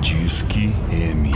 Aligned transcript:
Disque 0.00 0.72
M. 0.90 1.30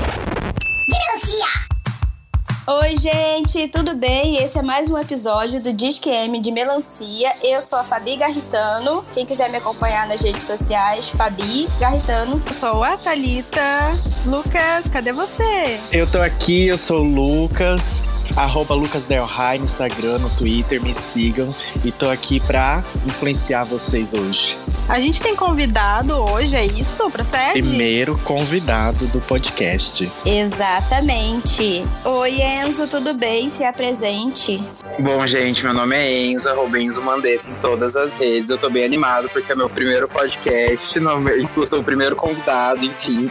Oi, 2.66 2.96
gente, 2.96 3.68
tudo 3.68 3.94
bem? 3.94 4.42
Esse 4.42 4.58
é 4.58 4.62
mais 4.62 4.90
um 4.90 4.96
episódio 4.96 5.60
do 5.60 5.70
Disque 5.70 6.08
M 6.08 6.40
de 6.40 6.50
Melancia. 6.50 7.34
Eu 7.42 7.60
sou 7.60 7.78
a 7.78 7.84
Fabi 7.84 8.16
Garritano. 8.16 9.04
Quem 9.12 9.26
quiser 9.26 9.50
me 9.50 9.58
acompanhar 9.58 10.06
nas 10.06 10.22
redes 10.22 10.44
sociais, 10.44 11.10
Fabi 11.10 11.68
Garritano. 11.78 12.42
Eu 12.46 12.54
sou 12.54 12.82
a 12.82 12.96
Thalita. 12.96 13.98
Lucas, 14.24 14.88
cadê 14.88 15.12
você? 15.12 15.78
Eu 15.92 16.10
tô 16.10 16.22
aqui, 16.22 16.68
eu 16.68 16.78
sou 16.78 17.02
o 17.02 17.04
Lucas. 17.04 18.02
Arroba 18.36 18.74
Lucas 18.74 19.04
Del 19.04 19.24
High 19.24 19.58
no 19.58 19.64
Instagram, 19.64 20.18
no 20.18 20.30
Twitter, 20.30 20.82
me 20.82 20.92
sigam. 20.92 21.54
E 21.84 21.92
tô 21.92 22.08
aqui 22.10 22.40
pra 22.40 22.82
influenciar 23.06 23.64
vocês 23.64 24.14
hoje. 24.14 24.58
A 24.88 25.00
gente 25.00 25.20
tem 25.20 25.34
convidado 25.34 26.14
hoje, 26.30 26.56
é 26.56 26.64
isso? 26.64 27.10
Pra 27.10 27.24
sede? 27.24 27.60
Primeiro 27.60 28.18
convidado 28.18 29.06
do 29.06 29.20
podcast. 29.20 30.10
Exatamente. 30.26 31.84
Oi, 32.04 32.40
Enzo, 32.40 32.86
tudo 32.86 33.14
bem? 33.14 33.48
Se 33.48 33.64
apresente. 33.64 34.62
Bom, 34.98 35.26
gente, 35.26 35.64
meu 35.64 35.74
nome 35.74 35.96
é 35.96 36.26
Enzo, 36.26 36.48
arroba 36.48 36.78
Enzo 36.78 37.02
Mandetta 37.02 37.44
em 37.48 37.54
todas 37.60 37.96
as 37.96 38.14
redes. 38.14 38.50
Eu 38.50 38.58
tô 38.58 38.68
bem 38.68 38.84
animado 38.84 39.28
porque 39.30 39.52
é 39.52 39.54
meu 39.54 39.68
primeiro 39.68 40.08
podcast, 40.08 40.98
eu 40.98 41.66
sou 41.66 41.80
o 41.80 41.84
primeiro 41.84 42.16
convidado, 42.16 42.84
enfim. 42.84 43.30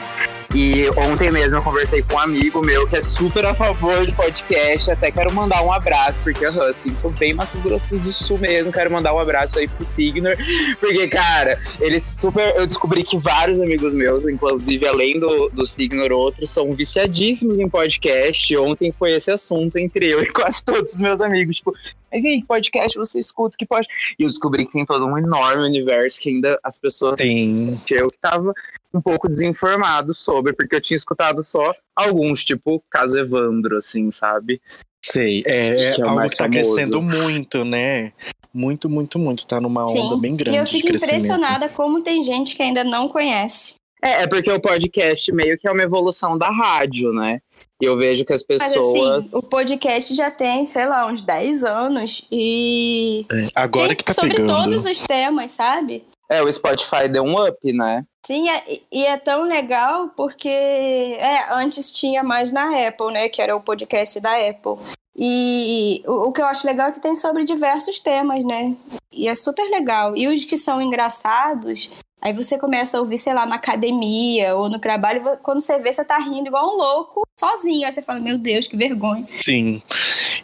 E 0.53 0.87
ontem 0.91 1.31
mesmo 1.31 1.57
eu 1.57 1.63
conversei 1.63 2.03
com 2.03 2.15
um 2.15 2.19
amigo 2.19 2.61
meu 2.61 2.87
que 2.87 2.95
é 2.95 3.01
super 3.01 3.43
a 3.43 3.55
favor 3.55 4.05
de 4.05 4.11
podcast. 4.11 4.91
Até 4.91 5.11
quero 5.11 5.33
mandar 5.33 5.63
um 5.63 5.71
abraço, 5.71 6.21
porque 6.21 6.45
assim, 6.45 6.95
sou 6.95 7.09
bem 7.09 7.33
Mato 7.33 7.57
Grosso 7.57 7.97
do 7.97 8.13
Sul 8.13 8.37
mesmo. 8.37 8.71
Quero 8.71 8.91
mandar 8.91 9.15
um 9.15 9.19
abraço 9.19 9.57
aí 9.57 9.67
pro 9.67 9.83
Signor. 9.83 10.35
Porque, 10.79 11.07
cara, 11.07 11.59
ele 11.79 12.03
super. 12.03 12.55
Eu 12.55 12.67
descobri 12.67 13.03
que 13.03 13.17
vários 13.17 13.59
amigos 13.59 13.95
meus, 13.95 14.27
inclusive 14.27 14.87
além 14.87 15.19
do, 15.19 15.49
do 15.49 15.65
Signor, 15.65 16.11
outros, 16.11 16.51
são 16.51 16.71
viciadíssimos 16.71 17.59
em 17.59 17.67
podcast. 17.67 18.55
Ontem 18.57 18.93
foi 18.97 19.13
esse 19.13 19.31
assunto 19.31 19.77
entre 19.77 20.07
eu 20.07 20.21
e 20.21 20.27
quase 20.31 20.63
todos 20.63 20.93
os 20.93 21.01
meus 21.01 21.19
amigos. 21.19 21.57
Tipo, 21.57 21.73
mas 22.13 22.23
aí, 22.23 22.43
podcast 22.45 22.95
você 22.95 23.19
escuta 23.19 23.57
que 23.57 23.65
pode. 23.65 23.87
E 24.19 24.23
eu 24.23 24.29
descobri 24.29 24.65
que 24.65 24.73
tem 24.73 24.85
todo 24.85 25.03
um 25.03 25.17
enorme 25.17 25.63
universo 25.63 26.21
que 26.21 26.29
ainda 26.29 26.59
as 26.63 26.77
pessoas. 26.77 27.17
Tem. 27.17 27.79
Eu 27.89 28.07
que 28.07 28.17
tava 28.21 28.53
um 28.93 29.01
pouco 29.01 29.27
desinformado 29.27 30.13
sobre, 30.13 30.53
porque 30.53 30.75
eu 30.75 30.81
tinha 30.81 30.95
escutado 30.95 31.41
só 31.41 31.73
alguns, 31.95 32.43
tipo 32.43 32.83
caso 32.87 33.17
Evandro, 33.17 33.77
assim, 33.77 34.11
sabe? 34.11 34.61
Sei, 35.03 35.43
é, 35.47 35.95
é 35.95 36.01
algo 36.03 36.29
que 36.29 36.37
tá 36.37 36.47
crescendo 36.47 37.01
muito, 37.01 37.65
né? 37.65 38.13
Muito, 38.53 38.87
muito, 38.87 39.17
muito. 39.17 39.47
Tá 39.47 39.59
numa 39.59 39.83
onda 39.83 39.91
Sim. 39.91 40.21
bem 40.21 40.35
grande. 40.35 40.55
E 40.55 40.61
eu 40.61 40.67
fico 40.67 40.89
impressionada 40.89 41.67
como 41.67 42.03
tem 42.03 42.23
gente 42.23 42.55
que 42.55 42.61
ainda 42.61 42.83
não 42.83 43.09
conhece. 43.09 43.75
É, 44.03 44.23
é 44.23 44.27
porque 44.27 44.51
o 44.51 44.59
podcast 44.59 45.31
meio 45.31 45.57
que 45.57 45.67
é 45.67 45.71
uma 45.71 45.81
evolução 45.81 46.37
da 46.37 46.51
rádio, 46.51 47.11
né? 47.11 47.41
E 47.83 47.85
eu 47.85 47.97
vejo 47.97 48.23
que 48.23 48.31
as 48.31 48.41
pessoas. 48.41 48.93
Mas 48.93 49.33
assim, 49.33 49.45
o 49.45 49.49
podcast 49.49 50.15
já 50.15 50.31
tem, 50.31 50.65
sei 50.65 50.85
lá, 50.85 51.05
uns 51.05 51.21
10 51.21 51.65
anos. 51.65 52.25
E. 52.31 53.25
É, 53.29 53.47
agora 53.53 53.89
tem 53.89 53.97
que 53.97 54.05
tá 54.05 54.13
sobre 54.13 54.37
pegando. 54.37 54.63
todos 54.63 54.85
os 54.85 54.99
temas, 54.99 55.51
sabe? 55.51 56.05
É, 56.31 56.41
o 56.41 56.51
Spotify 56.51 57.09
deu 57.09 57.23
um 57.23 57.45
up, 57.45 57.73
né? 57.73 58.05
Sim, 58.25 58.49
é, 58.49 58.79
e 58.89 59.05
é 59.05 59.17
tão 59.17 59.43
legal 59.43 60.13
porque 60.15 60.47
é, 60.47 61.51
antes 61.51 61.91
tinha 61.91 62.23
mais 62.23 62.53
na 62.53 62.87
Apple, 62.87 63.11
né? 63.11 63.27
Que 63.27 63.41
era 63.41 63.53
o 63.53 63.59
podcast 63.59 64.17
da 64.21 64.31
Apple. 64.37 64.81
E 65.13 66.01
o, 66.07 66.29
o 66.29 66.31
que 66.31 66.41
eu 66.41 66.45
acho 66.45 66.65
legal 66.65 66.87
é 66.87 66.91
que 66.93 67.01
tem 67.01 67.13
sobre 67.13 67.43
diversos 67.43 67.99
temas, 67.99 68.45
né? 68.45 68.77
E 69.11 69.27
é 69.27 69.35
super 69.35 69.69
legal. 69.69 70.15
E 70.15 70.29
os 70.29 70.45
que 70.45 70.55
são 70.55 70.81
engraçados, 70.81 71.89
Aí 72.23 72.31
você 72.31 72.57
começa 72.57 72.97
a 72.97 73.01
ouvir, 73.01 73.17
sei 73.17 73.33
lá, 73.33 73.45
na 73.45 73.55
academia 73.55 74.55
ou 74.55 74.69
no 74.69 74.79
trabalho, 74.79 75.21
quando 75.43 75.59
você 75.59 75.77
vê, 75.77 75.91
você 75.91 76.05
tá 76.05 76.17
rindo 76.19 76.47
igual 76.47 76.73
um 76.73 76.77
louco, 76.77 77.27
sozinho. 77.37 77.85
Aí 77.85 77.91
você 77.91 78.01
fala, 78.01 78.21
meu 78.21 78.37
Deus, 78.37 78.65
que 78.65 78.77
vergonha. 78.77 79.27
Sim. 79.43 79.83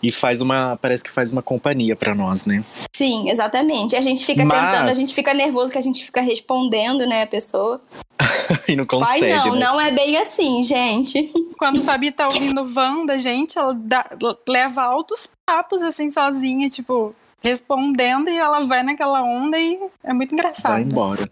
E 0.04 0.12
faz 0.12 0.42
uma. 0.42 0.78
Parece 0.82 1.04
que 1.04 1.10
faz 1.10 1.32
uma 1.32 1.42
companhia 1.42 1.96
para 1.96 2.14
nós, 2.14 2.46
né? 2.46 2.66
Sim, 2.94 3.30
exatamente. 3.30 3.96
A 3.96 4.02
gente 4.02 4.26
fica 4.26 4.44
Mas... 4.44 4.72
tentando, 4.72 4.90
a 4.90 4.94
gente 4.94 5.14
fica 5.14 5.34
nervoso 5.34 5.72
que 5.72 5.78
a 5.78 5.82
gente 5.82 6.04
fica 6.04 6.20
respondendo, 6.20 7.08
né, 7.08 7.24
a 7.24 7.28
pessoa. 7.28 7.82
e 8.68 8.76
não 8.76 8.84
consegue. 8.84 9.32
Ai, 9.32 9.38
não, 9.38 9.56
né? 9.56 9.66
não 9.66 9.80
é 9.80 9.92
bem 9.92 10.18
assim, 10.18 10.62
gente. 10.66 11.32
Quando 11.58 11.80
a 11.80 11.84
Fabi 11.84 12.12
tá 12.12 12.28
ouvindo 12.28 12.66
Wanda, 12.76 13.18
gente, 13.18 13.58
ela 13.58 13.74
dá, 13.74 14.06
leva 14.48 14.82
altos 14.82 15.30
papos 15.46 15.82
assim 15.82 16.12
sozinha, 16.12 16.68
tipo, 16.70 17.16
respondendo 17.42 18.30
e 18.30 18.38
ela 18.38 18.62
vai 18.62 18.84
naquela 18.84 19.22
onda 19.24 19.58
e 19.58 19.80
é 20.04 20.14
muito 20.14 20.34
engraçado. 20.34 20.74
Vai 20.74 20.82
embora. 20.84 21.30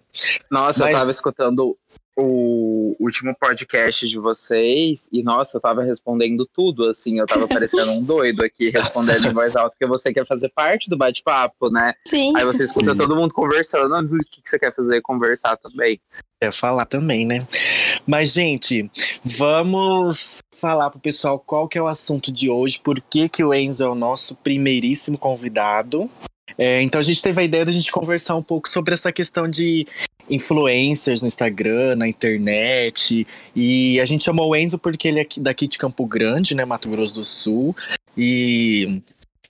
Nossa, 0.49 0.83
Mas- 0.85 0.93
eu 0.93 0.99
tava 0.99 1.11
escutando 1.11 1.77
o 2.19 2.95
último 2.99 3.35
podcast 3.39 4.07
de 4.07 4.17
vocês 4.17 5.07
e, 5.13 5.21
nossa, 5.21 5.57
eu 5.57 5.61
tava 5.61 5.83
respondendo 5.83 6.49
tudo, 6.51 6.89
assim, 6.89 7.19
eu 7.19 7.27
tava 7.27 7.47
parecendo 7.47 7.91
um 7.91 8.01
doido 8.03 8.43
aqui, 8.43 8.69
respondendo 8.71 9.27
em 9.27 9.33
voz 9.33 9.55
alta, 9.55 9.75
porque 9.77 9.85
você 9.85 10.11
quer 10.11 10.25
fazer 10.25 10.49
parte 10.49 10.89
do 10.89 10.97
bate-papo, 10.97 11.69
né? 11.69 11.93
Sim. 12.07 12.35
Aí 12.35 12.43
você 12.43 12.63
escuta 12.63 12.93
Sim. 12.93 12.97
todo 12.97 13.15
mundo 13.15 13.31
conversando, 13.35 13.93
"Ah, 13.93 13.99
o 14.01 14.07
que, 14.31 14.41
que 14.41 14.49
você 14.49 14.57
quer 14.57 14.73
fazer? 14.73 14.99
Conversar 15.01 15.57
também. 15.57 15.99
É 16.39 16.51
falar 16.51 16.85
também, 16.85 17.25
né? 17.25 17.47
Mas, 18.05 18.33
gente, 18.33 18.89
vamos 19.23 20.37
falar 20.55 20.89
pro 20.91 20.99
pessoal 20.99 21.39
qual 21.39 21.67
que 21.67 21.77
é 21.77 21.81
o 21.81 21.87
assunto 21.87 22.31
de 22.31 22.49
hoje, 22.49 22.79
por 22.79 23.01
que, 23.01 23.27
que 23.27 23.43
o 23.43 23.53
Enzo 23.53 23.83
é 23.83 23.89
o 23.89 23.95
nosso 23.95 24.35
primeiríssimo 24.35 25.17
convidado. 25.17 26.09
É, 26.57 26.81
então 26.81 26.99
a 26.99 27.03
gente 27.03 27.21
teve 27.21 27.41
a 27.41 27.43
ideia 27.43 27.65
de 27.65 27.71
a 27.71 27.73
gente 27.73 27.91
conversar 27.91 28.35
um 28.35 28.43
pouco 28.43 28.69
sobre 28.69 28.93
essa 28.93 29.11
questão 29.11 29.47
de 29.47 29.85
influencers 30.29 31.21
no 31.21 31.27
Instagram, 31.27 31.95
na 31.95 32.07
internet. 32.07 33.25
E 33.55 33.99
a 33.99 34.05
gente 34.05 34.23
chamou 34.23 34.49
o 34.49 34.55
Enzo 34.55 34.77
porque 34.77 35.07
ele 35.07 35.19
é 35.19 35.21
aqui- 35.21 35.39
daqui 35.39 35.67
de 35.67 35.77
Campo 35.77 36.05
Grande, 36.05 36.55
né, 36.55 36.65
Mato 36.65 36.89
Grosso 36.89 37.15
do 37.15 37.23
Sul. 37.23 37.75
E 38.15 39.01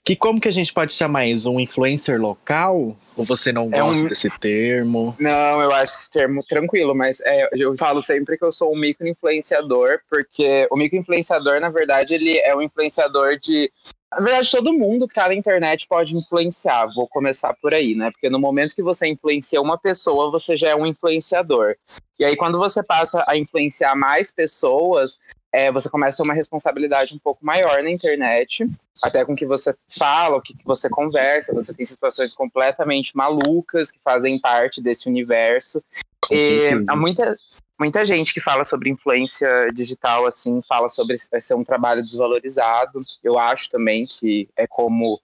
que 0.08 0.16
como 0.16 0.40
que 0.40 0.48
a 0.48 0.50
gente 0.50 0.72
pode 0.72 0.94
chamar 0.94 1.26
Enzo? 1.26 1.50
Um 1.50 1.60
influencer 1.60 2.18
local? 2.18 2.96
Ou 3.14 3.24
você 3.26 3.52
não 3.52 3.68
É 3.70 3.84
um- 3.84 3.88
gosta 3.88 4.08
desse 4.08 4.38
termo? 4.38 5.14
Não, 5.20 5.60
eu 5.60 5.70
acho 5.70 5.92
esse 5.92 6.10
termo 6.10 6.42
tranquilo, 6.48 6.94
mas 6.94 7.20
é, 7.20 7.46
eu 7.52 7.76
falo 7.76 8.00
sempre 8.00 8.38
que 8.38 8.44
eu 8.44 8.50
sou 8.50 8.72
um 8.72 8.78
micro-influenciador, 8.78 10.00
porque 10.08 10.66
o 10.70 10.76
micro-influenciador, 10.78 11.60
na 11.60 11.68
verdade, 11.68 12.14
ele 12.14 12.38
é 12.38 12.56
um 12.56 12.62
influenciador 12.62 13.38
de. 13.38 13.70
Na 14.10 14.20
verdade, 14.20 14.50
todo 14.50 14.72
mundo 14.72 15.06
que 15.06 15.14
tá 15.14 15.28
na 15.28 15.34
internet 15.34 15.86
pode 15.86 16.16
influenciar. 16.16 16.86
Vou 16.94 17.06
começar 17.06 17.52
por 17.60 17.74
aí, 17.74 17.94
né? 17.94 18.10
Porque 18.10 18.30
no 18.30 18.38
momento 18.38 18.74
que 18.74 18.82
você 18.82 19.06
influencia 19.06 19.60
uma 19.60 19.76
pessoa, 19.76 20.30
você 20.30 20.56
já 20.56 20.70
é 20.70 20.74
um 20.74 20.86
influenciador. 20.86 21.74
E 22.18 22.24
aí, 22.24 22.34
quando 22.34 22.56
você 22.56 22.82
passa 22.82 23.22
a 23.28 23.36
influenciar 23.36 23.94
mais 23.94 24.32
pessoas, 24.32 25.18
é, 25.52 25.72
você 25.72 25.88
começa 25.88 26.16
a 26.16 26.18
ter 26.18 26.28
uma 26.28 26.34
responsabilidade 26.34 27.14
um 27.14 27.18
pouco 27.18 27.44
maior 27.44 27.82
na 27.82 27.90
internet, 27.90 28.66
até 29.02 29.24
com 29.24 29.32
o 29.32 29.36
que 29.36 29.46
você 29.46 29.74
fala, 29.98 30.36
o 30.36 30.42
que 30.42 30.54
que 30.54 30.64
você 30.64 30.88
conversa. 30.88 31.54
Você 31.54 31.72
tem 31.72 31.86
situações 31.86 32.34
completamente 32.34 33.16
malucas 33.16 33.90
que 33.90 33.98
fazem 34.00 34.38
parte 34.38 34.82
desse 34.82 35.08
universo. 35.08 35.82
Com 36.20 36.34
E 36.34 36.40
certeza. 36.40 36.92
há 36.92 36.96
muita, 36.96 37.36
muita 37.80 38.04
gente 38.04 38.34
que 38.34 38.40
fala 38.40 38.64
sobre 38.64 38.90
influência 38.90 39.70
digital, 39.72 40.26
assim, 40.26 40.60
fala 40.68 40.88
sobre 40.88 41.16
ser 41.18 41.54
um 41.54 41.64
trabalho 41.64 42.02
desvalorizado. 42.02 43.00
Eu 43.24 43.38
acho 43.38 43.70
também 43.70 44.06
que 44.06 44.48
é 44.56 44.66
como. 44.66 45.20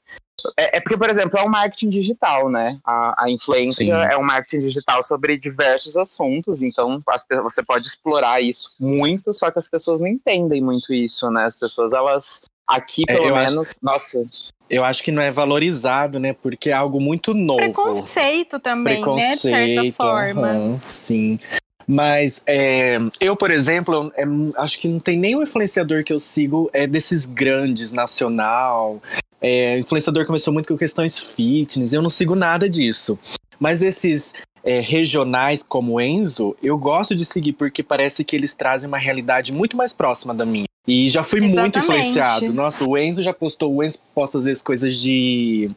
É, 0.56 0.76
é 0.78 0.80
porque, 0.80 0.96
por 0.96 1.08
exemplo, 1.08 1.38
é 1.38 1.42
um 1.44 1.48
marketing 1.48 1.90
digital, 1.90 2.50
né? 2.50 2.78
A, 2.84 3.24
a 3.24 3.30
influência 3.30 3.84
Sim. 3.84 3.92
é 3.92 4.16
um 4.16 4.22
marketing 4.22 4.60
digital 4.60 5.02
sobre 5.02 5.36
diversos 5.38 5.96
assuntos, 5.96 6.62
então 6.62 7.00
as 7.08 7.24
você 7.42 7.62
pode 7.62 7.86
explorar 7.86 8.40
isso 8.40 8.70
muito, 8.78 9.32
só 9.32 9.50
que 9.50 9.58
as 9.58 9.68
pessoas 9.68 10.00
não 10.00 10.08
entendem 10.08 10.60
muito 10.62 10.92
isso, 10.92 11.30
né? 11.30 11.44
As 11.44 11.58
pessoas, 11.58 11.92
elas. 11.92 12.42
Aqui, 12.66 13.02
É, 13.08 13.12
pelo 13.16 13.34
acho- 13.36 13.54
menos. 13.54 13.74
Nossa, 13.82 14.22
Eu 14.70 14.82
acho 14.82 15.02
que 15.02 15.12
não 15.12 15.20
é 15.22 15.30
valorizado, 15.30 16.18
né? 16.18 16.32
Porque 16.32 16.70
é 16.70 16.72
algo 16.72 16.98
muito 16.98 17.34
novo. 17.34 17.58
Preconceito 17.58 18.58
também, 18.58 19.04
né? 19.04 19.34
De 19.34 19.40
certa 19.40 19.92
forma. 19.92 20.48
aham, 20.48 20.80
sim. 20.82 21.38
Mas 21.86 22.42
é, 22.46 22.96
eu, 23.20 23.36
por 23.36 23.50
exemplo, 23.50 24.10
é, 24.16 24.24
acho 24.56 24.80
que 24.80 24.88
não 24.88 24.98
tem 24.98 25.18
nenhum 25.18 25.42
influenciador 25.42 26.02
que 26.02 26.12
eu 26.14 26.18
sigo 26.18 26.70
é 26.72 26.86
desses 26.86 27.26
grandes, 27.26 27.92
nacional. 27.92 29.02
É, 29.46 29.78
influenciador 29.78 30.24
começou 30.24 30.54
muito 30.54 30.68
com 30.68 30.78
questões 30.78 31.18
fitness, 31.18 31.92
eu 31.92 32.00
não 32.00 32.08
sigo 32.08 32.34
nada 32.34 32.66
disso. 32.66 33.18
Mas 33.60 33.82
esses 33.82 34.32
é, 34.64 34.80
regionais 34.80 35.62
como 35.62 35.92
o 35.92 36.00
Enzo, 36.00 36.56
eu 36.62 36.78
gosto 36.78 37.14
de 37.14 37.26
seguir 37.26 37.52
porque 37.52 37.82
parece 37.82 38.24
que 38.24 38.34
eles 38.34 38.54
trazem 38.54 38.88
uma 38.88 38.96
realidade 38.96 39.52
muito 39.52 39.76
mais 39.76 39.92
próxima 39.92 40.32
da 40.32 40.46
minha. 40.46 40.64
E 40.88 41.08
já 41.08 41.22
fui 41.22 41.42
muito 41.42 41.52
Exatamente. 41.52 41.78
influenciado. 41.78 42.52
Nossa, 42.54 42.84
o 42.86 42.96
Enzo 42.96 43.22
já 43.22 43.34
postou, 43.34 43.74
o 43.74 43.84
Enzo 43.84 43.98
posta 44.14 44.38
às 44.38 44.44
vezes 44.44 44.62
coisas 44.62 44.96
de 44.96 45.70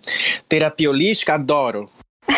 terapia 0.47 0.89
holística, 0.89 1.33
adoro. 1.33 1.89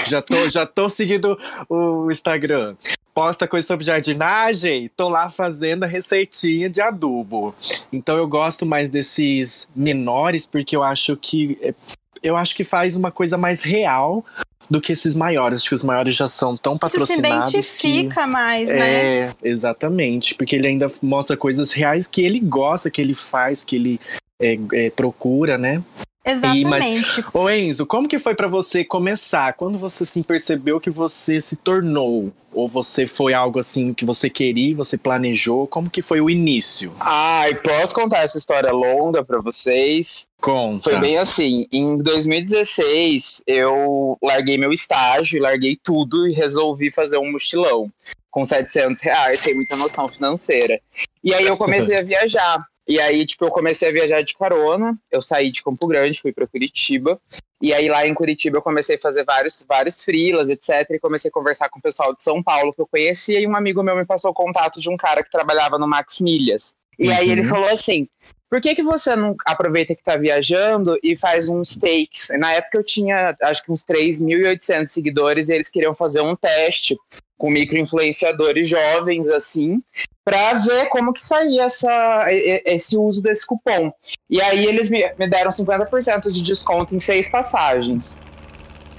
Já 0.07 0.23
tô, 0.23 0.49
já 0.49 0.65
tô 0.65 0.89
seguindo 0.89 1.37
o 1.69 2.09
Instagram. 2.09 2.75
Posta 3.19 3.49
coisa 3.49 3.67
sobre 3.67 3.85
jardinagem, 3.85 4.89
tô 4.95 5.09
lá 5.09 5.29
fazendo 5.29 5.83
a 5.83 5.87
receitinha 5.87 6.69
de 6.69 6.79
adubo. 6.79 7.53
Então 7.91 8.15
eu 8.15 8.25
gosto 8.25 8.65
mais 8.65 8.89
desses 8.89 9.67
menores 9.75 10.45
porque 10.45 10.73
eu 10.73 10.81
acho 10.81 11.17
que 11.17 11.75
eu 12.23 12.37
acho 12.37 12.55
que 12.55 12.63
faz 12.63 12.95
uma 12.95 13.11
coisa 13.11 13.37
mais 13.37 13.61
real 13.61 14.23
do 14.69 14.79
que 14.79 14.93
esses 14.93 15.15
maiores. 15.15 15.59
Acho 15.59 15.67
que 15.67 15.75
os 15.75 15.83
maiores 15.83 16.15
já 16.15 16.29
são 16.29 16.55
tão 16.55 16.77
patrocinados. 16.77 17.53
Isso 17.53 17.77
se 17.77 17.87
identifica 17.87 18.23
que... 18.23 18.31
mais, 18.31 18.69
né? 18.69 19.25
É, 19.25 19.33
exatamente. 19.43 20.33
Porque 20.33 20.55
ele 20.55 20.67
ainda 20.67 20.87
mostra 21.01 21.35
coisas 21.35 21.73
reais 21.73 22.07
que 22.07 22.21
ele 22.21 22.39
gosta, 22.39 22.89
que 22.89 23.01
ele 23.01 23.13
faz, 23.13 23.65
que 23.65 23.75
ele 23.75 23.99
é, 24.39 24.53
é, 24.71 24.89
procura, 24.91 25.57
né? 25.57 25.83
Exatamente. 26.25 26.61
E, 26.61 26.65
mas, 26.65 27.25
ô 27.33 27.49
Enzo, 27.49 27.85
como 27.85 28.07
que 28.07 28.19
foi 28.19 28.35
para 28.35 28.47
você 28.47 28.83
começar? 28.83 29.53
Quando 29.53 29.77
você 29.77 30.03
assim, 30.03 30.21
percebeu 30.21 30.79
que 30.79 30.89
você 30.89 31.39
se 31.39 31.55
tornou? 31.55 32.31
Ou 32.51 32.67
você 32.67 33.05
foi 33.05 33.33
algo 33.33 33.59
assim 33.59 33.93
que 33.93 34.03
você 34.03 34.29
queria, 34.29 34.75
você 34.75 34.97
planejou? 34.97 35.67
Como 35.67 35.89
que 35.89 36.01
foi 36.01 36.19
o 36.19 36.29
início? 36.29 36.91
Ai, 36.99 37.53
posso 37.55 37.93
contar 37.93 38.19
essa 38.19 38.37
história 38.37 38.71
longa 38.71 39.23
para 39.23 39.39
vocês? 39.39 40.27
Conta. 40.41 40.89
Foi 40.89 40.99
bem 40.99 41.17
assim, 41.17 41.67
em 41.71 41.97
2016 41.97 43.43
eu 43.45 44.17
larguei 44.21 44.57
meu 44.57 44.73
estágio, 44.73 45.41
larguei 45.41 45.77
tudo 45.81 46.27
e 46.27 46.33
resolvi 46.33 46.91
fazer 46.91 47.17
um 47.17 47.31
mochilão 47.31 47.91
com 48.31 48.43
700 48.43 49.01
reais, 49.01 49.39
sem 49.39 49.55
muita 49.55 49.75
noção 49.75 50.07
financeira. 50.07 50.79
E 51.23 51.33
aí 51.33 51.45
eu 51.45 51.57
comecei 51.57 51.97
a 51.97 52.01
viajar. 52.03 52.65
E 52.89 52.99
aí, 52.99 53.23
tipo, 53.23 53.45
eu 53.45 53.51
comecei 53.51 53.87
a 53.87 53.91
viajar 53.91 54.23
de 54.23 54.35
carona. 54.35 54.97
Eu 55.11 55.21
saí 55.21 55.51
de 55.51 55.61
Campo 55.61 55.85
Grande, 55.85 56.19
fui 56.19 56.33
para 56.33 56.47
Curitiba. 56.47 57.21
E 57.61 57.71
aí, 57.71 57.87
lá 57.87 58.07
em 58.07 58.15
Curitiba, 58.15 58.57
eu 58.57 58.63
comecei 58.63 58.95
a 58.95 58.99
fazer 58.99 59.23
vários, 59.23 59.63
vários 59.69 60.03
freelas, 60.03 60.49
etc. 60.49 60.89
E 60.89 60.99
comecei 60.99 61.29
a 61.29 61.31
conversar 61.31 61.69
com 61.69 61.77
o 61.77 61.81
pessoal 61.83 62.15
de 62.15 62.23
São 62.23 62.41
Paulo 62.41 62.73
que 62.73 62.81
eu 62.81 62.87
conhecia. 62.87 63.39
E 63.39 63.45
um 63.45 63.55
amigo 63.55 63.83
meu 63.83 63.95
me 63.95 64.07
passou 64.07 64.31
o 64.31 64.33
contato 64.33 64.81
de 64.81 64.89
um 64.89 64.97
cara 64.97 65.23
que 65.23 65.29
trabalhava 65.29 65.77
no 65.77 65.87
Max 65.87 66.19
Milhas. 66.19 66.73
E 66.97 67.09
uhum. 67.09 67.15
aí, 67.15 67.29
ele 67.29 67.43
falou 67.43 67.69
assim: 67.69 68.07
por 68.49 68.59
que, 68.59 68.73
que 68.73 68.83
você 68.83 69.15
não 69.15 69.35
aproveita 69.45 69.93
que 69.93 70.01
está 70.01 70.15
viajando 70.15 70.97
e 71.03 71.15
faz 71.15 71.47
uns 71.47 71.75
takes? 71.75 72.29
Na 72.39 72.53
época 72.53 72.79
eu 72.79 72.83
tinha, 72.83 73.37
acho 73.43 73.63
que 73.63 73.71
uns 73.71 73.83
3.800 73.83 74.87
seguidores 74.87 75.49
e 75.49 75.53
eles 75.53 75.69
queriam 75.69 75.93
fazer 75.93 76.21
um 76.21 76.35
teste 76.35 76.97
com 77.37 77.49
microinfluenciadores 77.51 78.67
jovens, 78.67 79.27
assim, 79.29 79.81
para 80.25 80.53
ver 80.55 80.89
como 80.89 81.13
que 81.13 81.21
saía 81.21 81.63
essa, 81.63 82.25
esse 82.65 82.97
uso 82.97 83.21
desse 83.21 83.45
cupom. 83.45 83.91
E 84.29 84.41
aí 84.41 84.65
eles 84.65 84.89
me, 84.89 85.09
me 85.17 85.29
deram 85.29 85.51
50% 85.51 86.29
de 86.31 86.41
desconto 86.41 86.93
em 86.93 86.99
seis 86.99 87.29
passagens. 87.29 88.19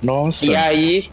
Nossa! 0.00 0.46
E 0.46 0.56
aí 0.56 1.10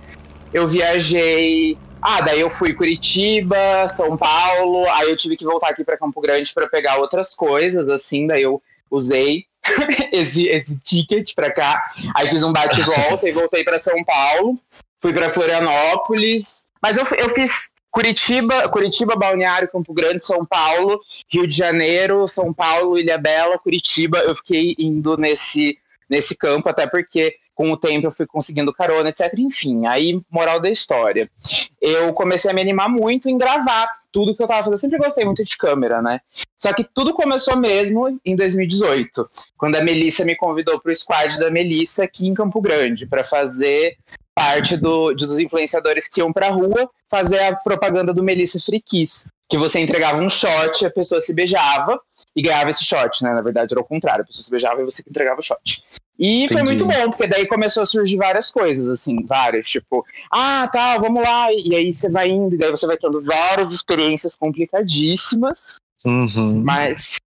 eu 0.54 0.68
viajei 0.68 1.78
ah, 2.02 2.22
daí 2.22 2.40
eu 2.40 2.50
fui 2.50 2.74
Curitiba, 2.74 3.88
São 3.90 4.18
Paulo, 4.18 4.88
aí 4.92 5.10
eu 5.10 5.18
tive 5.18 5.38
que 5.38 5.46
voltar 5.46 5.70
aqui 5.70 5.84
para 5.84 5.98
Campo 5.98 6.22
Grande 6.22 6.54
para 6.54 6.68
pegar 6.68 6.98
outras 6.98 7.36
coisas, 7.36 7.90
assim, 7.90 8.28
daí 8.28 8.44
eu 8.44 8.62
usei 8.90 9.46
esse, 10.12 10.48
esse 10.48 10.78
ticket 10.78 11.34
para 11.36 11.52
cá, 11.52 11.92
aí 12.16 12.30
fiz 12.30 12.44
um 12.44 12.54
bate 12.54 12.80
e 12.80 12.84
volta 12.84 13.28
e 13.28 13.32
voltei 13.32 13.64
para 13.64 13.78
São 13.78 14.04
Paulo, 14.04 14.58
fui 15.02 15.14
para 15.14 15.30
Florianópolis, 15.30 16.66
mas 16.82 16.98
eu, 16.98 17.04
eu 17.18 17.30
fiz 17.30 17.72
Curitiba, 17.90 18.70
Curitiba, 18.70 19.16
Balneário, 19.16 19.70
Campo 19.72 19.94
Grande, 19.94 20.24
São 20.24 20.46
Paulo, 20.46 21.00
Rio 21.28 21.48
de 21.48 21.56
Janeiro, 21.56 22.28
São 22.28 22.54
Paulo, 22.54 22.98
Ilha 22.98 23.18
Bela, 23.18 23.58
Curitiba. 23.58 24.20
Eu 24.20 24.36
fiquei 24.36 24.76
indo 24.78 25.18
nesse, 25.18 25.80
nesse 26.08 26.36
campo, 26.36 26.70
até 26.70 26.86
porque 26.86 27.36
com 27.58 27.72
o 27.72 27.76
tempo 27.76 28.06
eu 28.06 28.12
fui 28.12 28.28
conseguindo 28.28 28.72
carona, 28.72 29.10
etc. 29.10 29.34
Enfim, 29.40 29.88
aí, 29.88 30.22
moral 30.30 30.60
da 30.60 30.70
história. 30.70 31.28
Eu 31.82 32.14
comecei 32.14 32.52
a 32.52 32.54
me 32.54 32.62
animar 32.62 32.88
muito 32.88 33.28
em 33.28 33.36
gravar 33.38 33.90
tudo 34.12 34.36
que 34.36 34.44
eu 34.44 34.48
tava 34.48 34.60
fazendo. 34.60 34.74
Eu 34.76 34.78
sempre 34.78 35.00
gostei 35.00 35.26
muito 35.26 35.44
de 35.44 35.58
câmera, 35.58 36.00
né? 36.00 36.20
Só 36.56 36.72
que 36.72 36.84
tudo 36.84 37.16
começou 37.16 37.58
mesmo 37.58 38.20
em 38.24 38.36
2018, 38.36 39.28
quando 39.58 39.76
a 39.76 39.82
Melissa 39.82 40.24
me 40.24 40.36
convidou 40.36 40.80
para 40.80 40.92
o 40.92 40.96
squad 40.96 41.40
da 41.40 41.50
Melissa 41.50 42.04
aqui 42.04 42.28
em 42.28 42.36
Campo 42.36 42.62
Grande, 42.62 43.08
para 43.08 43.24
fazer 43.24 43.98
parte 44.36 44.78
do, 44.78 45.16
dos 45.16 45.40
influenciadores 45.40 46.08
que 46.08 46.22
iam 46.22 46.32
pra 46.32 46.52
rua 46.52 46.88
fazer 47.10 47.40
a 47.40 47.56
propaganda 47.56 48.14
do 48.14 48.24
Melissa 48.24 48.60
Free 48.60 48.80
Kiss, 48.80 49.32
que 49.50 49.58
você 49.58 49.80
entregava 49.80 50.20
um 50.20 50.30
shot, 50.30 50.86
a 50.86 50.92
pessoa 50.92 51.20
se 51.20 51.34
beijava 51.34 52.00
e 52.38 52.42
ganhava 52.44 52.70
esse 52.70 52.86
shot, 52.86 53.24
né? 53.24 53.34
Na 53.34 53.42
verdade 53.42 53.74
era 53.74 53.82
o 53.82 53.84
contrário, 53.84 54.22
a 54.22 54.26
pessoa 54.26 54.44
se 54.44 54.52
beijava 54.52 54.80
e 54.80 54.86
você 54.86 55.02
que 55.02 55.10
entregava 55.10 55.40
o 55.40 55.44
shot. 55.44 55.84
E 56.20 56.44
Entendi. 56.44 56.54
foi 56.54 56.64
muito 56.64 56.86
bom, 56.86 57.10
porque 57.10 57.28
daí 57.28 57.48
começou 57.48 57.82
a 57.82 57.86
surgir 57.86 58.18
várias 58.18 58.52
coisas, 58.52 58.88
assim, 58.88 59.24
várias, 59.26 59.68
tipo, 59.68 60.06
ah, 60.32 60.68
tá, 60.68 60.98
vamos 60.98 61.22
lá, 61.22 61.48
e 61.52 61.76
aí 61.76 61.92
você 61.92 62.10
vai 62.10 62.30
indo, 62.30 62.56
e 62.56 62.58
daí 62.58 62.72
você 62.72 62.88
vai 62.88 62.98
tendo 62.98 63.24
várias 63.24 63.72
experiências 63.72 64.36
complicadíssimas, 64.36 65.78
Uhum. 66.06 66.62
Mas, 66.64 67.18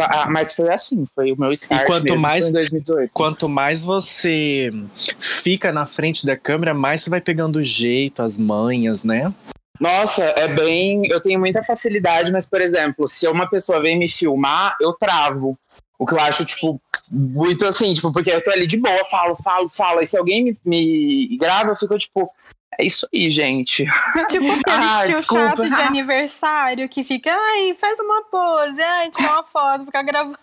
ah, 0.00 0.28
mas 0.28 0.52
foi 0.52 0.72
assim, 0.72 1.06
foi 1.14 1.30
o 1.30 1.38
meu 1.38 1.52
start 1.52 1.82
e 1.82 1.86
quanto 1.86 2.18
mais, 2.18 2.48
em 2.48 2.52
2018. 2.52 3.10
Quanto 3.12 3.48
mais 3.48 3.84
você 3.84 4.72
fica 5.20 5.72
na 5.72 5.86
frente 5.86 6.26
da 6.26 6.36
câmera, 6.36 6.74
mais 6.74 7.02
você 7.02 7.10
vai 7.10 7.20
pegando 7.20 7.60
o 7.60 7.62
jeito, 7.62 8.20
as 8.20 8.36
manhas, 8.36 9.04
né? 9.04 9.32
Nossa, 9.80 10.24
é 10.24 10.48
bem. 10.48 11.06
Eu 11.10 11.20
tenho 11.20 11.38
muita 11.38 11.62
facilidade, 11.62 12.32
mas, 12.32 12.48
por 12.48 12.60
exemplo, 12.60 13.08
se 13.08 13.28
uma 13.28 13.48
pessoa 13.48 13.80
vem 13.80 13.98
me 13.98 14.08
filmar, 14.08 14.76
eu 14.80 14.92
travo. 14.92 15.58
O 15.98 16.06
que 16.06 16.14
eu 16.14 16.20
acho, 16.20 16.44
tipo, 16.44 16.80
muito 17.10 17.66
assim, 17.66 17.92
tipo, 17.94 18.12
porque 18.12 18.30
eu 18.30 18.42
tô 18.42 18.50
ali 18.50 18.66
de 18.66 18.76
boa, 18.76 19.04
falo, 19.10 19.36
falo, 19.36 19.68
falo. 19.68 20.00
E 20.00 20.06
se 20.06 20.18
alguém 20.18 20.44
me, 20.44 20.58
me 20.64 21.36
grava, 21.36 21.70
eu 21.70 21.76
fico, 21.76 21.96
tipo, 21.98 22.30
é 22.78 22.84
isso 22.84 23.08
aí, 23.12 23.30
gente. 23.30 23.84
Tipo 24.28 24.46
aquele 24.66 24.84
ah, 24.84 25.02
tio 25.06 25.20
chato 25.20 25.68
de 25.68 25.80
aniversário 25.80 26.88
que 26.88 27.02
fica, 27.02 27.30
ai, 27.30 27.74
faz 27.80 27.98
uma 27.98 28.22
pose, 28.24 28.80
ai, 28.80 29.10
tira 29.10 29.32
uma 29.32 29.44
foto, 29.44 29.86
fica 29.86 30.02
gravando. 30.02 30.38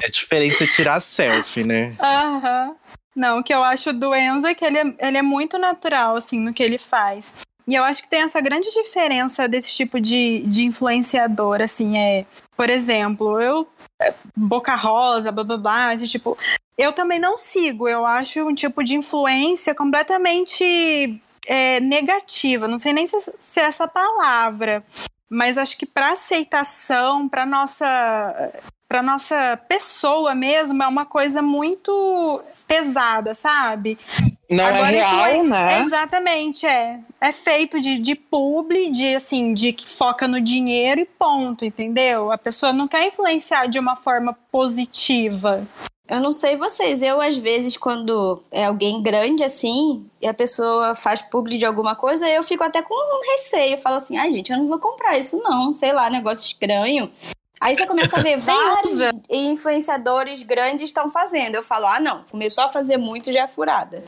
É 0.00 0.08
diferente 0.08 0.56
você 0.56 0.66
tirar 0.66 1.00
selfie, 1.00 1.64
né? 1.64 1.94
Aham. 2.00 2.68
Uhum. 2.68 2.74
Não, 3.14 3.38
o 3.38 3.44
que 3.44 3.54
eu 3.54 3.62
acho 3.62 3.92
do 3.92 4.12
Enzo 4.12 4.48
é 4.48 4.54
que 4.54 4.64
ele 4.64 4.78
é, 4.78 4.94
ele 5.06 5.18
é 5.18 5.22
muito 5.22 5.56
natural, 5.56 6.16
assim, 6.16 6.40
no 6.40 6.52
que 6.52 6.62
ele 6.62 6.78
faz. 6.78 7.34
E 7.66 7.74
eu 7.74 7.82
acho 7.84 8.02
que 8.02 8.10
tem 8.10 8.22
essa 8.22 8.40
grande 8.40 8.70
diferença 8.70 9.48
desse 9.48 9.72
tipo 9.72 10.00
de, 10.00 10.40
de 10.46 10.64
influenciador, 10.64 11.62
assim, 11.62 11.96
é... 11.96 12.26
Por 12.56 12.68
exemplo, 12.70 13.40
eu... 13.40 13.66
É, 14.00 14.12
Boca 14.36 14.74
Rosa, 14.74 15.32
blá, 15.32 15.44
blá, 15.44 15.56
blá, 15.56 15.94
esse 15.94 16.06
tipo... 16.06 16.36
Eu 16.76 16.92
também 16.92 17.20
não 17.20 17.38
sigo, 17.38 17.88
eu 17.88 18.04
acho 18.04 18.40
um 18.46 18.54
tipo 18.54 18.82
de 18.82 18.96
influência 18.96 19.74
completamente 19.74 21.20
é, 21.46 21.80
negativa, 21.80 22.66
não 22.66 22.78
sei 22.78 22.92
nem 22.92 23.06
se, 23.06 23.16
se 23.38 23.60
é 23.60 23.64
essa 23.64 23.86
palavra, 23.86 24.82
mas 25.30 25.56
acho 25.56 25.76
que 25.76 25.86
para 25.86 26.10
aceitação, 26.12 27.28
para 27.28 27.46
nossa 27.46 28.52
para 28.88 29.02
nossa 29.02 29.58
pessoa 29.68 30.34
mesmo 30.34 30.82
é 30.82 30.86
uma 30.86 31.06
coisa 31.06 31.42
muito 31.42 32.40
pesada, 32.66 33.34
sabe? 33.34 33.98
Não 34.50 34.64
é 34.64 34.68
Agora, 34.68 34.92
é 34.92 34.96
real, 34.96 35.26
é, 35.26 35.42
né? 35.42 35.80
Exatamente, 35.80 36.66
é. 36.66 37.00
É 37.20 37.32
feito 37.32 37.80
de, 37.80 37.98
de 37.98 38.14
publi, 38.14 38.90
de 38.90 39.14
assim, 39.14 39.54
de 39.54 39.72
que 39.72 39.88
foca 39.88 40.28
no 40.28 40.40
dinheiro 40.40 41.00
e 41.00 41.06
ponto, 41.06 41.64
entendeu? 41.64 42.30
A 42.30 42.38
pessoa 42.38 42.72
não 42.72 42.86
quer 42.86 43.06
influenciar 43.08 43.66
de 43.66 43.78
uma 43.78 43.96
forma 43.96 44.36
positiva. 44.52 45.66
Eu 46.06 46.20
não 46.20 46.32
sei 46.32 46.54
vocês, 46.54 47.00
eu 47.00 47.18
às 47.18 47.36
vezes 47.36 47.78
quando 47.78 48.42
é 48.50 48.66
alguém 48.66 49.02
grande 49.02 49.42
assim 49.42 50.06
e 50.20 50.28
a 50.28 50.34
pessoa 50.34 50.94
faz 50.94 51.22
publi 51.22 51.56
de 51.56 51.64
alguma 51.64 51.96
coisa, 51.96 52.28
eu 52.28 52.42
fico 52.42 52.62
até 52.62 52.82
com 52.82 52.94
um 52.94 53.32
receio, 53.32 53.72
eu 53.72 53.78
falo 53.78 53.96
assim, 53.96 54.18
ai 54.18 54.28
ah, 54.28 54.30
gente, 54.30 54.52
eu 54.52 54.58
não 54.58 54.68
vou 54.68 54.78
comprar 54.78 55.18
isso 55.18 55.38
não, 55.38 55.74
sei 55.74 55.94
lá, 55.94 56.10
negócio 56.10 56.44
estranho. 56.44 57.10
Aí 57.64 57.74
você 57.74 57.86
começa 57.86 58.18
a 58.18 58.22
ver 58.22 58.36
vários 58.36 59.00
influenciadores 59.30 60.42
grandes 60.42 60.90
estão 60.90 61.08
fazendo. 61.08 61.54
Eu 61.54 61.62
falo, 61.62 61.86
ah 61.86 61.98
não, 61.98 62.22
começou 62.30 62.62
a 62.62 62.68
fazer 62.68 62.98
muito 62.98 63.32
já 63.32 63.44
é 63.44 63.46
furada. 63.48 64.04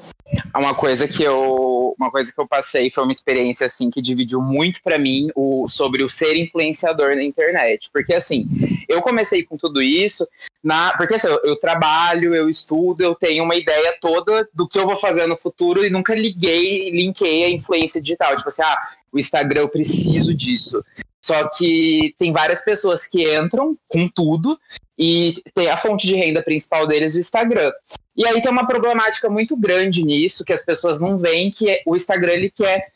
Uma 0.55 0.75
coisa 0.75 1.09
que 1.09 1.23
eu, 1.23 1.95
uma 1.99 2.11
coisa 2.11 2.31
que 2.31 2.39
eu 2.39 2.47
passei 2.47 2.91
foi 2.91 3.05
uma 3.05 3.13
experiência 3.13 3.65
assim 3.65 3.89
que 3.89 4.03
dividiu 4.03 4.43
muito 4.43 4.83
para 4.83 4.99
mim 4.99 5.29
o 5.35 5.67
sobre 5.69 6.03
o 6.03 6.09
ser 6.09 6.37
influenciador 6.37 7.15
na 7.17 7.23
internet, 7.23 7.89
porque 7.93 8.13
assim, 8.13 8.47
eu 8.89 9.01
comecei 9.01 9.45
com 9.45 9.57
tudo 9.57 9.81
isso 9.81 10.27
na, 10.63 10.93
porque 10.97 11.15
assim, 11.15 11.29
eu, 11.29 11.41
eu 11.45 11.57
trabalho, 11.57 12.35
eu 12.35 12.49
estudo, 12.49 13.03
eu 13.03 13.15
tenho 13.15 13.45
uma 13.45 13.55
ideia 13.55 13.97
toda 14.01 14.47
do 14.53 14.69
que 14.69 14.79
eu 14.79 14.85
vou 14.85 14.97
fazer 14.97 15.27
no 15.27 15.37
futuro 15.37 15.87
e 15.87 15.91
nunca 15.91 16.15
liguei, 16.15 16.91
linkei 16.91 17.45
a 17.45 17.51
influência 17.51 18.03
digital, 18.03 18.37
tipo 18.37 18.49
assim, 18.49 18.63
ah, 18.63 18.77
o 19.13 19.19
Instagram 19.19 19.63
eu 19.63 19.69
preciso 19.69 20.35
disso. 20.35 20.85
Só 21.27 21.49
que 21.49 22.15
tem 22.17 22.33
várias 22.33 22.65
pessoas 22.65 23.09
que 23.09 23.37
entram 23.37 23.77
com 23.89 24.09
tudo 24.09 24.57
e 24.97 25.35
tem 25.53 25.69
a 25.69 25.77
fonte 25.77 26.07
de 26.07 26.15
renda 26.15 26.41
principal 26.41 26.87
deles 26.87 27.17
o 27.17 27.19
Instagram. 27.19 27.73
E 28.17 28.25
aí 28.25 28.41
tem 28.41 28.51
uma 28.51 28.67
problemática 28.67 29.29
muito 29.29 29.57
grande 29.57 30.05
nisso, 30.05 30.45
que 30.45 30.53
as 30.53 30.65
pessoas 30.65 31.01
não 31.01 31.19
veem, 31.19 31.51
que 31.51 31.69
é, 31.69 31.83
o 31.85 31.97
Instagram 31.97 32.33
ele 32.33 32.51
quer. 32.51 32.93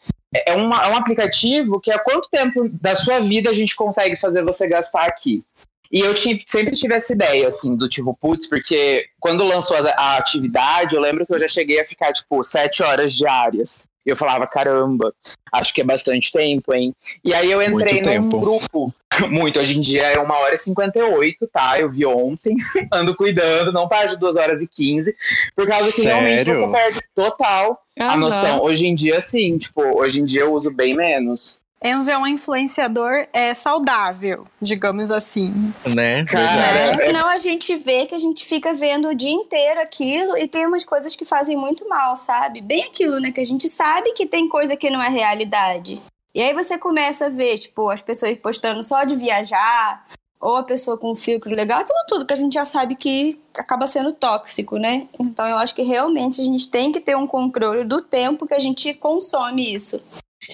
É, 0.47 0.55
uma, 0.55 0.85
é 0.85 0.87
um 0.87 0.97
aplicativo 0.97 1.81
que 1.81 1.91
há 1.91 1.99
quanto 1.99 2.31
tempo 2.31 2.69
da 2.69 2.95
sua 2.95 3.19
vida 3.19 3.51
a 3.51 3.53
gente 3.53 3.75
consegue 3.75 4.15
fazer 4.15 4.45
você 4.45 4.69
gastar 4.69 5.07
aqui? 5.07 5.43
E 5.91 6.01
eu 6.01 6.15
tinha, 6.15 6.39
sempre 6.47 6.77
tive 6.77 6.95
essa 6.95 7.13
ideia, 7.13 7.49
assim, 7.49 7.75
do 7.75 7.89
tipo, 7.89 8.17
putz, 8.21 8.47
porque 8.49 9.07
quando 9.19 9.45
lançou 9.45 9.77
a, 9.77 9.91
a, 9.91 10.17
atividade, 10.19 10.95
eu 10.95 11.01
lembro 11.01 11.27
que 11.27 11.35
eu 11.35 11.39
já 11.39 11.49
cheguei 11.49 11.81
a 11.81 11.85
ficar, 11.85 12.13
tipo, 12.13 12.43
sete 12.45 12.83
horas 12.83 13.13
diárias. 13.15 13.89
E 14.07 14.11
eu 14.11 14.17
falava, 14.17 14.47
caramba, 14.47 15.13
acho 15.53 15.75
que 15.75 15.81
é 15.81 15.85
bastante 15.85 16.33
tempo, 16.33 16.73
hein? 16.73 16.95
E 17.25 17.35
aí 17.35 17.51
eu 17.51 17.63
entrei 17.63 18.01
num 18.01 18.29
grupo 18.29 18.95
Muito. 19.29 19.59
Hoje 19.59 19.79
em 19.79 19.81
dia 19.81 20.07
é 20.07 20.19
uma 20.19 20.39
hora 20.39 20.55
e 20.55 20.59
58, 20.59 21.47
tá? 21.49 21.79
Eu 21.79 21.91
vi 21.91 22.07
ontem, 22.07 22.57
ando 22.93 23.15
cuidando, 23.15 23.73
não 23.73 23.89
passa 23.89 24.15
de 24.15 24.21
duas 24.21 24.37
horas 24.37 24.63
e 24.63 24.69
15, 24.69 25.15
por 25.55 25.67
causa 25.67 25.87
que 25.87 26.03
Sério? 26.03 26.11
realmente 26.11 26.45
você 26.45 26.69
perde 26.69 27.01
total 27.15 27.83
a 27.99 28.05
Aham. 28.13 28.17
noção. 28.17 28.63
Hoje 28.63 28.87
em 28.87 28.95
dia, 28.95 29.21
sim, 29.21 29.59
tipo, 29.59 29.83
hoje 29.99 30.21
em 30.21 30.25
dia 30.25 30.43
eu 30.43 30.53
uso 30.53 30.71
bem 30.71 30.95
menos. 30.95 31.61
Enzo 31.83 32.11
é 32.11 32.19
um 32.19 32.27
influenciador 32.27 33.27
é, 33.33 33.55
saudável, 33.55 34.45
digamos 34.61 35.11
assim. 35.11 35.73
Né? 35.87 36.27
Cara, 36.27 36.83
Verdade. 36.83 37.03
é- 37.03 37.13
Não, 37.13 37.27
a 37.27 37.39
gente 37.39 37.75
vê 37.77 38.05
que 38.05 38.15
a 38.15 38.19
gente 38.19 38.45
fica 38.45 38.75
vendo 38.75 39.09
o 39.09 39.15
dia 39.15 39.31
inteiro 39.31 39.81
aquilo 39.81 40.37
e 40.37 40.47
tem 40.47 40.67
umas 40.67 40.85
coisas 40.85 41.17
que 41.17 41.25
fazem 41.25 41.57
muito 41.57 41.89
mal, 41.89 42.17
sabe? 42.17 42.61
Bem 42.61 42.85
aquilo, 42.85 43.19
né? 43.19 43.33
Que 43.33 43.41
a 43.41 43.45
gente 43.45 43.67
sabe 43.67 44.13
que 44.13 44.27
tem 44.27 44.47
coisa 44.47 44.77
que 44.77 44.91
não 44.91 45.03
é 45.03 45.09
realidade. 45.09 46.01
E 46.35 46.43
aí 46.43 46.53
você 46.53 46.77
começa 46.77 47.27
a 47.27 47.31
ver, 47.31 47.57
tipo, 47.59 47.89
as 47.89 48.03
pessoas 48.03 48.37
postando 48.37 48.83
só 48.83 49.03
de 49.05 49.17
viajar, 49.17 50.07
ou 50.39 50.57
a 50.57 50.63
pessoa 50.63 50.99
com 50.99 51.13
um 51.13 51.17
filtro 51.17 51.51
legal, 51.51 51.81
aquilo 51.81 51.99
tudo 52.07 52.27
que 52.27 52.33
a 52.33 52.37
gente 52.37 52.53
já 52.55 52.65
sabe 52.67 52.95
que 52.95 53.39
acaba 53.57 53.87
sendo 53.87 54.13
tóxico, 54.13 54.77
né? 54.77 55.09
Então 55.19 55.47
eu 55.47 55.57
acho 55.57 55.75
que 55.75 55.83
realmente 55.83 56.41
a 56.41 56.45
gente 56.45 56.69
tem 56.69 56.93
que 56.93 57.01
ter 57.01 57.17
um 57.17 57.27
controle 57.27 57.85
do 57.85 58.03
tempo 58.03 58.47
que 58.47 58.55
a 58.55 58.59
gente 58.59 58.93
consome 58.95 59.75
isso. 59.75 60.03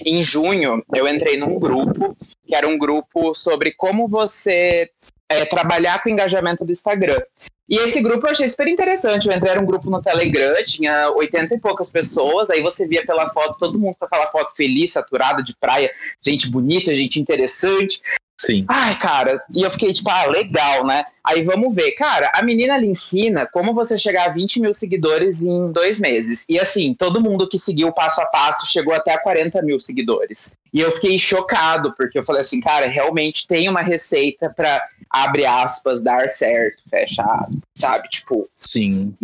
Em 0.05 0.23
junho, 0.23 0.85
eu 0.95 1.09
entrei 1.09 1.37
num 1.37 1.59
grupo, 1.59 2.17
que 2.47 2.55
era 2.55 2.67
um 2.67 2.77
grupo 2.77 3.35
sobre 3.35 3.73
como 3.73 4.09
você 4.09 4.91
é, 5.29 5.45
trabalhar 5.45 6.03
com 6.03 6.09
o 6.09 6.13
engajamento 6.13 6.65
do 6.65 6.73
Instagram. 6.73 7.21
E 7.69 7.77
esse 7.79 8.01
grupo 8.01 8.27
eu 8.27 8.31
achei 8.31 8.49
super 8.49 8.69
interessante. 8.69 9.29
Eu 9.29 9.35
entrei 9.35 9.51
era 9.51 9.61
um 9.61 9.67
grupo 9.67 9.91
no 9.91 10.01
Telegram, 10.01 10.55
tinha 10.65 11.11
80 11.11 11.55
e 11.55 11.61
poucas 11.61 11.91
pessoas, 11.91 12.49
aí 12.49 12.63
você 12.63 12.87
via 12.87 13.05
pela 13.05 13.29
foto, 13.29 13.59
todo 13.59 13.79
mundo 13.79 13.97
com 13.99 14.07
aquela 14.07 14.27
foto 14.27 14.55
feliz, 14.55 14.93
saturada 14.93 15.43
de 15.43 15.57
praia, 15.57 15.91
gente 16.25 16.49
bonita, 16.49 16.95
gente 16.95 17.21
interessante. 17.21 18.01
Sim. 18.39 18.67
Ai, 18.69 18.99
cara, 18.99 19.43
e 19.55 19.63
eu 19.63 19.71
fiquei 19.71 19.93
tipo, 19.93 20.11
ah, 20.11 20.27
legal, 20.27 20.87
né? 20.87 21.07
Aí 21.25 21.43
vamos 21.43 21.75
ver. 21.75 21.93
Cara, 21.93 22.31
a 22.35 22.43
menina 22.43 22.77
lhe 22.77 22.87
ensina 22.87 23.47
como 23.47 23.75
você 23.75 23.97
chegar 23.99 24.27
a 24.27 24.33
20 24.33 24.61
mil 24.61 24.75
seguidores 24.75 25.43
em 25.43 25.73
dois 25.73 25.99
meses. 25.99 26.47
E 26.49 26.61
assim, 26.61 26.95
todo 26.95 27.21
mundo 27.21 27.49
que 27.49 27.59
seguiu 27.59 27.93
passo 27.93 28.21
a 28.21 28.27
passo 28.27 28.67
chegou 28.71 28.95
até 28.95 29.15
a 29.15 29.19
40 29.19 29.63
mil 29.63 29.81
seguidores. 29.81 30.55
E 30.73 30.81
eu 30.81 30.93
fiquei 30.93 31.19
chocado, 31.19 31.95
porque 31.97 32.19
eu 32.19 32.23
falei 32.23 32.43
assim, 32.43 32.61
cara, 32.61 32.87
realmente 32.87 33.49
tem 33.49 33.69
uma 33.69 33.81
receita 33.81 34.51
pra, 34.55 34.83
abre 35.09 35.47
aspas, 35.47 36.05
dar 36.05 36.29
certo, 36.29 36.83
fecha 36.91 37.23
aspas, 37.23 37.63
sabe? 37.75 38.09
Tipo, 38.09 38.49
Sim. 38.55 39.15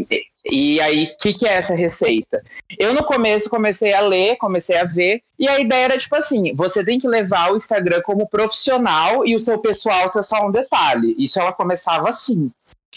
E 0.45 0.81
aí, 0.81 1.05
o 1.05 1.17
que, 1.23 1.33
que 1.33 1.47
é 1.47 1.55
essa 1.55 1.75
receita? 1.75 2.43
Eu, 2.77 2.93
no 2.95 3.05
começo, 3.05 3.49
comecei 3.49 3.93
a 3.93 4.01
ler, 4.01 4.37
comecei 4.37 4.77
a 4.77 4.85
ver, 4.85 5.23
e 5.39 5.49
a 5.49 5.61
ideia 5.61 5.85
era 5.85 5.99
tipo 5.99 6.17
assim: 6.17 6.53
você 6.55 6.85
tem 6.85 6.99
que 6.99 7.09
levar 7.09 7.53
o 7.53 7.57
Instagram 7.57 8.03
como 8.03 8.29
profissional 8.29 9.25
e 9.25 9.37
o 9.37 9.41
seu 9.41 9.59
pessoal 9.59 10.09
ser 10.09 10.23
só 10.25 10.47
um 10.47 10.51
detalhe. 10.51 11.15
Isso 11.17 11.41
ela 11.41 11.53
começava 11.53 12.09
assim. 12.09 12.51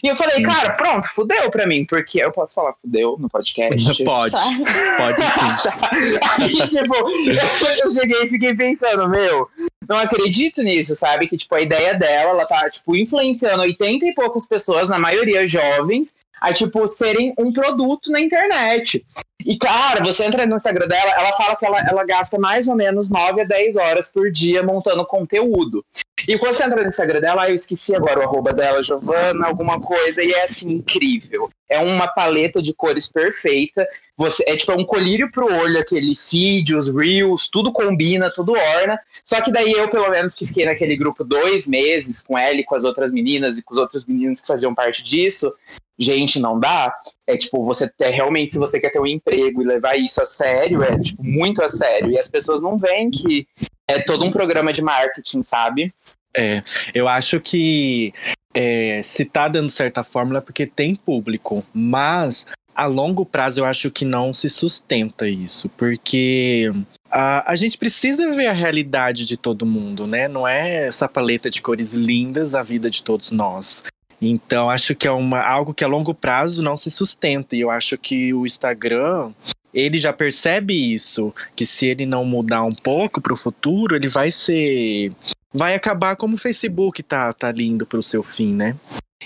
E 0.04 0.08
eu 0.08 0.16
falei, 0.16 0.42
cara, 0.42 0.74
pronto, 0.74 1.08
fudeu 1.08 1.50
pra 1.50 1.66
mim, 1.66 1.86
porque 1.86 2.22
eu 2.22 2.32
posso 2.32 2.54
falar 2.54 2.74
fudeu 2.82 3.16
no 3.18 3.30
podcast. 3.30 3.76
Pode. 4.04 4.36
Pode 4.36 5.22
sim. 5.22 6.20
Aí, 6.62 6.68
tipo, 6.70 6.96
eu 7.84 7.92
cheguei 7.92 8.24
e 8.24 8.30
fiquei 8.30 8.54
pensando, 8.54 9.08
meu, 9.10 9.48
não 9.88 9.98
acredito 9.98 10.62
nisso, 10.62 10.96
sabe? 10.96 11.28
Que, 11.28 11.38
tipo, 11.38 11.56
a 11.56 11.62
ideia 11.62 11.94
dela, 11.96 12.32
ela 12.32 12.46
tá, 12.46 12.70
tipo, 12.70 12.96
influenciando 12.96 13.62
80 13.62 14.06
e 14.06 14.14
poucas 14.14 14.48
pessoas, 14.48 14.90
na 14.90 15.00
maioria 15.00 15.48
jovens, 15.48 16.14
a, 16.40 16.54
tipo, 16.54 16.88
serem 16.88 17.34
um 17.38 17.52
produto 17.52 18.12
na 18.12 18.20
internet. 18.20 19.06
E, 19.46 19.58
cara, 19.58 20.04
você 20.04 20.26
entra 20.26 20.48
no 20.48 20.56
Instagram 20.56 20.88
dela, 20.88 21.12
ela 21.12 21.32
fala 21.34 21.56
que 21.56 21.64
ela, 21.64 21.80
ela 21.88 22.04
gasta 22.04 22.40
mais 22.40 22.68
ou 22.68 22.76
menos 22.76 23.12
9 23.12 23.42
a 23.42 23.44
10 23.44 23.76
horas 23.76 24.12
por 24.12 24.32
dia 24.32 24.64
montando 24.64 25.06
conteúdo. 25.06 25.86
E 26.28 26.36
quando 26.40 26.56
você 26.56 26.64
entra 26.64 26.82
no 26.82 26.88
Instagram 26.88 27.22
dela, 27.22 27.48
eu 27.48 27.54
esqueci 27.54 27.96
agora 27.96 28.22
o 28.22 28.24
arroba 28.24 28.52
dela, 28.52 28.82
Giovana, 28.82 29.46
alguma 29.46 29.80
coisa, 29.80 30.24
e 30.24 30.32
é 30.32 30.46
assim, 30.46 30.72
incrível. 30.72 31.52
É 31.70 31.78
uma 31.78 32.08
paleta 32.08 32.60
de 32.60 32.74
cores 32.74 33.08
perfeita. 33.08 33.88
Você, 34.18 34.44
é 34.48 34.58
tipo 34.58 34.72
é 34.72 34.76
um 34.76 34.86
colírio 34.86 35.30
pro 35.30 35.46
olho, 35.46 35.80
aquele 35.80 36.16
feed, 36.16 36.76
os 36.76 36.90
reels, 36.90 37.48
tudo 37.48 37.72
combina, 37.72 38.32
tudo 38.34 38.54
orna. 38.54 39.00
Só 39.24 39.42
que 39.42 39.52
daí 39.52 39.72
eu, 39.72 39.88
pelo 39.90 40.10
menos, 40.10 40.34
que 40.34 40.48
fiquei 40.48 40.66
naquele 40.66 40.96
grupo 40.96 41.24
dois 41.24 41.68
meses 41.68 42.24
com 42.24 42.36
ela 42.36 42.56
e 42.56 42.64
com 42.64 42.74
as 42.74 42.84
outras 42.84 43.12
meninas 43.12 43.60
e 43.60 43.64
com 43.64 43.76
os 43.76 43.80
outros 43.80 44.06
meninos 44.06 44.42
que 44.42 44.48
faziam 44.48 44.74
parte 44.74 45.04
disso, 45.04 45.54
gente, 45.98 46.40
não 46.40 46.60
dá. 46.60 46.94
É 47.28 47.38
tipo, 47.38 47.64
você 47.66 47.90
é, 48.00 48.10
realmente, 48.10 48.54
se 48.54 48.60
você 48.60 48.80
quer 48.80 48.92
ter 48.92 49.00
um 49.00 49.08
emprego 49.08 49.62
e 49.62 49.66
levar 49.66 49.96
isso 49.98 50.22
a 50.22 50.26
sério, 50.26 50.84
é 50.84 51.00
tipo, 51.00 51.24
muito 51.24 51.64
a 51.64 51.70
sério. 51.70 52.12
E 52.12 52.20
as 52.20 52.30
pessoas 52.30 52.62
não 52.62 52.78
veem 52.78 53.10
que 53.10 53.48
é 53.88 54.00
todo 54.00 54.24
um 54.24 54.32
programa 54.32 54.74
de 54.74 54.82
marketing, 54.82 55.44
sabe? 55.44 55.94
É, 56.36 56.62
eu 56.94 57.08
acho 57.08 57.40
que 57.40 58.14
é, 58.54 59.02
se 59.02 59.26
tá 59.26 59.48
dando 59.48 59.70
certa 59.70 60.04
fórmula 60.04 60.40
é 60.40 60.42
porque 60.42 60.66
tem 60.66 60.96
público, 60.96 61.64
mas 61.74 62.46
a 62.74 62.86
longo 62.86 63.26
prazo 63.26 63.62
eu 63.62 63.66
acho 63.66 63.90
que 63.90 64.04
não 64.04 64.34
se 64.34 64.50
sustenta 64.50 65.28
isso, 65.30 65.70
porque 65.70 66.70
a, 67.10 67.52
a 67.52 67.56
gente 67.56 67.78
precisa 67.78 68.30
ver 68.32 68.48
a 68.48 68.54
realidade 68.54 69.26
de 69.26 69.38
todo 69.38 69.66
mundo, 69.66 70.06
né? 70.06 70.28
Não 70.28 70.46
é 70.46 70.88
essa 70.88 71.08
paleta 71.08 71.50
de 71.50 71.62
cores 71.62 71.94
lindas 71.94 72.54
a 72.54 72.62
vida 72.62 72.90
de 72.90 73.02
todos 73.04 73.32
nós. 73.32 73.86
Então, 74.30 74.70
acho 74.70 74.96
que 74.96 75.08
é 75.08 75.12
uma, 75.12 75.42
algo 75.42 75.74
que 75.74 75.84
a 75.84 75.88
longo 75.88 76.14
prazo 76.14 76.64
não 76.64 76.76
se 76.76 76.90
sustenta. 76.90 77.56
E 77.56 77.62
eu 77.62 77.70
acho 77.70 77.98
que 77.98 78.34
o 78.34 78.46
Instagram, 78.46 79.32
ele 79.74 79.98
já 79.98 80.14
percebe 80.14 80.94
isso, 80.94 81.34
que 81.56 81.66
se 81.66 81.88
ele 81.88 82.06
não 82.06 82.26
mudar 82.26 82.64
um 82.64 82.72
pouco 82.72 83.22
para 83.22 83.34
o 83.34 83.38
futuro, 83.38 83.96
ele 83.96 84.08
vai 84.08 84.32
ser. 84.32 85.12
Vai 85.54 85.74
acabar 85.74 86.16
como 86.16 86.36
o 86.36 86.40
Facebook 86.40 87.02
tá, 87.02 87.32
tá 87.32 87.52
lindo 87.52 87.86
pro 87.86 88.04
seu 88.04 88.22
fim, 88.22 88.54
né? 88.54 88.76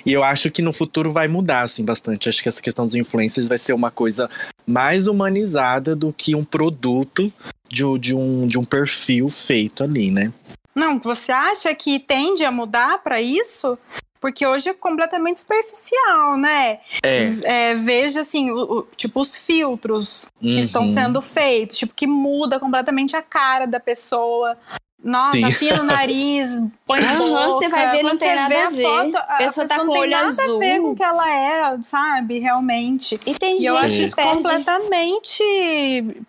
E 0.05 0.13
eu 0.13 0.23
acho 0.23 0.51
que 0.51 0.61
no 0.61 0.71
futuro 0.71 1.11
vai 1.11 1.27
mudar, 1.27 1.61
assim, 1.61 1.83
bastante. 1.83 2.29
Acho 2.29 2.41
que 2.41 2.49
essa 2.49 2.61
questão 2.61 2.85
dos 2.85 2.95
influencers 2.95 3.47
vai 3.47 3.57
ser 3.57 3.73
uma 3.73 3.91
coisa 3.91 4.29
mais 4.65 5.07
humanizada 5.07 5.95
do 5.95 6.13
que 6.13 6.35
um 6.35 6.43
produto 6.43 7.31
de, 7.67 7.83
de, 7.99 8.15
um, 8.15 8.47
de 8.47 8.57
um 8.57 8.63
perfil 8.63 9.29
feito 9.29 9.83
ali, 9.83 10.11
né? 10.11 10.31
Não, 10.73 10.97
você 10.99 11.31
acha 11.31 11.73
que 11.75 11.99
tende 11.99 12.45
a 12.45 12.51
mudar 12.51 12.99
para 12.99 13.21
isso? 13.21 13.77
Porque 14.21 14.45
hoje 14.45 14.69
é 14.69 14.73
completamente 14.73 15.39
superficial, 15.39 16.35
né? 16.37 16.79
É. 17.03 17.71
É, 17.71 17.73
veja 17.75 18.19
assim, 18.21 18.51
o- 18.51 18.79
o- 18.79 18.87
tipo, 18.97 19.19
os 19.21 19.35
filtros 19.35 20.25
que 20.39 20.53
Uhum. 20.53 20.59
estão 20.59 20.87
sendo 20.87 21.21
feitos, 21.21 21.77
tipo, 21.77 21.93
que 21.95 22.05
muda 22.05 22.59
completamente 22.59 23.15
a 23.15 23.21
cara 23.21 23.65
da 23.65 23.79
pessoa. 23.79 24.57
Nossa, 25.01 25.37
Sim. 25.37 25.45
afina 25.45 25.81
o 25.81 25.85
nariz, 25.85 26.49
põe 26.85 26.99
Aham, 26.99 27.19
boca. 27.19 27.51
você 27.51 27.69
vai 27.69 27.89
ver, 27.89 28.03
não 28.03 28.09
Quando 28.11 28.19
tem 28.19 28.35
nada 28.35 28.65
a 28.65 28.69
ver. 28.69 28.83
Foto, 28.83 29.17
A 29.17 29.37
pessoa 29.37 29.65
tá 29.67 29.77
não 29.77 29.85
com 29.85 29.91
tem 29.93 30.01
olho 30.01 30.11
nada 30.11 30.25
azul. 30.25 30.55
a 30.55 30.59
ver 30.59 30.81
com 30.81 30.89
o 30.91 30.95
que 30.97 31.03
ela 31.03 31.31
é, 31.33 31.77
sabe? 31.81 32.39
Realmente. 32.39 33.17
E 33.25 33.33
tem 33.33 33.61
E 33.61 33.65
eu 33.65 33.75
gente 33.75 33.85
acho 33.85 33.95
que 33.95 34.03
isso 34.03 34.15
perde. 34.17 34.31
completamente 34.33 35.43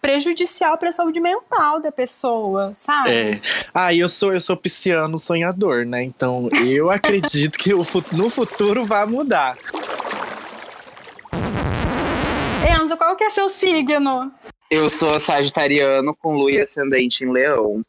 prejudicial 0.01 0.79
para 0.79 0.91
a 0.91 0.93
saúde 0.93 1.19
mental 1.19 1.81
da 1.81 1.91
pessoa, 1.91 2.71
sabe? 2.75 3.11
É. 3.11 3.41
Ah, 3.75 3.93
e 3.93 3.99
eu 3.99 4.09
sou, 4.09 4.33
eu 4.33 4.41
sou 4.41 4.57
pisciano 4.57 5.19
sonhador, 5.19 5.85
né? 5.85 6.05
Então 6.05 6.49
eu 6.65 6.91
acredito 6.91 7.59
que 7.59 7.75
o 7.75 7.85
no 8.13 8.31
futuro 8.31 8.85
vai 8.85 9.05
mudar. 9.05 9.59
Enzo, 12.81 12.97
qual 12.97 13.17
que 13.17 13.25
é 13.25 13.31
seu 13.31 13.49
signo? 13.49 14.31
Eu 14.71 14.89
sou 14.89 15.19
sagitariano 15.19 16.15
com 16.15 16.35
lua 16.35 16.53
e 16.53 16.61
ascendente 16.61 17.25
em 17.25 17.33
leão. 17.33 17.83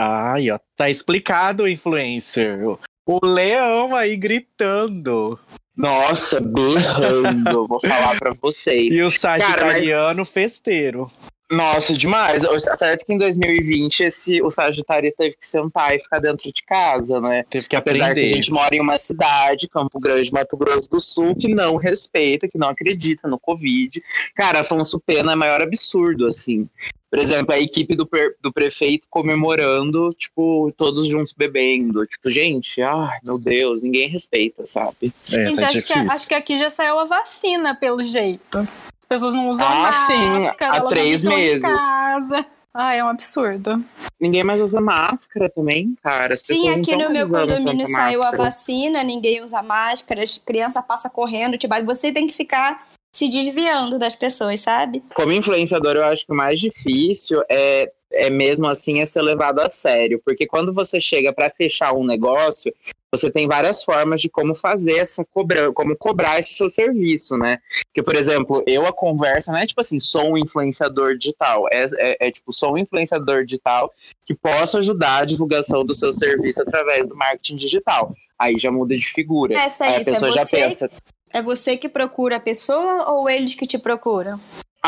Ai, 0.00 0.48
ó, 0.48 0.60
tá 0.76 0.88
explicado, 0.88 1.66
influencer. 1.66 2.60
O 3.04 3.26
leão 3.26 3.96
aí 3.96 4.16
gritando. 4.16 5.36
Nossa, 5.76 6.40
berrando, 6.40 7.66
vou 7.66 7.80
falar 7.80 8.16
pra 8.16 8.32
vocês. 8.40 8.92
E 8.92 9.02
o 9.02 9.10
sagitariano 9.10 10.24
festeiro. 10.24 11.10
Nossa, 11.50 11.94
demais. 11.94 12.42
Tá 12.42 12.76
certo 12.76 13.06
que 13.06 13.12
em 13.12 13.18
2020 13.18 14.00
esse, 14.00 14.42
o 14.42 14.50
Sagitário 14.50 15.12
teve 15.16 15.34
que 15.36 15.46
sentar 15.46 15.94
e 15.96 16.00
ficar 16.00 16.18
dentro 16.20 16.52
de 16.52 16.62
casa, 16.62 17.20
né? 17.20 17.44
Teve 17.48 17.66
que 17.68 17.74
Apesar 17.76 18.12
que 18.14 18.20
a 18.20 18.28
gente 18.28 18.50
mora 18.52 18.74
em 18.76 18.80
uma 18.80 18.98
cidade, 18.98 19.68
Campo 19.68 19.98
Grande, 19.98 20.30
Mato 20.32 20.56
Grosso 20.56 20.88
do 20.90 21.00
Sul, 21.00 21.34
que 21.34 21.48
não 21.48 21.76
respeita, 21.76 22.46
que 22.48 22.58
não 22.58 22.68
acredita 22.68 23.26
no 23.26 23.38
Covid. 23.38 24.02
Cara, 24.34 24.60
Afonso 24.60 25.00
Pena 25.00 25.32
é 25.32 25.34
o 25.34 25.38
maior 25.38 25.62
absurdo, 25.62 26.26
assim. 26.26 26.68
Por 27.10 27.18
exemplo, 27.18 27.54
a 27.54 27.58
equipe 27.58 27.96
do, 27.96 28.06
pre- 28.06 28.34
do 28.42 28.52
prefeito 28.52 29.06
comemorando, 29.08 30.10
tipo, 30.12 30.70
todos 30.76 31.08
juntos 31.08 31.32
bebendo. 31.32 32.04
Tipo, 32.06 32.28
gente, 32.28 32.82
ai, 32.82 33.18
meu 33.24 33.38
Deus, 33.38 33.80
ninguém 33.80 34.08
respeita, 34.08 34.66
sabe? 34.66 35.10
É, 35.32 35.46
Gente, 35.46 35.56
tá 35.60 35.66
acho, 35.68 35.82
que, 35.82 35.92
acho 35.94 36.28
que 36.28 36.34
aqui 36.34 36.58
já 36.58 36.68
saiu 36.68 36.98
a 36.98 37.06
vacina, 37.06 37.74
pelo 37.74 38.04
jeito. 38.04 38.68
As 39.10 39.16
pessoas 39.20 39.34
não 39.34 39.48
usam 39.48 39.66
Ah, 39.66 39.90
sim, 39.90 40.14
máscara, 40.40 40.72
há 40.74 40.76
elas 40.76 40.88
três 40.90 41.24
não 41.24 41.32
ficam 41.32 41.44
em 41.44 41.50
meses. 41.50 41.62
casa. 41.62 42.46
Ah, 42.74 42.94
é 42.94 43.02
um 43.02 43.08
absurdo. 43.08 43.82
Ninguém 44.20 44.44
mais 44.44 44.60
usa 44.60 44.80
máscara 44.80 45.48
também, 45.48 45.94
cara. 46.02 46.34
As 46.34 46.40
Sim, 46.40 46.48
pessoas 46.48 46.74
não 46.76 46.82
aqui 46.82 46.96
no 46.96 47.10
meu 47.10 47.28
condomínio 47.28 47.86
saiu 47.86 48.22
a 48.22 48.30
vacina, 48.30 49.02
ninguém 49.02 49.42
usa 49.42 49.62
máscara, 49.62 50.22
as 50.22 50.36
criança 50.36 50.82
passa 50.82 51.08
correndo, 51.08 51.56
tipo, 51.56 51.74
você 51.84 52.12
tem 52.12 52.26
que 52.26 52.34
ficar 52.34 52.86
se 53.10 53.28
desviando 53.28 53.98
das 53.98 54.14
pessoas, 54.14 54.60
sabe? 54.60 55.02
Como 55.14 55.32
influenciador, 55.32 55.96
eu 55.96 56.04
acho 56.04 56.26
que 56.26 56.32
o 56.32 56.36
mais 56.36 56.60
difícil 56.60 57.42
é 57.50 57.90
é 58.12 58.30
mesmo 58.30 58.66
assim 58.66 59.00
é 59.00 59.06
ser 59.06 59.22
levado 59.22 59.60
a 59.60 59.68
sério, 59.68 60.20
porque 60.24 60.46
quando 60.46 60.72
você 60.72 61.00
chega 61.00 61.32
para 61.32 61.50
fechar 61.50 61.92
um 61.92 62.04
negócio, 62.04 62.72
você 63.10 63.30
tem 63.30 63.46
várias 63.48 63.82
formas 63.82 64.20
de 64.20 64.28
como 64.28 64.54
fazer 64.54 64.98
essa 64.98 65.24
cobrança, 65.24 65.72
como 65.72 65.96
cobrar 65.96 66.38
esse 66.40 66.54
seu 66.54 66.68
serviço, 66.68 67.36
né? 67.38 67.58
Que, 67.94 68.02
por 68.02 68.14
exemplo, 68.14 68.62
eu 68.66 68.86
a 68.86 68.92
conversa 68.92 69.50
não 69.50 69.58
é 69.58 69.66
tipo 69.66 69.80
assim, 69.80 69.98
sou 69.98 70.32
um 70.32 70.36
influenciador 70.36 71.16
digital, 71.16 71.66
é, 71.72 71.88
é, 71.98 72.28
é 72.28 72.30
tipo, 72.30 72.52
sou 72.52 72.74
um 72.74 72.78
influenciador 72.78 73.44
digital 73.44 73.90
que 74.26 74.34
posso 74.34 74.76
ajudar 74.78 75.22
a 75.22 75.24
divulgação 75.24 75.84
do 75.84 75.94
seu 75.94 76.12
serviço 76.12 76.60
através 76.62 77.08
do 77.08 77.16
marketing 77.16 77.56
digital. 77.56 78.14
Aí 78.38 78.58
já 78.58 78.70
muda 78.70 78.94
de 78.94 79.06
figura. 79.06 79.58
Essa 79.58 79.86
é 79.86 79.88
Aí 79.96 80.00
isso, 80.00 80.10
a 80.10 80.12
pessoa 80.12 80.28
é 80.28 80.32
já 80.32 80.44
você- 80.44 80.56
pensa, 80.56 80.90
É 81.30 81.42
você 81.42 81.76
que 81.76 81.88
procura 81.88 82.36
a 82.36 82.40
pessoa 82.40 83.10
ou 83.10 83.28
eles 83.28 83.54
que 83.54 83.66
te 83.66 83.78
procuram? 83.78 84.38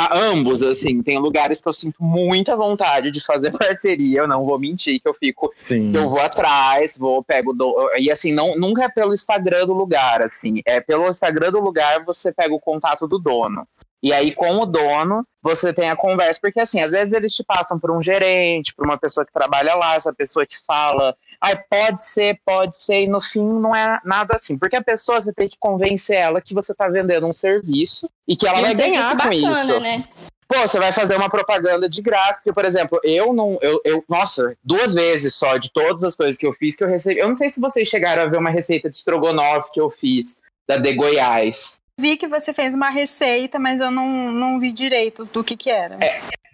A 0.00 0.18
ambos, 0.18 0.62
assim, 0.62 1.02
tem 1.02 1.18
lugares 1.18 1.60
que 1.60 1.68
eu 1.68 1.72
sinto 1.72 2.02
muita 2.02 2.56
vontade 2.56 3.10
de 3.10 3.20
fazer 3.20 3.50
parceria, 3.56 4.20
eu 4.20 4.28
não 4.28 4.44
vou 4.44 4.58
mentir, 4.58 5.00
que 5.00 5.08
eu 5.08 5.14
fico 5.14 5.52
Sim. 5.56 5.92
Eu 5.94 6.08
vou 6.08 6.20
atrás, 6.20 6.96
vou, 6.96 7.22
pego. 7.22 7.52
Do, 7.52 7.74
e 7.98 8.10
assim, 8.10 8.32
não, 8.32 8.56
nunca 8.56 8.84
é 8.84 8.88
pelo 8.88 9.12
Instagram 9.12 9.66
do 9.66 9.74
lugar, 9.74 10.22
assim. 10.22 10.62
É 10.64 10.80
pelo 10.80 11.08
Instagram 11.08 11.52
do 11.52 11.60
lugar 11.60 12.04
você 12.04 12.32
pega 12.32 12.54
o 12.54 12.60
contato 12.60 13.06
do 13.06 13.18
dono. 13.18 13.66
E 14.02 14.14
aí, 14.14 14.34
com 14.34 14.58
o 14.58 14.66
dono, 14.66 15.26
você 15.42 15.74
tem 15.74 15.90
a 15.90 15.96
conversa, 15.96 16.40
porque 16.40 16.58
assim, 16.58 16.80
às 16.80 16.92
vezes 16.92 17.12
eles 17.12 17.34
te 17.34 17.44
passam 17.44 17.78
por 17.78 17.90
um 17.90 18.02
gerente, 18.02 18.74
por 18.74 18.86
uma 18.86 18.96
pessoa 18.96 19.26
que 19.26 19.32
trabalha 19.32 19.74
lá, 19.74 19.94
essa 19.94 20.12
pessoa 20.12 20.46
te 20.46 20.58
fala, 20.64 21.14
ai, 21.40 21.58
pode 21.70 22.02
ser, 22.02 22.38
pode 22.44 22.76
ser, 22.76 23.00
e 23.00 23.08
no 23.08 23.20
fim 23.20 23.42
não 23.42 23.74
é 23.74 23.98
nada 24.04 24.36
assim. 24.36 24.58
Porque 24.58 24.76
a 24.76 24.82
pessoa, 24.82 25.20
você 25.20 25.32
tem 25.32 25.48
que 25.48 25.56
convencer 25.58 26.16
ela 26.16 26.40
que 26.40 26.54
você 26.54 26.74
tá 26.74 26.88
vendendo 26.88 27.26
um 27.26 27.32
serviço 27.32 28.10
e 28.28 28.36
que 28.36 28.46
ela 28.46 28.58
e 28.58 28.60
um 28.60 28.64
vai 28.64 28.74
ganhar 28.74 29.10
com 29.10 29.16
bacana, 29.16 29.62
isso 29.62 29.80
né? 29.80 30.04
pô, 30.50 30.66
você 30.66 30.80
vai 30.80 30.90
fazer 30.90 31.16
uma 31.16 31.30
propaganda 31.30 31.88
de 31.88 32.02
graça, 32.02 32.40
porque, 32.40 32.52
por 32.52 32.64
exemplo, 32.64 33.00
eu 33.04 33.32
não, 33.32 33.56
eu, 33.62 33.80
eu, 33.84 34.04
nossa, 34.08 34.56
duas 34.64 34.92
vezes 34.92 35.36
só 35.36 35.56
de 35.56 35.72
todas 35.72 36.02
as 36.02 36.16
coisas 36.16 36.36
que 36.36 36.44
eu 36.46 36.52
fiz 36.52 36.76
que 36.76 36.82
eu 36.82 36.88
recebi. 36.88 37.20
Eu 37.20 37.28
não 37.28 37.36
sei 37.36 37.48
se 37.48 37.60
vocês 37.60 37.88
chegaram 37.88 38.24
a 38.24 38.26
ver 38.26 38.38
uma 38.38 38.50
receita 38.50 38.90
de 38.90 38.96
estrogonofe 38.96 39.70
que 39.72 39.80
eu 39.80 39.88
fiz 39.88 40.40
da 40.68 40.76
De 40.76 40.92
Goiás. 40.94 41.80
Vi 42.00 42.16
que 42.16 42.26
você 42.26 42.52
fez 42.52 42.74
uma 42.74 42.90
receita, 42.90 43.58
mas 43.58 43.80
eu 43.80 43.90
não, 43.90 44.32
não 44.32 44.58
vi 44.58 44.72
direito 44.72 45.24
do 45.26 45.44
que 45.44 45.56
que 45.56 45.70
era. 45.70 45.98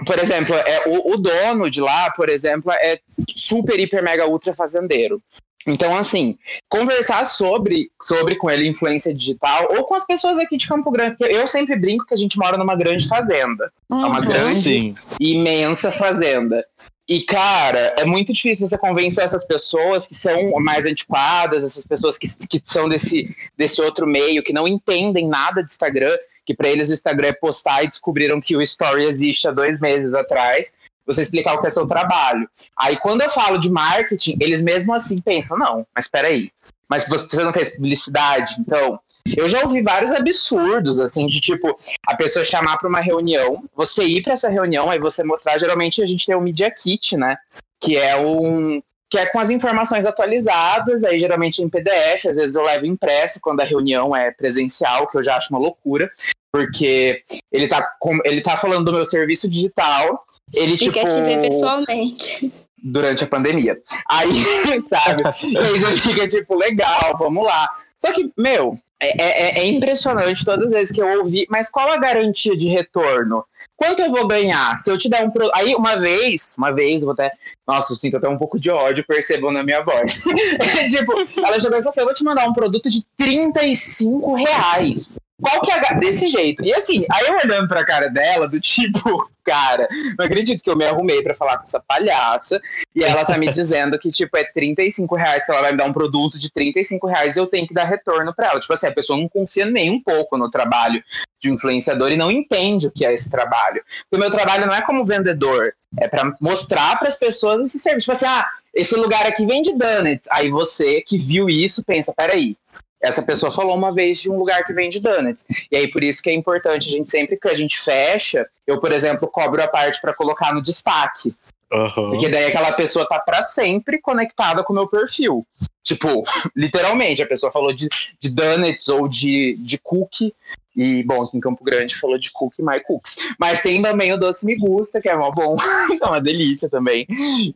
Por 0.04 0.18
exemplo, 0.18 0.54
é, 0.54 0.84
o, 0.88 1.14
o 1.14 1.16
dono 1.16 1.70
de 1.70 1.80
lá, 1.80 2.10
por 2.10 2.28
exemplo, 2.28 2.70
é 2.72 2.98
super, 3.34 3.78
hiper, 3.78 4.02
mega, 4.02 4.26
ultra 4.28 4.52
fazendeiro. 4.52 5.22
Então, 5.68 5.96
assim, 5.96 6.38
conversar 6.68 7.24
sobre, 7.26 7.90
sobre 8.00 8.36
com 8.36 8.48
ele 8.48 8.68
influência 8.68 9.12
digital 9.12 9.66
ou 9.70 9.84
com 9.84 9.96
as 9.96 10.06
pessoas 10.06 10.38
aqui 10.38 10.56
de 10.56 10.68
Campo 10.68 10.92
Grande, 10.92 11.16
porque 11.16 11.32
eu 11.32 11.44
sempre 11.48 11.74
brinco 11.76 12.06
que 12.06 12.14
a 12.14 12.16
gente 12.16 12.38
mora 12.38 12.56
numa 12.56 12.76
grande 12.76 13.08
fazenda. 13.08 13.72
É 13.90 13.94
uma 13.94 14.20
Uhum. 14.20 14.26
grande 14.26 14.62
Sim. 14.62 14.94
imensa 15.18 15.90
fazenda. 15.90 16.64
E, 17.08 17.22
cara, 17.22 17.94
é 17.96 18.04
muito 18.04 18.32
difícil 18.32 18.66
você 18.66 18.76
convencer 18.76 19.22
essas 19.22 19.44
pessoas 19.44 20.08
que 20.08 20.14
são 20.14 20.50
mais 20.58 20.86
antiquadas, 20.86 21.62
essas 21.62 21.86
pessoas 21.86 22.18
que, 22.18 22.26
que 22.48 22.60
são 22.64 22.88
desse, 22.88 23.34
desse 23.56 23.80
outro 23.80 24.06
meio, 24.06 24.42
que 24.42 24.52
não 24.52 24.66
entendem 24.66 25.28
nada 25.28 25.62
de 25.62 25.70
Instagram, 25.70 26.16
que 26.44 26.52
para 26.52 26.68
eles 26.68 26.90
o 26.90 26.94
Instagram 26.94 27.28
é 27.28 27.32
postar 27.32 27.84
e 27.84 27.88
descobriram 27.88 28.40
que 28.40 28.56
o 28.56 28.62
Story 28.62 29.04
existe 29.04 29.46
há 29.46 29.52
dois 29.52 29.78
meses 29.78 30.14
atrás. 30.14 30.72
Você 31.06 31.22
explicar 31.22 31.54
o 31.54 31.60
que 31.60 31.68
é 31.68 31.70
seu 31.70 31.86
trabalho. 31.86 32.48
Aí, 32.76 32.96
quando 32.96 33.22
eu 33.22 33.30
falo 33.30 33.58
de 33.58 33.70
marketing, 33.70 34.38
eles 34.40 34.60
mesmo 34.60 34.92
assim 34.92 35.20
pensam: 35.20 35.56
não, 35.56 35.86
mas 35.94 36.08
peraí, 36.08 36.50
mas 36.88 37.06
você 37.08 37.42
não 37.42 37.52
fez 37.52 37.74
publicidade? 37.74 38.56
Então, 38.60 38.98
eu 39.34 39.48
já 39.48 39.62
ouvi 39.62 39.82
vários 39.82 40.12
absurdos, 40.12 41.00
assim, 41.00 41.26
de 41.26 41.40
tipo, 41.40 41.74
a 42.06 42.14
pessoa 42.14 42.44
chamar 42.44 42.76
para 42.76 42.88
uma 42.88 43.00
reunião, 43.00 43.64
você 43.74 44.04
ir 44.04 44.22
para 44.22 44.34
essa 44.34 44.48
reunião, 44.48 44.90
aí 44.90 44.98
você 44.98 45.24
mostrar. 45.24 45.58
Geralmente 45.58 46.02
a 46.02 46.06
gente 46.06 46.26
tem 46.26 46.36
o 46.36 46.40
Media 46.40 46.70
Kit, 46.70 47.16
né? 47.16 47.36
Que 47.80 47.96
é 47.96 48.16
um. 48.16 48.80
Que 49.08 49.18
é 49.18 49.26
com 49.26 49.38
as 49.38 49.50
informações 49.50 50.04
atualizadas, 50.04 51.04
aí 51.04 51.20
geralmente 51.20 51.62
em 51.62 51.68
PDF, 51.68 52.26
às 52.28 52.36
vezes 52.36 52.56
eu 52.56 52.64
levo 52.64 52.86
impresso 52.86 53.38
quando 53.40 53.60
a 53.60 53.64
reunião 53.64 54.14
é 54.14 54.32
presencial, 54.32 55.06
que 55.06 55.16
eu 55.16 55.22
já 55.22 55.36
acho 55.36 55.52
uma 55.54 55.60
loucura, 55.60 56.10
porque 56.52 57.20
ele 57.52 57.68
tá, 57.68 57.82
com, 58.00 58.18
ele 58.24 58.40
tá 58.40 58.56
falando 58.56 58.84
do 58.84 58.92
meu 58.92 59.06
serviço 59.06 59.48
digital, 59.48 60.24
ele 60.52 60.72
E 60.72 60.78
tipo 60.78 60.92
quer 60.92 61.06
te 61.06 61.22
ver 61.22 61.40
pessoalmente. 61.40 62.52
Durante 62.92 63.24
a 63.24 63.26
pandemia. 63.26 63.78
Aí, 64.08 64.42
sabe? 64.88 65.22
E 65.44 65.58
aí 65.58 65.78
você 65.78 65.96
fica 65.96 66.28
tipo, 66.28 66.56
legal, 66.56 67.16
vamos 67.18 67.44
lá. 67.44 67.68
Só 67.98 68.12
que, 68.12 68.30
meu, 68.36 68.74
é, 69.00 69.22
é- 69.22 69.58
é 69.60 69.66
impressionante 69.66 70.44
todas 70.44 70.66
as 70.66 70.70
vezes 70.72 70.94
que 70.94 71.00
eu 71.00 71.18
ouvi, 71.18 71.46
mas 71.48 71.70
qual 71.70 71.90
a 71.90 71.96
garantia 71.96 72.56
de 72.56 72.68
retorno? 72.68 73.44
Quanto 73.76 74.00
eu 74.00 74.10
vou 74.10 74.26
ganhar? 74.26 74.76
Se 74.76 74.90
eu 74.90 74.98
te 74.98 75.08
der 75.08 75.24
um 75.24 75.30
produto. 75.30 75.54
Aí, 75.54 75.74
uma 75.74 75.96
vez, 75.96 76.54
uma 76.56 76.72
vez, 76.72 77.02
vou 77.02 77.12
até. 77.12 77.32
Nossa, 77.66 77.92
eu 77.92 77.96
sinto 77.96 78.16
até 78.18 78.28
um 78.28 78.38
pouco 78.38 78.58
de 78.60 78.70
ódio, 78.70 79.04
percebam 79.06 79.50
na 79.52 79.62
minha 79.62 79.82
voz. 79.82 80.22
tipo, 80.90 81.12
ela 81.44 81.58
chegou 81.60 81.78
e 81.78 81.82
falou 81.82 81.88
assim: 81.88 82.00
eu 82.00 82.06
vou 82.06 82.14
te 82.14 82.24
mandar 82.24 82.48
um 82.48 82.52
produto 82.52 82.88
de 82.88 83.02
35 83.16 84.34
reais. 84.34 85.18
Qual 85.40 85.60
que 85.60 85.70
é 85.70 85.90
a. 85.90 85.94
Desse 85.94 86.28
jeito. 86.28 86.64
E 86.64 86.72
assim, 86.72 87.04
aí 87.12 87.26
eu 87.26 87.34
olhando 87.34 87.68
pra 87.68 87.84
cara 87.84 88.08
dela, 88.08 88.48
do 88.48 88.60
tipo, 88.60 89.30
cara, 89.44 89.86
não 90.18 90.24
acredito 90.24 90.62
que 90.62 90.70
eu 90.70 90.76
me 90.76 90.84
arrumei 90.84 91.22
pra 91.22 91.34
falar 91.34 91.58
com 91.58 91.64
essa 91.64 91.80
palhaça. 91.80 92.60
E 92.94 93.04
ela 93.04 93.24
tá 93.24 93.36
me 93.36 93.50
dizendo 93.52 93.98
que, 93.98 94.10
tipo, 94.10 94.36
é 94.36 94.44
35 94.44 95.14
reais 95.14 95.44
que 95.44 95.52
ela 95.52 95.62
vai 95.62 95.72
me 95.72 95.78
dar 95.78 95.84
um 95.84 95.92
produto 95.92 96.38
de 96.38 96.50
35 96.50 97.06
reais 97.06 97.36
e 97.36 97.40
eu 97.40 97.46
tenho 97.46 97.66
que 97.66 97.74
dar 97.74 97.84
retorno 97.84 98.34
pra 98.34 98.48
ela. 98.48 98.60
Tipo 98.60 98.72
assim, 98.72 98.86
a 98.86 98.94
pessoa 98.94 99.18
não 99.18 99.28
confia 99.28 99.66
nem 99.66 99.90
um 99.90 100.02
pouco 100.02 100.36
no 100.38 100.50
trabalho 100.50 101.02
de 101.38 101.50
influenciador 101.50 102.10
e 102.10 102.16
não 102.16 102.30
entende 102.30 102.86
o 102.86 102.90
que 102.90 103.04
é 103.04 103.12
esse 103.12 103.30
trabalho. 103.30 103.82
Porque 104.02 104.16
o 104.16 104.18
meu 104.18 104.30
trabalho 104.30 104.66
não 104.66 104.74
é 104.74 104.82
como 104.82 105.04
vendedor, 105.04 105.74
é 105.98 106.08
pra 106.08 106.34
mostrar 106.40 106.98
pras 106.98 107.18
pessoas 107.18 107.64
esse 107.64 107.78
serviço. 107.78 108.06
Tipo 108.06 108.12
assim, 108.12 108.26
ah, 108.26 108.46
esse 108.74 108.96
lugar 108.96 109.26
aqui 109.26 109.44
vende 109.44 109.74
donuts. 109.74 110.26
Aí 110.30 110.50
você 110.50 111.02
que 111.02 111.18
viu 111.18 111.48
isso 111.48 111.84
pensa, 111.84 112.12
peraí. 112.16 112.56
Essa 113.02 113.22
pessoa 113.22 113.52
falou 113.52 113.76
uma 113.76 113.92
vez 113.92 114.20
de 114.20 114.30
um 114.30 114.38
lugar 114.38 114.64
que 114.64 114.72
vende 114.72 115.00
donuts. 115.00 115.46
E 115.70 115.76
aí, 115.76 115.90
por 115.90 116.02
isso 116.02 116.22
que 116.22 116.30
é 116.30 116.34
importante, 116.34 116.88
a 116.88 116.96
gente 116.96 117.10
sempre 117.10 117.36
que 117.36 117.48
a 117.48 117.54
gente 117.54 117.78
fecha, 117.78 118.46
eu, 118.66 118.80
por 118.80 118.90
exemplo, 118.92 119.28
cobro 119.28 119.62
a 119.62 119.68
parte 119.68 120.00
pra 120.00 120.14
colocar 120.14 120.54
no 120.54 120.62
destaque. 120.62 121.34
Aham. 121.72 122.10
Porque 122.10 122.28
daí 122.28 122.46
aquela 122.46 122.72
pessoa 122.72 123.06
tá 123.06 123.18
pra 123.18 123.42
sempre 123.42 124.00
conectada 124.00 124.62
com 124.62 124.72
o 124.72 124.76
meu 124.76 124.88
perfil. 124.88 125.46
Tipo, 125.82 126.22
literalmente, 126.56 127.22
a 127.22 127.26
pessoa 127.26 127.52
falou 127.52 127.72
de, 127.72 127.88
de 128.20 128.30
donuts 128.30 128.88
ou 128.88 129.08
de, 129.08 129.56
de 129.60 129.78
cookie. 129.78 130.34
E, 130.74 131.02
bom, 131.04 131.22
aqui 131.22 131.38
em 131.38 131.40
Campo 131.40 131.64
Grande 131.64 131.96
falou 131.96 132.18
de 132.18 132.30
cookie 132.30 132.62
my 132.62 132.80
cookies. 132.80 133.16
Mas 133.38 133.62
tem 133.62 133.80
também 133.80 134.12
o 134.12 134.18
doce 134.18 134.44
me 134.44 134.56
gusta, 134.56 135.00
que 135.00 135.08
é 135.08 135.14
uma 135.14 135.30
bom, 135.30 135.56
é 136.00 136.04
uma 136.04 136.20
delícia 136.20 136.68
também. 136.68 137.06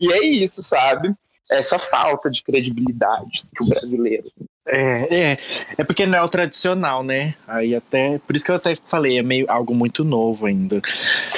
E 0.00 0.12
é 0.12 0.24
isso, 0.24 0.62
sabe? 0.62 1.14
Essa 1.50 1.78
falta 1.78 2.30
de 2.30 2.42
credibilidade 2.42 3.44
que 3.54 3.62
o 3.62 3.68
brasileiro. 3.68 4.30
É, 4.72 5.08
é, 5.10 5.38
é 5.78 5.84
porque 5.84 6.06
não 6.06 6.18
é 6.18 6.22
o 6.22 6.28
tradicional, 6.28 7.02
né? 7.02 7.34
Aí 7.46 7.74
até. 7.74 8.18
Por 8.18 8.36
isso 8.36 8.44
que 8.44 8.52
eu 8.52 8.56
até 8.56 8.74
falei, 8.86 9.18
é 9.18 9.22
meio 9.22 9.50
algo 9.50 9.74
muito 9.74 10.04
novo 10.04 10.46
ainda. 10.46 10.80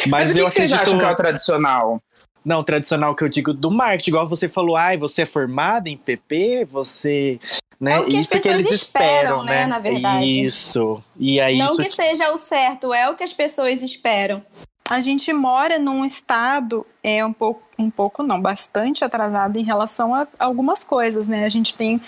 Mas, 0.07 0.09
Mas, 0.09 0.31
o 0.31 0.35
que 0.35 0.40
eu 0.40 0.49
que 0.49 0.55
vocês 0.55 0.73
acredito. 0.73 0.88
acham 0.88 0.99
que 1.01 1.05
é 1.07 1.11
o 1.11 1.16
tradicional? 1.16 2.03
Não, 2.45 2.62
tradicional 2.62 3.14
que 3.14 3.25
eu 3.25 3.29
digo 3.29 3.55
do 3.55 3.71
marketing, 3.71 4.11
igual 4.11 4.29
você 4.29 4.49
falou, 4.49 4.77
ai, 4.77 4.99
você 4.99 5.23
é 5.23 5.27
formada 5.27 5.88
em 5.88 5.97
PP, 5.97 6.66
você. 6.66 7.38
Né? 7.81 7.95
É 7.95 8.01
o 8.01 8.07
que 8.07 8.16
as 8.16 8.27
isso 8.27 8.31
que 8.31 8.37
pessoas 8.37 8.66
eles 8.66 8.71
esperam, 8.71 9.40
esperam, 9.40 9.45
né, 9.45 9.66
na 9.66 9.79
verdade. 9.79 10.45
Isso. 10.45 11.03
E 11.18 11.40
aí 11.40 11.59
Não 11.59 11.66
isso 11.66 11.83
que 11.83 11.88
seja 11.88 12.31
o 12.31 12.37
certo, 12.37 12.92
é 12.92 13.09
o 13.09 13.14
que 13.14 13.25
as 13.25 13.33
pessoas 13.33 13.83
esperam. 13.83 14.42
A 14.90 15.01
gente 15.01 15.33
mora 15.33 15.79
num 15.79 16.05
estado 16.05 16.85
é 17.03 17.25
um 17.25 17.33
pouco, 17.33 17.62
um 17.79 17.90
pouco 17.90 18.23
não, 18.23 18.40
bastante 18.40 19.05
atrasado 19.05 19.57
em 19.57 19.64
relação 19.64 20.14
a 20.14 20.27
algumas 20.38 20.85
coisas, 20.85 21.29
né? 21.29 21.45
A 21.45 21.49
gente 21.49 21.75
tem 21.75 22.01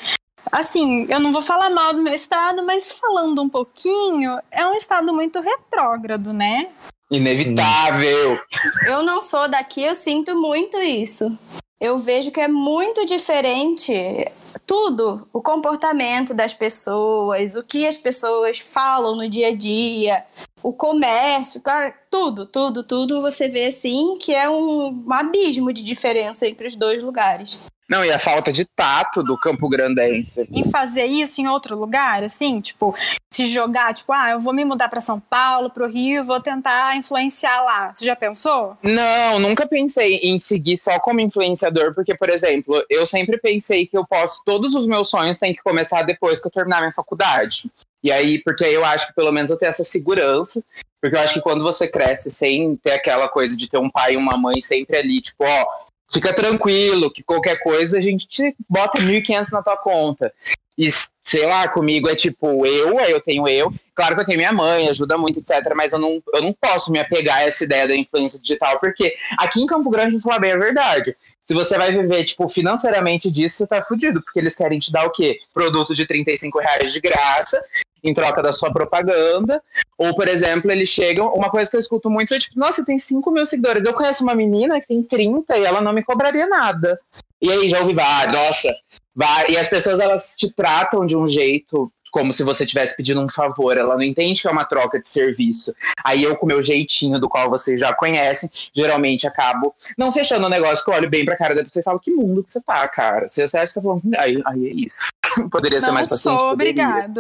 Assim, 0.53 1.07
eu 1.11 1.19
não 1.21 1.33
vou 1.33 1.41
falar 1.41 1.71
mal 1.71 1.95
do 1.95 2.03
meu 2.03 2.13
estado, 2.13 2.65
mas 2.65 2.93
falando 2.93 3.43
um 3.43 3.49
pouquinho, 3.49 4.39
é 4.51 4.67
um 4.67 4.75
estado 4.75 5.13
muito 5.13 5.41
retrógrado, 5.41 6.33
né? 6.33 6.69
Inevitável. 7.11 8.39
Eu 8.87 9.03
não 9.03 9.21
sou 9.21 9.49
daqui, 9.49 9.83
eu 9.83 9.95
sinto 9.95 10.35
muito 10.35 10.77
isso. 10.79 11.37
Eu 11.81 11.99
vejo 11.99 12.31
que 12.31 12.41
é 12.41 12.49
muito 12.49 13.05
diferente 13.05 13.93
tudo, 14.67 15.27
o 15.33 15.43
comportamento 15.43 16.33
das 16.33 16.55
pessoas, 16.55 17.57
o 17.57 17.63
que 17.63 17.87
as 17.87 17.99
pessoas 17.99 18.59
falam 18.59 19.17
no 19.17 19.29
dia 19.29 19.49
a 19.49 19.55
dia, 19.55 20.25
o 20.63 20.73
comércio, 20.73 21.61
claro, 21.61 21.93
tudo, 22.11 22.47
tudo, 22.47 22.83
tudo 22.83 23.21
você 23.21 23.49
vê 23.49 23.67
assim 23.67 24.17
que 24.19 24.35
é 24.35 24.49
um, 24.49 24.91
um 25.07 25.13
abismo 25.13 25.73
de 25.73 25.83
diferença 25.83 26.47
entre 26.47 26.67
os 26.67 26.77
dois 26.77 27.03
lugares. 27.03 27.59
Não, 27.89 28.05
e 28.05 28.11
a 28.11 28.19
falta 28.19 28.51
de 28.51 28.65
tato 28.65 29.23
do 29.23 29.39
Campo 29.39 29.69
Grandense. 29.69 30.49
Em 30.51 30.71
fazer 30.71 31.05
isso 31.05 31.41
em 31.41 31.49
outro 31.49 31.79
lugar, 31.79 32.25
assim, 32.25 32.61
tipo, 32.61 32.95
se 33.31 33.49
jogar, 33.49 33.93
tipo, 33.93 34.13
ah, 34.13 34.31
eu 34.31 34.41
vou 34.41 34.55
me 34.55 34.65
mudar 34.65 34.89
para 34.89 35.01
São 35.01 35.21
Paulo, 35.21 35.69
pro 35.69 35.87
Rio, 35.87 36.25
vou 36.25 36.41
tentar 36.41 36.97
influenciar 36.97 37.63
lá. 37.63 37.93
Você 37.93 38.05
já 38.05 38.17
pensou? 38.17 38.77
Não, 38.83 39.39
nunca 39.39 39.67
pensei 39.67 40.17
em 40.23 40.39
seguir 40.39 40.79
só 40.79 40.99
como 40.99 41.21
influenciador, 41.21 41.95
porque, 41.95 42.15
por 42.15 42.31
exemplo, 42.31 42.83
eu 42.89 43.07
sempre 43.07 43.39
pensei 43.39 43.87
que 43.87 43.99
eu 43.99 44.07
posso, 44.07 44.43
todos 44.45 44.75
os 44.75 44.87
meus 44.87 45.11
sonhos 45.11 45.39
têm 45.39 45.55
que 45.55 45.63
começar 45.63 46.03
depois 46.03 46.41
que 46.41 46.49
eu 46.49 46.53
terminar 46.53 46.81
minha 46.81 46.93
faculdade. 46.93 47.71
E 48.03 48.13
aí, 48.13 48.43
porque 48.43 48.65
aí 48.65 48.75
eu 48.75 48.85
acho 48.85 49.09
que 49.09 49.15
pelo 49.15 49.33
menos 49.33 49.51
eu 49.51 49.59
tenho 49.59 49.71
essa 49.71 49.85
segurança, 49.85 50.63
Porque 51.01 51.17
eu 51.17 51.21
acho 51.21 51.35
que 51.35 51.41
quando 51.43 51.63
você 51.63 51.87
cresce 51.87 52.31
sem 52.31 52.77
ter 52.77 52.93
aquela 52.93 53.29
coisa 53.29 53.57
de 53.57 53.69
ter 53.69 53.77
um 53.77 53.91
pai 53.91 54.15
e 54.15 54.17
uma 54.17 54.39
mãe 54.39 54.63
sempre 54.63 54.97
ali, 54.97 55.21
tipo, 55.21 55.45
ó, 55.45 55.67
fica 56.13 56.33
tranquilo, 56.33 57.13
que 57.13 57.23
qualquer 57.23 57.59
coisa 57.61 57.99
a 57.99 58.01
gente 58.01 58.27
te 58.27 58.55
bota 58.69 59.01
1.500 59.01 59.51
na 59.53 59.63
tua 59.63 59.77
conta. 59.77 60.33
E, 60.77 60.89
sei 61.21 61.47
lá, 61.47 61.69
comigo 61.69 62.09
é 62.09 62.17
tipo 62.17 62.67
eu, 62.67 62.99
aí 62.99 63.13
eu 63.13 63.21
tenho 63.21 63.47
eu. 63.47 63.73
Claro 63.95 64.17
que 64.17 64.23
eu 64.23 64.27
tenho 64.27 64.39
minha 64.39 64.53
mãe, 64.53 64.89
ajuda 64.89 65.17
muito, 65.17 65.39
etc. 65.39 65.73
Mas 65.75 65.93
eu 65.93 66.01
não, 66.01 66.21
eu 66.33 66.43
não 66.43 66.53
posso 66.53 66.91
me 66.91 66.99
apegar 66.99 67.39
a 67.39 67.43
essa 67.45 67.63
ideia 67.65 67.87
da 67.87 67.95
influência 67.95 68.41
digital, 68.41 68.81
porque 68.81 69.15
aqui 69.39 69.61
em 69.61 69.67
Campo 69.67 69.89
Grande, 69.89 70.21
falar 70.21 70.41
bem 70.41 70.53
a 70.53 70.57
verdade. 70.57 71.17
Se 71.45 71.55
você 71.55 71.77
vai 71.77 71.93
viver, 71.93 72.25
tipo, 72.25 72.49
financeiramente 72.49 73.31
disso, 73.31 73.59
você 73.59 73.67
tá 73.67 73.83
fudido, 73.83 74.21
porque 74.23 74.39
eles 74.39 74.57
querem 74.57 74.79
te 74.79 74.91
dar 74.91 75.07
o 75.07 75.11
quê? 75.11 75.39
Produto 75.53 75.95
de 75.95 76.07
35 76.07 76.59
reais 76.59 76.93
de 76.93 77.01
graça, 77.01 77.63
em 78.05 78.13
troca 78.13 78.43
da 78.43 78.53
sua 78.53 78.73
propaganda. 78.73 79.63
Ou, 79.97 80.15
por 80.15 80.29
exemplo, 80.29 80.71
eles 80.71 80.89
chegam. 80.89 81.33
Uma 81.33 81.51
coisa 81.51 81.71
que 81.71 81.77
eu 81.77 81.81
escuto 81.81 82.11
muito 82.11 82.35
é 82.35 82.39
tipo, 82.39 82.59
nossa, 82.59 82.85
tem 82.85 82.99
5 82.99 83.29
mil 83.31 83.47
seguidores. 83.47 83.87
Eu 83.87 83.95
conheço 83.95 84.23
uma 84.23 84.35
menina 84.35 84.81
que 84.81 84.89
tem 84.89 85.03
30 85.03 85.57
e 85.57 85.65
ela 85.65 85.81
não 85.81 85.93
me 85.93 86.05
cobraria 86.05 86.47
nada. 86.47 87.01
E 87.41 87.51
aí 87.51 87.69
já 87.69 87.81
ouvi, 87.81 87.99
ah, 88.01 88.31
nossa, 88.31 88.75
vai. 89.17 89.51
E 89.51 89.59
as 89.59 89.69
pessoas 89.69 89.99
elas 90.01 90.33
te 90.37 90.51
tratam 90.51 91.05
de 91.05 91.17
um 91.17 91.27
jeito 91.27 91.91
como 92.15 92.33
se 92.33 92.45
você 92.45 92.63
estivesse 92.63 92.97
pedindo 92.97 93.21
um 93.21 93.29
favor. 93.29 93.77
Ela 93.77 93.97
não 93.97 94.05
entende 94.05 94.41
que 94.41 94.47
é 94.47 94.51
uma 94.51 94.65
troca 94.65 95.01
de 95.01 95.09
serviço. 95.09 95.75
Aí 96.05 96.23
eu, 96.23 96.37
com 96.37 96.47
o 96.47 96.49
meu 96.49 96.63
jeitinho, 96.63 97.19
do 97.19 97.29
qual 97.29 97.51
vocês 97.51 97.81
já 97.81 97.93
conhecem, 97.93 98.49
geralmente 98.73 99.27
acabo 99.27 99.75
não 99.99 100.13
fechando 100.13 100.47
o 100.47 100.49
negócio, 100.49 100.85
que 100.85 100.91
eu 100.91 100.95
olho 100.95 101.11
bem 101.11 101.25
pra 101.25 101.37
cara 101.37 101.57
da 101.57 101.65
pessoa 101.65 101.81
e 101.81 101.85
falo, 101.85 101.99
que 101.99 102.13
mundo 102.13 102.45
que 102.45 102.53
você 102.53 102.61
tá, 102.61 102.87
cara? 102.87 103.27
Se 103.27 103.47
você 103.47 103.59
acha 103.59 103.67
que 103.67 103.73
você 103.73 103.81
tá 103.81 103.83
falando, 103.83 104.03
aí, 104.17 104.41
aí 104.47 104.69
é 104.69 104.73
isso. 104.75 105.09
Poderia 105.51 105.81
ser 105.81 105.89
Não 105.89 105.95
mais 105.95 106.09
paciente? 106.09 106.39
sou, 106.39 106.51
Poderia. 106.51 107.11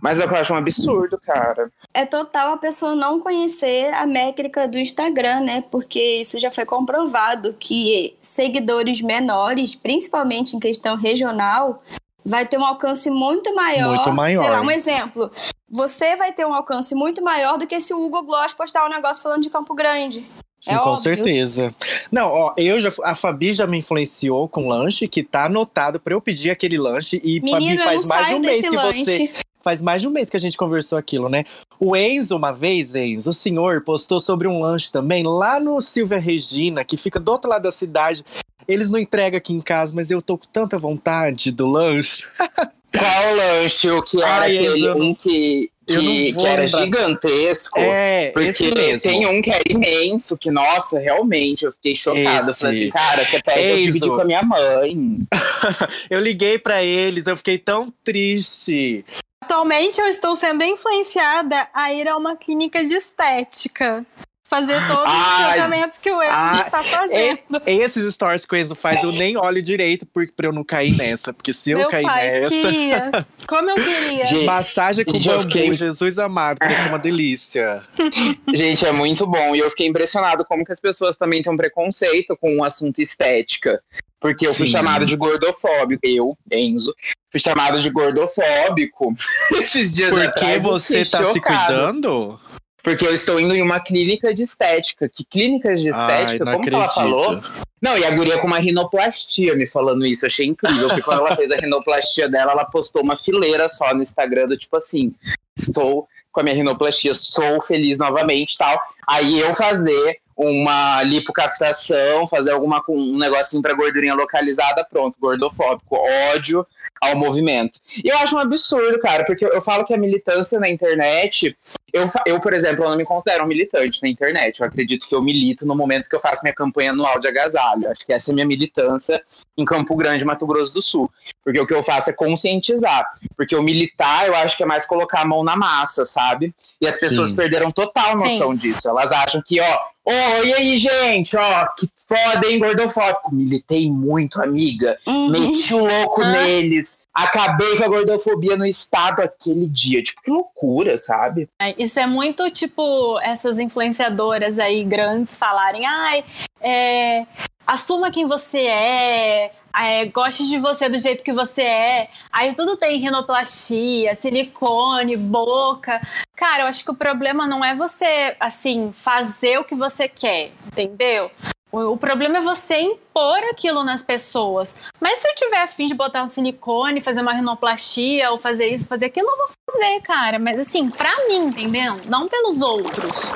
Mas 0.00 0.18
eu 0.18 0.28
acho 0.28 0.54
um 0.54 0.56
absurdo, 0.56 1.18
cara. 1.18 1.70
É 1.92 2.06
total 2.06 2.54
a 2.54 2.56
pessoa 2.56 2.94
não 2.94 3.20
conhecer 3.20 3.92
a 3.94 4.06
métrica 4.06 4.66
do 4.66 4.78
Instagram, 4.78 5.40
né? 5.40 5.64
Porque 5.70 6.00
isso 6.20 6.38
já 6.40 6.50
foi 6.50 6.64
comprovado 6.64 7.54
que 7.58 8.16
seguidores 8.20 9.02
menores, 9.02 9.74
principalmente 9.74 10.56
em 10.56 10.60
questão 10.60 10.96
regional, 10.96 11.82
vai 12.24 12.46
ter 12.46 12.58
um 12.58 12.64
alcance 12.64 13.10
muito 13.10 13.54
maior. 13.54 13.94
Muito 13.94 14.12
maior. 14.12 14.42
Sei 14.42 14.50
lá, 14.50 14.60
um 14.62 14.70
exemplo. 14.70 15.30
Você 15.68 16.16
vai 16.16 16.32
ter 16.32 16.46
um 16.46 16.54
alcance 16.54 16.94
muito 16.94 17.22
maior 17.22 17.58
do 17.58 17.66
que 17.66 17.78
se 17.78 17.94
o 17.94 18.04
Hugo 18.04 18.22
Gloss 18.22 18.52
postar 18.52 18.86
um 18.86 18.90
negócio 18.90 19.22
falando 19.22 19.42
de 19.42 19.50
Campo 19.50 19.74
Grande. 19.74 20.26
Sim, 20.62 20.74
É 20.74 20.78
com 20.78 20.90
óbvio. 20.90 21.02
certeza. 21.02 21.74
Não, 22.12 22.28
ó, 22.28 22.52
eu 22.56 22.78
já, 22.78 22.90
a 23.04 23.14
Fabi 23.14 23.52
já 23.52 23.66
me 23.66 23.78
influenciou 23.78 24.46
com 24.48 24.68
lanche 24.68 25.08
que 25.08 25.22
tá 25.22 25.46
anotado 25.46 25.98
pra 25.98 26.12
eu 26.14 26.20
pedir 26.20 26.50
aquele 26.50 26.76
lanche 26.76 27.20
e 27.24 27.40
Menino, 27.40 27.78
Fabi 27.78 27.78
faz 27.78 28.06
mais 28.06 28.28
de 28.28 28.34
um 28.34 28.40
mês 28.40 28.60
que 28.68 28.76
lanche. 28.76 29.04
você 29.04 29.30
faz 29.62 29.80
mais 29.82 30.02
de 30.02 30.08
um 30.08 30.10
mês 30.10 30.28
que 30.28 30.36
a 30.36 30.40
gente 30.40 30.56
conversou 30.58 30.98
aquilo, 30.98 31.28
né? 31.30 31.44
O 31.78 31.96
Enzo, 31.96 32.36
uma 32.36 32.52
vez, 32.52 32.94
Enzo, 32.94 33.30
o 33.30 33.34
senhor 33.34 33.82
postou 33.82 34.20
sobre 34.20 34.46
um 34.48 34.60
lanche 34.60 34.92
também 34.92 35.22
lá 35.24 35.58
no 35.58 35.80
Silvia 35.80 36.18
Regina, 36.18 36.84
que 36.84 36.96
fica 36.96 37.18
do 37.18 37.32
outro 37.32 37.48
lado 37.48 37.62
da 37.62 37.72
cidade. 37.72 38.22
Eles 38.68 38.88
não 38.90 38.98
entregam 38.98 39.38
aqui 39.38 39.52
em 39.54 39.60
casa, 39.62 39.92
mas 39.94 40.10
eu 40.10 40.20
tô 40.20 40.36
com 40.36 40.46
tanta 40.52 40.78
vontade 40.78 41.50
do 41.52 41.66
lanche. 41.66 42.24
Qual 42.92 43.34
lanche? 43.36 43.90
O 43.90 44.02
que 44.02 44.18
era 44.20 44.42
Ai, 44.42 44.56
aquele 44.58 44.84
eu 44.86 44.94
não- 44.98 45.06
um 45.06 45.14
que, 45.14 45.70
que, 45.98 46.32
que 46.32 46.46
era 46.46 46.66
gigantesco? 46.66 47.78
É, 47.78 48.30
Porque 48.30 48.48
esse 48.48 48.72
mesmo. 48.72 49.10
tem 49.10 49.26
um 49.26 49.42
que 49.42 49.50
era 49.50 49.62
imenso, 49.68 50.36
que, 50.36 50.50
nossa, 50.50 50.98
realmente, 50.98 51.64
eu 51.64 51.72
fiquei 51.72 51.96
chocado. 51.96 52.50
Eu 52.50 52.54
falei 52.54 52.76
assim, 52.76 52.90
cara, 52.90 53.24
você 53.24 53.42
pega, 53.42 53.60
eu 53.60 53.82
dividi 53.82 54.08
com 54.08 54.20
a 54.20 54.24
minha 54.24 54.42
mãe. 54.42 55.18
Eu 56.10 56.20
liguei 56.20 56.58
pra 56.58 56.82
eles, 56.82 57.26
eu 57.26 57.36
fiquei 57.36 57.58
tão 57.58 57.92
triste. 58.02 59.04
Atualmente 59.42 60.00
eu 60.00 60.06
estou 60.06 60.34
sendo 60.34 60.62
influenciada 60.62 61.68
a 61.72 61.92
ir 61.92 62.08
a 62.08 62.16
uma 62.16 62.36
clínica 62.36 62.84
de 62.84 62.94
estética. 62.94 64.04
Fazer 64.50 64.74
todos 64.88 65.12
os 65.14 65.36
tratamentos 65.36 65.96
que 65.98 66.10
o 66.10 66.20
Enzo 66.20 66.32
Ah, 66.34 66.62
está 66.66 66.82
fazendo. 66.82 67.38
Esses 67.64 68.12
stories 68.12 68.44
que 68.44 68.52
o 68.52 68.58
Enzo 68.58 68.74
faz, 68.74 69.00
eu 69.04 69.12
nem 69.12 69.36
olho 69.36 69.62
direito 69.62 70.04
por, 70.04 70.26
pra 70.34 70.48
eu 70.48 70.52
não 70.52 70.64
cair 70.64 70.92
nessa. 70.96 71.32
Porque 71.32 71.52
se 71.52 71.70
eu 71.70 71.78
Meu 71.78 71.88
cair 71.88 72.02
pai 72.04 72.30
nessa. 72.40 72.56
queria. 72.60 73.26
Como 73.46 73.70
eu 73.70 73.76
queria. 73.76 74.24
Gente, 74.24 74.44
Massagem 74.50 75.04
com 75.04 75.12
Gente, 75.12 75.28
eu 75.28 75.36
bambu, 75.38 75.52
fiquei- 75.52 75.72
Jesus 75.72 76.18
amado, 76.18 76.58
que 76.58 76.66
é 76.66 76.86
uma 76.88 76.98
delícia. 76.98 77.84
Gente, 78.52 78.84
é 78.84 78.90
muito 78.90 79.24
bom. 79.24 79.54
E 79.54 79.60
eu 79.60 79.70
fiquei 79.70 79.86
impressionado 79.86 80.44
como 80.44 80.64
que 80.64 80.72
as 80.72 80.80
pessoas 80.80 81.16
também 81.16 81.42
têm 81.44 81.52
um 81.52 81.56
preconceito 81.56 82.36
com 82.36 82.56
o 82.58 82.64
assunto 82.64 83.00
estética. 83.00 83.80
Porque 84.18 84.46
eu 84.46 84.52
fui 84.52 84.66
Sim. 84.66 84.72
chamado 84.72 85.06
de 85.06 85.14
gordofóbico. 85.16 86.00
Eu, 86.04 86.36
Enzo, 86.50 86.92
fui 87.30 87.40
chamado 87.40 87.80
de 87.80 87.88
gordofóbico 87.88 89.14
esses 89.52 89.94
dias 89.94 90.10
Porque 90.10 90.26
atrás. 90.26 90.56
eu 90.56 90.62
você 90.62 91.04
tá 91.04 91.24
se 91.24 91.34
chocado. 91.34 91.66
cuidando? 91.72 92.40
Porque 92.82 93.06
eu 93.06 93.12
estou 93.12 93.38
indo 93.40 93.54
em 93.54 93.62
uma 93.62 93.80
clínica 93.80 94.32
de 94.34 94.42
estética. 94.42 95.08
Que 95.08 95.24
clínicas 95.24 95.82
de 95.82 95.90
estética? 95.90 96.44
Ai, 96.46 96.52
como 96.54 96.60
que 96.62 96.74
ela 96.74 96.88
falou? 96.88 97.22
acredito. 97.22 97.70
Não, 97.80 97.96
e 97.96 98.04
a 98.04 98.10
guria 98.10 98.38
com 98.38 98.46
uma 98.46 98.58
rinoplastia 98.58 99.54
me 99.54 99.66
falando 99.66 100.04
isso, 100.04 100.26
eu 100.26 100.28
achei 100.28 100.46
incrível, 100.46 100.88
porque 100.88 101.00
quando 101.02 101.20
ela 101.20 101.34
fez 101.34 101.50
a 101.50 101.56
rinoplastia 101.56 102.28
dela, 102.28 102.52
ela 102.52 102.66
postou 102.66 103.02
uma 103.02 103.16
fileira 103.16 103.70
só 103.70 103.94
no 103.94 104.02
Instagram 104.02 104.48
do 104.48 104.56
tipo 104.58 104.76
assim, 104.76 105.14
estou 105.56 106.06
com 106.30 106.40
a 106.40 106.42
minha 106.42 106.54
rinoplastia, 106.54 107.14
sou 107.14 107.60
feliz 107.62 107.98
novamente 107.98 108.52
e 108.52 108.58
tal. 108.58 108.78
Aí 109.08 109.40
eu 109.40 109.54
fazer 109.54 110.20
uma 110.36 111.02
lipocastração, 111.02 112.26
fazer 112.26 112.52
alguma 112.52 112.82
um 112.88 113.18
negocinho 113.18 113.60
pra 113.60 113.74
gordurinha 113.74 114.14
localizada, 114.14 114.84
pronto, 114.84 115.20
gordofóbico, 115.20 115.96
ódio 116.32 116.66
ao 117.00 117.14
movimento. 117.14 117.78
E 118.02 118.08
eu 118.08 118.16
acho 118.18 118.36
um 118.36 118.38
absurdo, 118.38 118.98
cara, 119.00 119.24
porque 119.24 119.44
eu 119.44 119.60
falo 119.60 119.84
que 119.84 119.92
a 119.92 119.98
militância 119.98 120.58
na 120.58 120.68
internet, 120.68 121.54
eu, 121.92 122.06
eu, 122.26 122.40
por 122.40 122.52
exemplo, 122.52 122.84
eu 122.84 122.90
não 122.90 122.96
me 122.96 123.04
considero 123.04 123.44
um 123.44 123.46
militante 123.46 124.00
na 124.02 124.08
internet. 124.08 124.60
Eu 124.60 124.66
acredito 124.66 125.06
que 125.08 125.14
eu 125.14 125.22
milito 125.22 125.66
no 125.66 125.74
momento 125.74 126.08
que 126.08 126.16
eu 126.16 126.20
faço 126.20 126.42
minha 126.42 126.54
campanha 126.54 126.90
anual 126.92 127.18
de 127.20 127.28
agasalho. 127.28 127.90
Acho 127.90 128.04
que 128.04 128.12
essa 128.12 128.30
é 128.30 128.32
a 128.32 128.34
minha 128.34 128.46
militância 128.46 129.22
em 129.56 129.64
Campo 129.64 129.94
Grande, 129.96 130.24
Mato 130.24 130.46
Grosso 130.46 130.72
do 130.72 130.82
Sul. 130.82 131.10
Porque 131.44 131.60
o 131.60 131.66
que 131.66 131.74
eu 131.74 131.82
faço 131.82 132.10
é 132.10 132.12
conscientizar. 132.12 133.04
Porque 133.36 133.54
o 133.56 133.62
militar, 133.62 134.26
eu 134.26 134.34
acho 134.34 134.56
que 134.56 134.62
é 134.62 134.66
mais 134.66 134.86
colocar 134.86 135.20
a 135.20 135.24
mão 135.24 135.42
na 135.44 135.56
massa, 135.56 136.04
sabe? 136.04 136.54
E 136.80 136.86
as 136.86 136.98
pessoas 136.98 137.30
Sim. 137.30 137.36
perderam 137.36 137.70
total 137.70 138.16
noção 138.16 138.54
disso. 138.54 138.88
Elas 138.88 139.12
acham 139.12 139.42
que, 139.44 139.60
ó, 139.60 139.78
ô, 140.04 140.44
e 140.44 140.54
aí, 140.54 140.76
gente, 140.76 141.36
ó, 141.36 141.66
que 141.78 141.88
foda, 142.08 142.46
hein, 142.46 142.58
gordofóbico. 142.58 143.34
Militei 143.34 143.90
muito, 143.90 144.40
amiga. 144.40 144.98
Uhum. 145.06 145.30
Meti 145.30 145.74
o 145.74 145.84
louco 145.84 146.22
Ah. 146.22 146.32
neles. 146.32 146.96
Acabei 147.22 147.76
com 147.76 147.84
a 147.84 147.88
gordofobia 147.88 148.56
no 148.56 148.64
estado 148.64 149.20
aquele 149.20 149.66
dia. 149.66 150.02
Tipo, 150.02 150.22
que 150.22 150.30
loucura, 150.30 150.96
sabe? 150.96 151.48
É, 151.60 151.74
Isso 151.80 152.00
é 152.00 152.06
muito 152.06 152.50
tipo 152.50 153.18
essas 153.20 153.58
influenciadoras 153.58 154.58
aí 154.58 154.82
grandes 154.82 155.36
falarem, 155.36 155.86
ai, 155.86 156.24
é, 156.60 157.26
assuma 157.66 158.10
quem 158.10 158.26
você 158.26 158.66
é, 158.66 159.52
é, 159.74 160.06
goste 160.06 160.48
de 160.48 160.58
você 160.58 160.88
do 160.88 160.98
jeito 160.98 161.22
que 161.22 161.32
você 161.32 161.62
é. 161.62 162.08
Aí 162.32 162.54
tudo 162.54 162.76
tem 162.76 162.98
rinoplastia, 162.98 164.14
silicone, 164.14 165.16
boca. 165.16 166.00
Cara, 166.36 166.62
eu 166.62 166.66
acho 166.66 166.84
que 166.84 166.90
o 166.90 166.94
problema 166.94 167.46
não 167.46 167.64
é 167.64 167.74
você, 167.74 168.36
assim, 168.40 168.90
fazer 168.92 169.58
o 169.58 169.64
que 169.64 169.74
você 169.74 170.08
quer, 170.08 170.52
entendeu? 170.66 171.30
O, 171.72 171.96
problema 171.96 172.38
é 172.38 172.40
você 172.40 172.80
impor 172.80 173.38
aquilo 173.44 173.84
nas 173.84 174.02
pessoas. 174.02 174.76
Mas 175.00 175.20
se 175.20 175.28
eu 175.28 175.34
tiver 175.36 175.62
afim 175.62 175.86
de 175.86 175.94
botar 175.94 176.24
um 176.24 176.26
silicone, 176.26 177.00
fazer 177.00 177.20
uma 177.20 177.32
rinoplastia, 177.32 178.32
ou 178.32 178.38
fazer 178.38 178.66
isso, 178.66 178.88
fazer 178.88 179.06
aquilo, 179.06 179.28
eu 179.28 179.36
vou 179.36 179.48
fazer, 179.70 180.00
cara. 180.00 180.38
Mas 180.40 180.58
assim, 180.58 180.90
pra 180.90 181.14
mim, 181.28 181.46
entendeu? 181.46 181.94
Não 182.06 182.26
pelos 182.26 182.60
outros. 182.60 183.34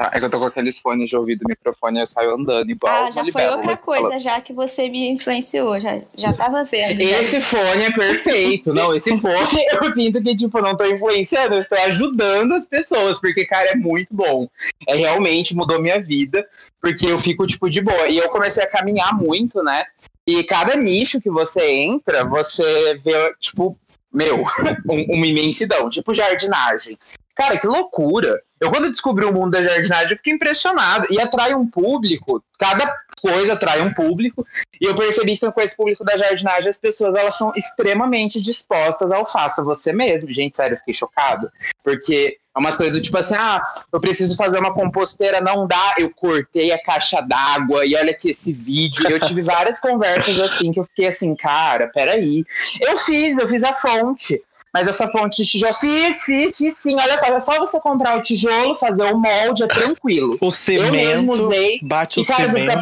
Tá, 0.00 0.10
é 0.14 0.18
que 0.18 0.24
eu 0.24 0.30
tô 0.30 0.38
com 0.38 0.46
aqueles 0.46 0.78
fones 0.78 1.10
de 1.10 1.14
ouvido, 1.16 1.42
o 1.42 1.48
microfone 1.48 2.00
eu 2.00 2.06
saio 2.06 2.34
andando 2.34 2.70
igual. 2.70 2.90
Ah, 3.04 3.10
já 3.10 3.20
foi 3.20 3.24
libélula, 3.26 3.56
outra 3.56 3.76
coisa, 3.76 4.04
falando. 4.04 4.20
já 4.22 4.40
que 4.40 4.50
você 4.54 4.88
me 4.88 5.10
influenciou, 5.10 5.78
já, 5.78 6.00
já 6.16 6.32
tava 6.32 6.64
vendo. 6.64 6.96
já. 7.04 7.18
Esse 7.20 7.38
fone 7.42 7.82
é 7.82 7.92
perfeito. 7.92 8.72
Não, 8.72 8.94
esse 8.94 9.14
fone 9.18 9.36
eu 9.70 9.92
sinto 9.92 10.22
que, 10.22 10.34
tipo, 10.34 10.56
eu 10.56 10.62
não 10.62 10.74
tô 10.74 10.86
influenciando, 10.86 11.56
eu 11.56 11.60
estou 11.60 11.76
ajudando 11.80 12.54
as 12.54 12.64
pessoas, 12.64 13.20
porque, 13.20 13.44
cara, 13.44 13.72
é 13.72 13.74
muito 13.76 14.14
bom. 14.14 14.48
É 14.88 14.96
realmente 14.96 15.54
mudou 15.54 15.82
minha 15.82 16.00
vida, 16.00 16.48
porque 16.80 17.04
eu 17.04 17.18
fico, 17.18 17.46
tipo, 17.46 17.68
de 17.68 17.82
boa. 17.82 18.08
E 18.08 18.16
eu 18.16 18.30
comecei 18.30 18.64
a 18.64 18.70
caminhar 18.70 19.12
muito, 19.14 19.62
né? 19.62 19.84
E 20.26 20.42
cada 20.44 20.76
nicho 20.76 21.20
que 21.20 21.28
você 21.28 21.62
entra, 21.82 22.24
você 22.24 22.94
vê, 23.04 23.34
tipo, 23.38 23.76
meu, 24.10 24.38
um- 24.88 25.14
uma 25.14 25.26
imensidão, 25.26 25.90
tipo 25.90 26.14
jardinagem. 26.14 26.96
Cara, 27.36 27.58
que 27.58 27.66
loucura! 27.66 28.40
Eu, 28.60 28.70
quando 28.70 28.90
descobri 28.90 29.24
o 29.24 29.32
mundo 29.32 29.52
da 29.52 29.62
jardinagem, 29.62 30.10
eu 30.10 30.16
fiquei 30.18 30.34
impressionado. 30.34 31.06
E 31.10 31.18
atrai 31.18 31.54
um 31.54 31.66
público, 31.66 32.44
cada 32.58 32.94
coisa 33.20 33.54
atrai 33.54 33.80
um 33.80 33.92
público. 33.92 34.46
E 34.78 34.84
eu 34.84 34.94
percebi 34.94 35.38
que 35.38 35.50
com 35.50 35.60
esse 35.60 35.76
público 35.76 36.04
da 36.04 36.16
jardinagem, 36.16 36.68
as 36.68 36.78
pessoas 36.78 37.14
elas 37.14 37.36
são 37.36 37.52
extremamente 37.56 38.40
dispostas 38.40 39.10
ao 39.10 39.26
faça 39.26 39.64
você 39.64 39.92
mesmo. 39.92 40.30
Gente, 40.32 40.56
sério, 40.56 40.74
eu 40.74 40.78
fiquei 40.78 40.94
chocado. 40.94 41.50
Porque 41.82 42.38
é 42.54 42.58
umas 42.58 42.76
coisas 42.76 42.98
do 42.98 43.02
tipo 43.02 43.16
assim, 43.16 43.34
ah, 43.34 43.62
eu 43.92 44.00
preciso 44.00 44.36
fazer 44.36 44.58
uma 44.58 44.74
composteira, 44.74 45.40
não 45.40 45.66
dá. 45.66 45.94
Eu 45.96 46.10
cortei 46.10 46.70
a 46.72 46.82
caixa 46.82 47.20
d'água 47.20 47.86
e 47.86 47.94
olha 47.94 48.10
aqui 48.10 48.30
esse 48.30 48.52
vídeo. 48.52 49.08
Eu 49.08 49.20
tive 49.20 49.40
várias 49.40 49.80
conversas 49.80 50.38
assim 50.38 50.72
que 50.72 50.80
eu 50.80 50.84
fiquei 50.84 51.06
assim, 51.06 51.34
cara, 51.34 51.88
peraí. 51.88 52.44
Eu 52.80 52.98
fiz, 52.98 53.38
eu 53.38 53.48
fiz 53.48 53.64
a 53.64 53.72
fonte. 53.72 54.42
Mas 54.72 54.86
essa 54.86 55.08
fonte 55.08 55.42
de 55.42 55.50
tijolo. 55.50 55.74
Fiz, 55.74 56.24
fiz, 56.24 56.56
fiz 56.56 56.76
sim. 56.76 56.96
Olha 56.96 57.18
só, 57.18 57.26
é 57.26 57.40
só 57.40 57.58
você 57.58 57.80
comprar 57.80 58.16
o 58.16 58.22
tijolo, 58.22 58.76
fazer 58.76 59.04
o 59.12 59.16
molde, 59.18 59.64
é 59.64 59.66
tranquilo. 59.66 60.38
O 60.40 60.50
cimento. 60.50 60.86
Eu 60.86 60.92
mesmo 60.92 61.32
usei. 61.32 61.80
Bate 61.82 62.20
e, 62.20 62.22
o 62.22 62.26
cara, 62.26 62.48
cimento. 62.48 62.80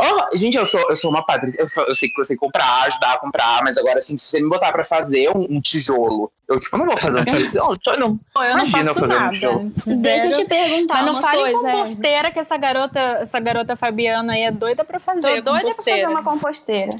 Oh, 0.00 0.36
gente, 0.36 0.56
eu 0.56 0.64
sou, 0.64 0.80
eu 0.88 0.96
sou 0.96 1.10
uma 1.10 1.26
patrícia. 1.26 1.60
Eu, 1.60 1.68
sou, 1.68 1.84
eu 1.84 1.94
sei 1.94 2.08
que 2.08 2.20
eu 2.20 2.24
sei 2.24 2.36
comprar, 2.36 2.82
ajudar 2.84 3.14
a 3.14 3.18
comprar, 3.18 3.64
mas 3.64 3.76
agora, 3.76 3.98
assim, 3.98 4.16
se 4.16 4.26
você 4.26 4.40
me 4.40 4.48
botar 4.48 4.70
pra 4.70 4.84
fazer 4.84 5.28
um, 5.36 5.56
um 5.56 5.60
tijolo, 5.60 6.30
eu, 6.48 6.60
tipo, 6.60 6.76
não 6.78 6.86
vou 6.86 6.96
fazer 6.96 7.20
um 7.20 7.24
tijolo. 7.26 7.76
Eu 7.84 7.98
não, 7.98 8.16
Pô, 8.32 8.44
eu 8.44 8.52
imagina 8.52 8.84
não 8.84 8.94
faço 8.94 9.00
fazer 9.00 9.14
nada. 9.14 9.26
um 9.26 9.30
tijolo. 9.30 9.72
Deixa 10.00 10.26
eu 10.28 10.32
te 10.34 10.44
perguntar. 10.44 10.94
Mas 10.94 11.06
não 11.06 11.12
uma 11.14 11.20
fale 11.20 11.40
coisa, 11.40 11.70
composteira, 11.72 12.30
que 12.30 12.38
essa 12.38 12.56
garota, 12.56 13.00
essa 13.00 13.40
garota 13.40 13.74
Fabiana 13.74 14.34
aí 14.34 14.42
é 14.42 14.52
doida 14.52 14.84
pra 14.84 15.00
fazer. 15.00 15.42
Tô 15.42 15.50
doida 15.50 15.66
pra 15.74 15.84
fazer 15.84 16.06
uma 16.06 16.22
composteira. 16.22 16.90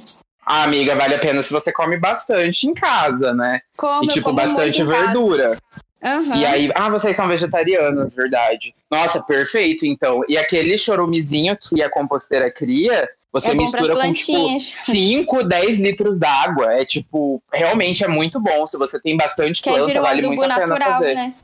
Ah, 0.50 0.62
amiga, 0.62 0.96
vale 0.96 1.14
a 1.14 1.18
pena 1.18 1.42
se 1.42 1.52
você 1.52 1.70
come 1.70 1.98
bastante 1.98 2.66
em 2.66 2.72
casa, 2.72 3.34
né? 3.34 3.60
Como, 3.76 4.04
e, 4.04 4.08
tipo, 4.08 4.32
bastante 4.32 4.82
verdura. 4.82 5.58
Uhum. 6.02 6.34
E 6.34 6.46
aí, 6.46 6.70
ah, 6.74 6.88
vocês 6.88 7.14
são 7.14 7.28
vegetarianas, 7.28 8.14
verdade. 8.14 8.74
Nossa, 8.90 9.22
perfeito, 9.22 9.84
então. 9.84 10.22
E 10.26 10.38
aquele 10.38 10.78
chorumizinho 10.78 11.54
que 11.54 11.82
a 11.82 11.90
composteira 11.90 12.50
cria, 12.50 13.06
você 13.30 13.50
é 13.50 13.54
mistura 13.54 13.94
com, 13.94 14.12
tipo, 14.14 14.58
5, 14.84 15.44
10 15.44 15.80
litros 15.84 16.18
d'água. 16.18 16.72
É, 16.72 16.86
tipo, 16.86 17.42
realmente 17.52 18.02
é 18.02 18.08
muito 18.08 18.40
bom. 18.40 18.66
Se 18.66 18.78
você 18.78 18.98
tem 18.98 19.18
bastante 19.18 19.60
que 19.60 19.70
planta, 19.70 20.00
vale 20.00 20.26
muito 20.26 20.42
a 20.42 20.48
pena 20.48 20.66
natural, 20.66 20.92
fazer. 20.92 21.14
Né? 21.14 21.34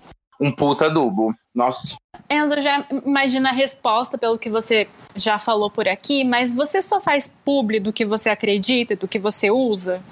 Um 0.41 0.51
puta 0.51 0.87
adubo. 0.87 1.35
Nossa. 1.55 1.97
Enzo, 2.29 2.61
já 2.61 2.85
imagina 3.07 3.51
a 3.51 3.53
resposta 3.53 4.19
pelo 4.19 4.39
que 4.39 4.51
você 4.51 4.89
já 5.15 5.39
falou 5.39 5.71
por 5.71 5.87
aqui, 5.87 6.25
mas 6.25 6.55
você 6.55 6.83
só 6.83 7.01
faz 7.01 7.33
publi 7.45 7.79
do 7.79 7.93
que 7.93 8.05
você 8.05 8.29
acredita, 8.29 8.97
do 8.97 9.07
que 9.07 9.19
você 9.19 9.51
usa? 9.51 10.03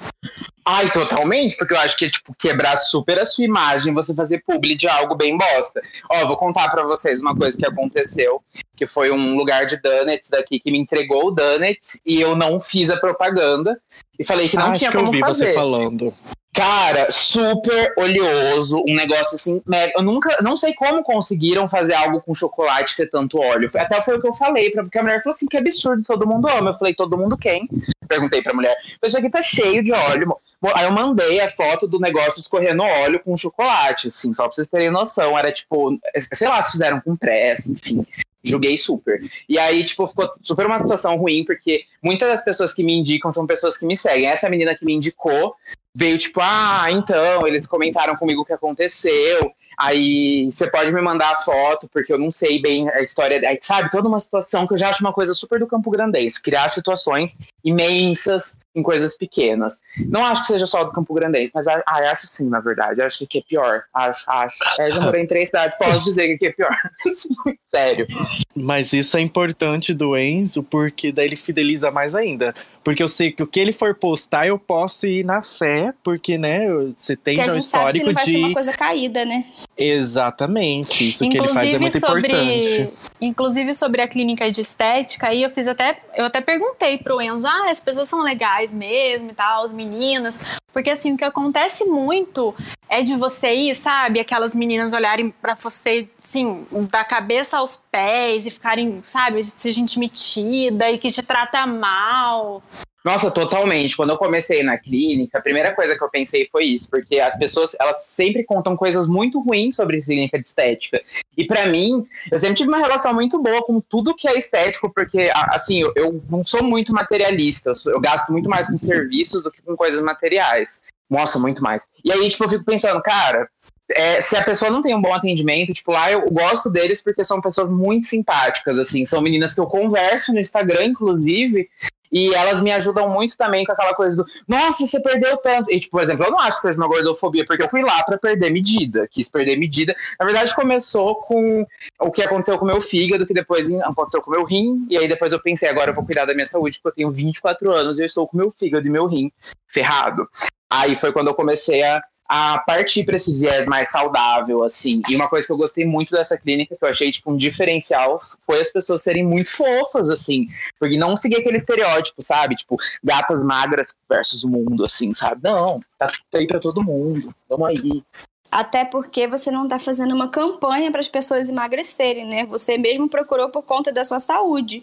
Ai, 0.65 0.89
totalmente, 0.91 1.57
porque 1.57 1.75
eu 1.75 1.79
acho 1.79 1.97
que 1.97 2.05
é, 2.05 2.11
tipo, 2.11 2.33
quebrar 2.39 2.77
super 2.77 3.19
a 3.19 3.27
sua 3.27 3.45
imagem, 3.45 3.93
você 3.93 4.15
fazer 4.15 4.45
publi 4.47 4.77
de 4.77 4.87
algo 4.87 5.17
bem 5.17 5.37
bosta. 5.37 5.83
Ó, 6.09 6.25
vou 6.27 6.37
contar 6.37 6.71
para 6.71 6.85
vocês 6.85 7.21
uma 7.21 7.35
coisa 7.35 7.59
que 7.59 7.67
aconteceu, 7.67 8.41
que 8.77 8.87
foi 8.87 9.11
um 9.11 9.37
lugar 9.37 9.67
de 9.67 9.81
donuts 9.81 10.29
daqui 10.31 10.61
que 10.61 10.71
me 10.71 10.79
entregou 10.79 11.27
o 11.27 11.31
donuts 11.33 12.01
e 12.07 12.21
eu 12.21 12.37
não 12.37 12.61
fiz 12.61 12.91
a 12.91 12.97
propaganda 12.97 13.81
e 14.17 14.25
falei 14.25 14.49
que 14.49 14.57
não 14.57 14.67
ah, 14.67 14.73
tinha 14.73 14.91
acho 14.91 14.99
como 14.99 15.11
que 15.11 15.17
eu 15.17 15.21
vi 15.21 15.27
fazer. 15.27 15.47
você 15.47 15.55
falando. 15.55 16.15
Cara, 16.55 17.11
super 17.11 17.95
oleoso, 17.97 18.83
um 18.87 18.95
negócio 18.95 19.37
assim. 19.37 19.63
Eu 19.97 20.03
nunca, 20.03 20.37
não 20.43 20.55
sei 20.55 20.75
como 20.75 21.03
conseguiram 21.03 21.67
fazer 21.67 21.95
algo 21.95 22.21
com 22.21 22.35
chocolate 22.35 22.95
ter 22.95 23.11
tanto 23.11 23.39
óleo. 23.39 23.71
Até 23.75 24.03
foi 24.03 24.19
o 24.19 24.21
que 24.21 24.29
eu 24.29 24.35
falei, 24.35 24.71
porque 24.71 24.99
a 24.99 25.03
mulher 25.03 25.23
falou 25.23 25.35
assim: 25.35 25.47
que 25.47 25.57
absurdo, 25.57 26.05
todo 26.05 26.27
mundo 26.27 26.47
ama. 26.49 26.71
Eu 26.71 26.75
falei: 26.75 26.93
todo 26.93 27.17
mundo 27.17 27.39
quem? 27.39 27.67
Perguntei 28.07 28.43
pra 28.43 28.53
mulher. 28.53 28.77
Isso 29.03 29.17
aqui 29.17 29.31
tá 29.31 29.43
cheio 29.43 29.83
de 29.83 29.93
óleo. 29.95 30.37
Aí 30.75 30.85
eu 30.85 30.93
mandei 30.93 31.41
a 31.41 31.51
foto 31.51 31.89
do 31.89 31.99
negócio 31.99 32.39
escorrendo 32.39 32.83
óleo 32.83 33.21
com 33.25 33.35
chocolate, 33.35 34.09
assim, 34.09 34.35
só 34.35 34.45
pra 34.45 34.53
vocês 34.53 34.69
terem 34.69 34.91
noção. 34.91 35.39
Era 35.39 35.51
tipo, 35.51 35.99
sei 36.35 36.49
lá, 36.49 36.61
se 36.61 36.73
fizeram 36.73 37.01
com 37.01 37.17
pressa, 37.17 37.73
enfim. 37.73 38.07
Julguei 38.45 38.77
super. 38.77 39.21
E 39.49 39.59
aí, 39.59 39.85
tipo, 39.85 40.07
ficou 40.07 40.29
super 40.43 40.67
uma 40.67 40.79
situação 40.79 41.17
ruim, 41.17 41.45
porque 41.45 41.85
muitas 42.03 42.29
das 42.29 42.45
pessoas 42.45 42.75
que 42.75 42.85
me 42.85 42.93
indicam 42.93 43.33
são 43.33 43.47
pessoas 43.47 43.79
que 43.79 43.87
me 43.87 43.97
seguem. 43.97 44.27
Essa 44.27 44.51
menina 44.51 44.77
que 44.77 44.85
me 44.85 44.93
indicou 44.93 45.55
veio 45.95 46.19
tipo, 46.19 46.41
ah, 46.41 46.87
então, 46.91 47.47
eles 47.47 47.67
comentaram 47.67 48.17
comigo 48.17 48.43
o 48.43 48.45
que 48.45 48.53
aconteceu, 48.53 49.53
aí 49.79 50.49
você 50.51 50.71
pode 50.71 50.93
me 50.93 51.03
mandar 51.03 51.33
a 51.33 51.39
foto, 51.39 51.89
porque 51.93 52.13
eu 52.13 52.19
não 52.19 52.31
sei 52.31 52.61
bem 52.61 52.89
a 52.91 53.01
história, 53.01 53.47
aí, 53.49 53.59
sabe, 53.61 53.91
toda 53.91 54.09
uma 54.09 54.19
situação 54.19 54.67
que 54.67 54.75
eu 54.75 54.79
já 54.79 54.89
acho 54.89 55.05
uma 55.05 55.13
coisa 55.13 55.35
super 55.35 55.59
do 55.59 55.67
Campo 55.67 55.91
Grandense, 55.91 56.41
criar 56.41 56.69
situações 56.69 57.37
imensas 57.65 58.57
em 58.75 58.83
coisas 58.83 59.17
pequenas. 59.17 59.81
Não 60.09 60.25
acho 60.25 60.43
que 60.43 60.49
seja 60.49 60.67
só 60.67 60.83
do 60.85 60.93
Campo 60.93 61.13
Grandense, 61.13 61.53
mas 61.55 61.67
ah, 61.69 61.83
acho 61.87 62.27
sim, 62.27 62.49
na 62.49 62.61
verdade, 62.61 63.03
acho 63.03 63.19
que 63.19 63.25
aqui 63.25 63.39
é 63.39 63.43
pior, 63.43 63.83
acho, 63.93 64.25
acho. 64.31 64.59
É, 64.79 64.89
eu 64.89 64.95
já 64.95 65.01
morei 65.01 65.23
em 65.23 65.27
três 65.27 65.51
cidades, 65.51 65.77
posso 65.77 66.05
dizer 66.05 66.29
que 66.29 66.35
aqui 66.35 66.47
é 66.47 66.53
pior, 66.53 66.77
sério. 67.71 68.07
Mas 68.55 68.93
isso 68.93 69.17
é 69.17 69.21
importante 69.21 69.93
do 69.93 70.17
Enzo, 70.17 70.63
porque 70.63 71.13
daí 71.13 71.27
ele 71.27 71.37
fideliza 71.37 71.91
mais 71.91 72.15
ainda, 72.15 72.55
porque 72.85 73.03
eu 73.03 73.09
sei 73.09 73.33
que 73.33 73.43
o 73.43 73.47
que 73.47 73.61
ele 73.61 73.73
for 73.73 73.95
postar, 73.95 74.47
eu 74.47 74.59
posso 74.59 75.07
ir 75.07 75.25
na 75.25 75.43
fé, 75.43 75.95
porque, 76.03 76.37
né, 76.37 76.67
você 76.97 77.17
tem 77.17 77.37
que 77.37 77.45
já 77.45 77.53
o 77.53 77.57
histórico 77.57 78.07
não 78.07 78.13
vai 78.13 78.25
de. 78.25 78.33
Ser 78.33 78.39
uma 78.39 78.53
coisa 78.53 78.73
caída, 78.73 79.25
né? 79.25 79.45
Exatamente. 79.77 81.09
Isso 81.09 81.25
inclusive, 81.25 81.31
que 81.31 81.37
ele 81.37 81.55
faz 81.55 81.75
é 81.75 81.79
muito 81.79 82.01
sobre, 82.01 82.27
importante. 82.29 82.93
Inclusive, 83.21 83.75
sobre 83.75 84.03
a 84.03 84.09
clínica 84.09 84.49
de 84.51 84.61
estética, 84.61 85.29
aí 85.29 85.43
eu 85.43 85.51
fiz 85.51 85.69
até. 85.69 86.01
Eu 86.15 86.27
até 86.27 86.41
perguntei 86.41 86.99
pro 86.99 87.21
Enzo: 87.21 87.47
ah, 87.47 87.71
as 87.71 87.81
pessoas 87.81 88.09
são 88.09 88.23
legais 88.23 88.75
mesmo 88.75 89.31
e 89.31 89.35
tal, 89.35 89.65
as 89.65 89.73
meninas. 89.73 90.39
Porque 90.73 90.91
assim, 90.91 91.13
o 91.13 91.17
que 91.17 91.25
acontece 91.25 91.85
muito 91.85 92.55
é 92.89 93.03
de 93.03 93.15
você 93.17 93.55
ir, 93.55 93.75
sabe, 93.75 94.21
aquelas 94.21 94.55
meninas 94.55 94.93
olharem 94.93 95.31
para 95.31 95.55
você, 95.55 96.09
assim, 96.23 96.67
da 96.91 97.05
cabeça 97.05 97.59
aos 97.59 97.77
pés 97.91 98.47
e 98.47 98.51
ficarem, 98.51 99.01
sabe, 99.03 99.41
de 99.43 99.71
gente 99.71 99.99
metida 99.99 100.91
e 100.91 100.99
que 100.99 101.11
te 101.11 101.23
trata 101.23 101.67
mal. 101.67 102.63
Nossa, 103.05 103.31
totalmente. 103.33 103.97
Quando 103.97 104.11
eu 104.11 104.17
comecei 104.17 104.63
na 104.63 104.79
clínica, 104.79 105.39
a 105.39 105.43
primeira 105.43 105.75
coisa 105.75 105.97
que 105.97 106.05
eu 106.05 106.11
pensei 106.11 106.49
foi 106.51 106.67
isso, 106.67 106.89
porque 106.89 107.19
as 107.19 107.37
pessoas, 107.37 107.75
elas 107.81 108.05
sempre 108.05 108.45
contam 108.45 108.77
coisas 108.77 109.09
muito 109.09 109.41
ruins 109.41 109.75
sobre 109.75 110.01
clínica 110.01 110.41
de 110.41 110.47
estética. 110.47 111.03
E 111.37 111.45
para 111.45 111.67
mim, 111.67 112.07
eu 112.31 112.39
sempre 112.39 112.57
tive 112.57 112.69
uma 112.69 112.79
relação 112.79 113.13
muito 113.13 113.43
boa 113.43 113.63
com 113.65 113.81
tudo 113.81 114.15
que 114.15 114.29
é 114.29 114.39
estético, 114.39 114.93
porque, 114.95 115.31
assim, 115.35 115.81
eu, 115.81 115.93
eu 115.97 116.23
não 116.31 116.45
sou 116.45 116.63
muito 116.63 116.93
materialista, 116.93 117.71
eu, 117.71 117.75
sou, 117.75 117.93
eu 117.93 118.01
gasto 118.01 118.31
muito 118.31 118.49
mais 118.49 118.69
com 118.69 118.79
serviços 118.79 119.43
do 119.43 119.51
que 119.51 119.63
com 119.63 119.77
coisas 119.77 120.01
materiais. 120.01 120.81
Nossa, 121.11 121.39
muito 121.39 121.61
mais. 121.61 121.89
E 122.05 122.13
aí, 122.13 122.29
tipo, 122.29 122.45
eu 122.45 122.49
fico 122.49 122.65
pensando, 122.65 123.03
cara, 123.03 123.49
é, 123.91 124.21
se 124.21 124.37
a 124.37 124.45
pessoa 124.45 124.71
não 124.71 124.81
tem 124.81 124.95
um 124.95 125.03
bom 125.03 125.13
atendimento, 125.13 125.73
tipo, 125.73 125.91
lá 125.91 126.11
eu 126.11 126.23
gosto 126.31 126.71
deles 126.71 127.03
porque 127.03 127.25
são 127.25 127.41
pessoas 127.41 127.71
muito 127.71 128.07
simpáticas, 128.07 128.79
assim, 128.79 129.05
são 129.05 129.21
meninas 129.21 129.55
que 129.55 129.61
eu 129.61 129.67
converso 129.67 130.33
no 130.33 130.39
Instagram, 130.39 130.85
inclusive, 130.85 131.69
e 132.13 132.35
elas 132.35 132.63
me 132.63 132.71
ajudam 132.71 133.09
muito 133.09 133.37
também 133.37 133.65
com 133.65 133.73
aquela 133.73 133.95
coisa 133.95 134.23
do, 134.23 134.31
nossa, 134.47 134.87
você 134.87 135.01
perdeu 135.01 135.37
tanto. 135.39 135.73
E, 135.73 135.81
tipo, 135.81 135.93
por 135.93 136.03
exemplo, 136.03 136.25
eu 136.27 136.31
não 136.31 136.39
acho 136.39 136.59
que 136.59 136.63
seja 136.63 136.79
uma 136.79 136.89
gordofobia, 136.89 137.45
porque 137.47 137.63
eu 137.63 137.69
fui 137.69 137.83
lá 137.83 138.03
para 138.05 138.19
perder 138.19 138.51
medida, 138.51 139.09
quis 139.09 139.31
perder 139.31 139.57
medida. 139.57 139.97
Na 140.21 140.27
verdade, 140.27 140.55
começou 140.55 141.15
com 141.17 141.67
o 141.99 142.11
que 142.11 142.23
aconteceu 142.23 142.59
com 142.59 142.65
o 142.65 142.69
meu 142.69 142.83
fígado, 142.83 143.27
que 143.27 143.33
depois 143.33 143.73
aconteceu 143.73 144.21
com 144.21 144.31
o 144.31 144.35
meu 144.35 144.45
rim, 144.45 144.87
e 144.91 144.99
aí 144.99 145.09
depois 145.09 145.33
eu 145.33 145.41
pensei, 145.41 145.69
agora 145.69 145.91
eu 145.91 145.95
vou 145.95 146.05
cuidar 146.05 146.27
da 146.27 146.35
minha 146.35 146.47
saúde, 146.47 146.79
porque 146.83 147.01
eu 147.01 147.07
tenho 147.07 147.11
24 147.11 147.73
anos 147.73 147.99
e 147.99 148.03
eu 148.03 148.07
estou 148.07 148.29
com 148.29 148.37
meu 148.37 148.51
fígado 148.51 148.87
e 148.87 148.91
meu 148.91 149.07
rim 149.07 149.33
ferrado. 149.67 150.29
Aí 150.69 150.95
foi 150.97 151.13
quando 151.13 151.29
eu 151.29 151.35
comecei 151.35 151.83
a 151.83 152.03
a 152.35 152.59
partir 152.61 153.05
para 153.05 153.17
esse 153.17 153.39
viés 153.39 153.67
mais 153.67 153.91
saudável, 153.91 154.65
assim. 154.65 155.03
E 155.07 155.15
uma 155.15 155.29
coisa 155.29 155.47
que 155.47 155.53
eu 155.53 155.57
gostei 155.59 155.85
muito 155.85 156.13
dessa 156.13 156.39
clínica, 156.39 156.75
que 156.75 156.83
eu 156.83 156.89
achei, 156.89 157.13
tipo, 157.13 157.31
um 157.31 157.37
diferencial, 157.37 158.23
foi 158.41 158.59
as 158.59 158.73
pessoas 158.73 159.03
serem 159.03 159.23
muito 159.23 159.55
fofas, 159.55 160.09
assim. 160.09 160.47
Porque 160.81 160.97
não 160.97 161.15
seguir 161.15 161.37
aquele 161.37 161.59
estereótipo, 161.59 162.23
sabe? 162.23 162.55
Tipo, 162.55 162.79
gatas 163.05 163.45
magras 163.45 163.95
versus 164.09 164.45
o 164.45 164.49
mundo, 164.49 164.87
assim, 164.87 165.13
sabe? 165.13 165.43
Não, 165.45 165.79
tá 165.99 166.11
aí 166.33 166.47
para 166.47 166.59
todo 166.59 166.83
mundo. 166.83 167.35
Vamos 167.51 167.69
aí. 167.69 168.03
Até 168.51 168.87
porque 168.87 169.29
você 169.29 169.51
não 169.51 169.65
está 169.65 169.79
fazendo 169.79 170.15
uma 170.15 170.31
campanha 170.31 170.91
para 170.91 171.01
as 171.01 171.11
pessoas 171.11 171.51
emagrecerem, 171.51 172.27
né? 172.27 172.47
Você 172.47 172.79
mesmo 172.79 173.11
procurou 173.11 173.51
por 173.51 173.63
conta 173.63 173.93
da 173.93 174.05
sua 174.05 174.21
saúde. 174.21 174.83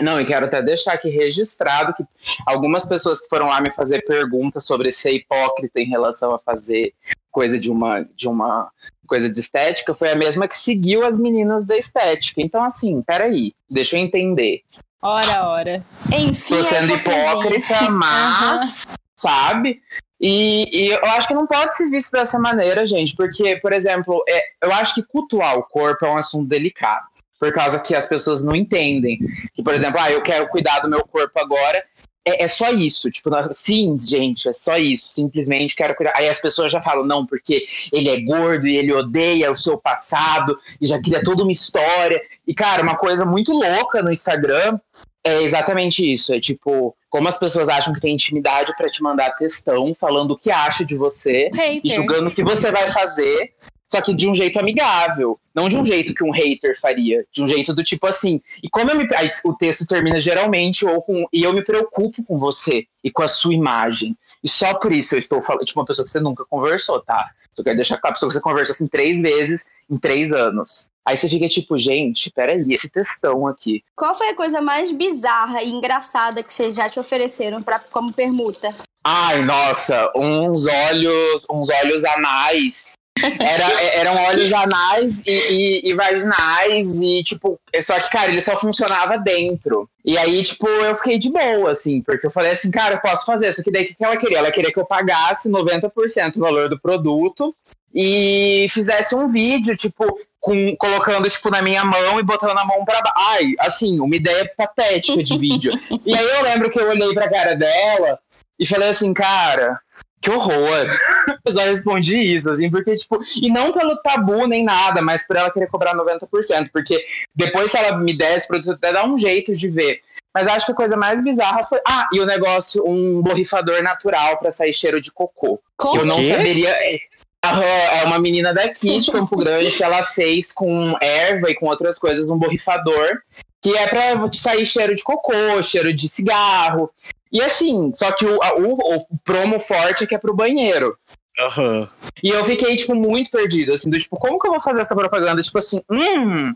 Não, 0.00 0.20
e 0.20 0.26
quero 0.26 0.46
até 0.46 0.62
deixar 0.62 0.94
aqui 0.94 1.08
registrado 1.08 1.94
que 1.94 2.04
algumas 2.46 2.86
pessoas 2.86 3.22
que 3.22 3.28
foram 3.28 3.46
lá 3.46 3.60
me 3.60 3.70
fazer 3.70 4.02
perguntas 4.02 4.66
sobre 4.66 4.90
ser 4.90 5.12
hipócrita 5.12 5.80
em 5.80 5.88
relação 5.88 6.34
a 6.34 6.38
fazer 6.38 6.92
coisa 7.30 7.58
de 7.58 7.70
uma, 7.70 8.02
de 8.14 8.28
uma 8.28 8.70
coisa 9.06 9.30
de 9.32 9.38
estética 9.38 9.94
foi 9.94 10.10
a 10.10 10.16
mesma 10.16 10.48
que 10.48 10.56
seguiu 10.56 11.04
as 11.04 11.18
meninas 11.18 11.66
da 11.66 11.76
estética. 11.76 12.40
Então, 12.40 12.64
assim, 12.64 13.02
peraí, 13.02 13.52
deixa 13.70 13.96
eu 13.96 14.00
entender. 14.00 14.62
Ora, 15.02 15.48
ora. 15.48 15.84
Enfim, 16.12 16.56
Tô 16.56 16.62
sendo 16.62 16.92
é 16.92 16.96
hipócrita, 16.96 17.90
mas, 17.90 18.84
uhum. 18.84 18.94
sabe? 19.14 19.82
E, 20.20 20.68
e, 20.72 20.88
eu 20.88 21.04
acho 21.06 21.28
que 21.28 21.34
não 21.34 21.46
pode 21.46 21.76
ser 21.76 21.90
visto 21.90 22.12
dessa 22.12 22.38
maneira, 22.38 22.86
gente, 22.86 23.14
porque, 23.14 23.56
por 23.56 23.72
exemplo, 23.72 24.24
é, 24.26 24.42
eu 24.62 24.72
acho 24.72 24.94
que 24.94 25.02
cultuar 25.02 25.58
o 25.58 25.62
corpo 25.62 26.06
é 26.06 26.10
um 26.10 26.16
assunto 26.16 26.48
delicado 26.48 27.13
por 27.38 27.52
causa 27.52 27.80
que 27.80 27.94
as 27.94 28.08
pessoas 28.08 28.44
não 28.44 28.54
entendem. 28.54 29.18
Que, 29.54 29.62
por 29.62 29.74
exemplo, 29.74 30.00
ah, 30.00 30.10
eu 30.10 30.22
quero 30.22 30.48
cuidar 30.48 30.80
do 30.80 30.88
meu 30.88 31.04
corpo 31.06 31.38
agora. 31.38 31.84
É, 32.26 32.44
é 32.44 32.48
só 32.48 32.70
isso, 32.70 33.10
tipo, 33.10 33.30
sim, 33.52 33.98
gente, 34.00 34.48
é 34.48 34.54
só 34.54 34.78
isso, 34.78 35.08
simplesmente 35.08 35.76
quero 35.76 35.94
cuidar. 35.94 36.14
Aí 36.16 36.26
as 36.26 36.40
pessoas 36.40 36.72
já 36.72 36.80
falam, 36.80 37.04
não, 37.04 37.26
porque 37.26 37.64
ele 37.92 38.08
é 38.08 38.20
gordo 38.22 38.66
e 38.66 38.76
ele 38.76 38.94
odeia 38.94 39.50
o 39.50 39.54
seu 39.54 39.76
passado 39.76 40.58
e 40.80 40.86
já 40.86 41.00
cria 41.02 41.22
toda 41.22 41.42
uma 41.42 41.52
história. 41.52 42.22
E, 42.46 42.54
cara, 42.54 42.82
uma 42.82 42.96
coisa 42.96 43.26
muito 43.26 43.52
louca 43.52 44.00
no 44.00 44.10
Instagram 44.10 44.78
é 45.22 45.42
exatamente 45.42 46.10
isso. 46.10 46.32
É 46.32 46.40
tipo, 46.40 46.96
como 47.10 47.28
as 47.28 47.38
pessoas 47.38 47.68
acham 47.68 47.92
que 47.92 48.00
tem 48.00 48.14
intimidade 48.14 48.74
para 48.76 48.88
te 48.88 49.02
mandar 49.02 49.32
textão 49.32 49.94
falando 49.94 50.32
o 50.32 50.36
que 50.36 50.50
acha 50.50 50.84
de 50.84 50.96
você 50.96 51.50
Hater. 51.52 51.80
e 51.84 51.90
julgando 51.90 52.28
o 52.28 52.32
que 52.32 52.42
você 52.42 52.70
vai 52.70 52.88
fazer 52.88 53.52
só 53.94 54.02
que 54.02 54.12
de 54.12 54.28
um 54.28 54.34
jeito 54.34 54.58
amigável, 54.58 55.38
não 55.54 55.68
de 55.68 55.78
um 55.78 55.84
jeito 55.84 56.12
que 56.12 56.24
um 56.24 56.32
hater 56.32 56.76
faria, 56.80 57.24
de 57.32 57.44
um 57.44 57.46
jeito 57.46 57.72
do 57.72 57.84
tipo 57.84 58.08
assim. 58.08 58.40
E 58.60 58.68
como 58.68 58.90
eu 58.90 58.98
me, 58.98 59.06
aí, 59.14 59.30
o 59.44 59.54
texto 59.54 59.86
termina 59.86 60.18
geralmente 60.18 60.84
ou 60.84 61.00
com 61.00 61.24
e 61.32 61.44
eu 61.44 61.52
me 61.52 61.62
preocupo 61.62 62.24
com 62.24 62.36
você 62.36 62.88
e 63.04 63.10
com 63.10 63.22
a 63.22 63.28
sua 63.28 63.54
imagem. 63.54 64.16
E 64.42 64.48
só 64.48 64.74
por 64.74 64.92
isso 64.92 65.14
eu 65.14 65.20
estou 65.20 65.40
falando, 65.40 65.64
tipo, 65.64 65.78
uma 65.78 65.86
pessoa 65.86 66.04
que 66.04 66.10
você 66.10 66.18
nunca 66.18 66.44
conversou, 66.44 67.00
tá? 67.00 67.30
Só 67.52 67.62
quero 67.62 67.76
deixar 67.76 67.98
claro, 67.98 68.10
a 68.10 68.14
pessoa 68.14 68.30
que 68.30 68.34
você 68.34 68.40
conversou 68.40 68.72
assim 68.72 68.88
três 68.88 69.22
vezes 69.22 69.66
em 69.88 69.96
três 69.96 70.32
anos. 70.32 70.88
Aí 71.06 71.16
você 71.16 71.28
fica 71.28 71.48
tipo, 71.48 71.78
gente, 71.78 72.32
peraí, 72.32 72.64
esse 72.74 72.90
textão 72.90 73.46
aqui. 73.46 73.84
Qual 73.94 74.12
foi 74.12 74.30
a 74.30 74.34
coisa 74.34 74.60
mais 74.60 74.90
bizarra 74.90 75.62
e 75.62 75.70
engraçada 75.70 76.42
que 76.42 76.52
vocês 76.52 76.74
já 76.74 76.88
te 76.88 76.98
ofereceram 76.98 77.62
pra, 77.62 77.78
como 77.92 78.12
permuta? 78.12 78.74
Ai, 79.04 79.44
nossa, 79.44 80.10
uns 80.16 80.66
olhos, 80.66 81.46
uns 81.48 81.68
olhos 81.68 82.04
anais 82.04 82.94
era, 83.22 83.80
é, 83.80 84.00
eram 84.00 84.16
olhos 84.24 84.52
anais 84.52 85.24
e, 85.26 85.30
e, 85.30 85.90
e, 85.90 85.94
vaginais, 85.94 87.00
e 87.00 87.22
tipo, 87.22 87.58
só 87.82 88.00
que, 88.00 88.10
cara, 88.10 88.30
ele 88.30 88.40
só 88.40 88.56
funcionava 88.56 89.18
dentro. 89.18 89.88
E 90.04 90.18
aí, 90.18 90.42
tipo, 90.42 90.68
eu 90.68 90.96
fiquei 90.96 91.18
de 91.18 91.30
boa, 91.30 91.70
assim, 91.70 92.02
porque 92.02 92.26
eu 92.26 92.30
falei 92.30 92.52
assim, 92.52 92.70
cara, 92.70 92.96
eu 92.96 93.00
posso 93.00 93.24
fazer. 93.24 93.52
Só 93.52 93.62
que 93.62 93.70
daí 93.70 93.84
o 93.84 93.86
que 93.86 94.04
ela 94.04 94.16
queria? 94.16 94.38
Ela 94.38 94.52
queria 94.52 94.72
que 94.72 94.78
eu 94.78 94.84
pagasse 94.84 95.50
90% 95.50 96.32
do 96.32 96.40
valor 96.40 96.68
do 96.68 96.78
produto 96.78 97.54
e 97.94 98.66
fizesse 98.70 99.14
um 99.14 99.28
vídeo, 99.28 99.76
tipo, 99.76 100.18
com, 100.40 100.76
colocando, 100.76 101.28
tipo, 101.30 101.48
na 101.50 101.62
minha 101.62 101.84
mão 101.84 102.18
e 102.18 102.22
botando 102.24 102.58
a 102.58 102.64
mão 102.64 102.84
pra 102.84 103.00
baixo. 103.00 103.16
Ai, 103.16 103.54
assim, 103.60 104.00
uma 104.00 104.16
ideia 104.16 104.50
patética 104.56 105.22
de 105.22 105.38
vídeo. 105.38 105.72
e 106.04 106.14
aí 106.14 106.28
eu 106.30 106.42
lembro 106.42 106.70
que 106.70 106.80
eu 106.80 106.88
olhei 106.88 107.14
pra 107.14 107.30
cara 107.30 107.54
dela 107.54 108.18
e 108.58 108.66
falei 108.66 108.88
assim, 108.88 109.14
cara, 109.14 109.78
que 110.24 110.30
horror. 110.30 110.88
Eu 111.44 111.52
só 111.52 111.60
respondi 111.60 112.18
isso, 112.18 112.50
assim, 112.50 112.70
porque, 112.70 112.96
tipo, 112.96 113.20
e 113.36 113.50
não 113.50 113.72
pelo 113.72 113.96
tabu 113.98 114.46
nem 114.46 114.64
nada, 114.64 115.02
mas 115.02 115.26
por 115.26 115.36
ela 115.36 115.50
querer 115.50 115.66
cobrar 115.66 115.94
90%, 115.94 116.70
porque 116.72 117.04
depois 117.34 117.70
se 117.70 117.76
ela 117.76 117.98
me 117.98 118.16
desse 118.16 118.48
produto, 118.48 118.72
até 118.72 118.92
dá 118.92 119.06
um 119.06 119.18
jeito 119.18 119.52
de 119.52 119.68
ver. 119.68 120.00
Mas 120.32 120.48
acho 120.48 120.66
que 120.66 120.72
a 120.72 120.76
coisa 120.76 120.96
mais 120.96 121.22
bizarra 121.22 121.62
foi. 121.64 121.78
Ah, 121.86 122.08
e 122.12 122.20
o 122.20 122.26
negócio, 122.26 122.82
um 122.88 123.20
borrifador 123.22 123.82
natural 123.82 124.38
para 124.38 124.50
sair 124.50 124.72
cheiro 124.72 125.00
de 125.00 125.12
cocô. 125.12 125.60
Como? 125.76 126.00
Eu 126.00 126.06
não 126.06 126.22
saberia. 126.24 126.70
É, 126.70 128.00
é 128.00 128.04
uma 128.04 128.18
menina 128.18 128.54
daqui 128.54 129.00
de 129.00 129.12
Campo 129.12 129.36
Grande 129.36 129.70
que 129.70 129.84
ela 129.84 130.02
fez 130.02 130.50
com 130.50 130.96
erva 131.00 131.50
e 131.50 131.54
com 131.54 131.66
outras 131.66 131.98
coisas 131.98 132.30
um 132.30 132.38
borrifador 132.38 133.20
que 133.62 133.76
é 133.76 133.86
pra 133.86 134.30
sair 134.32 134.66
cheiro 134.66 134.94
de 134.94 135.02
cocô, 135.02 135.62
cheiro 135.62 135.92
de 135.92 136.08
cigarro. 136.08 136.90
E 137.34 137.42
assim, 137.42 137.90
só 137.96 138.12
que 138.12 138.24
o, 138.24 138.38
o, 138.38 138.96
o 138.96 139.18
promo 139.24 139.58
forte 139.58 140.04
é 140.04 140.06
que 140.06 140.14
é 140.14 140.18
pro 140.18 140.32
banheiro. 140.32 140.96
Uhum. 141.36 141.88
E 142.22 142.28
eu 142.28 142.44
fiquei, 142.44 142.76
tipo, 142.76 142.94
muito 142.94 143.28
perdido, 143.28 143.74
assim, 143.74 143.90
do 143.90 143.98
tipo, 143.98 144.14
como 144.16 144.38
que 144.38 144.46
eu 144.46 144.52
vou 144.52 144.60
fazer 144.60 144.82
essa 144.82 144.94
propaganda? 144.94 145.42
Tipo 145.42 145.58
assim, 145.58 145.82
hum, 145.90 146.54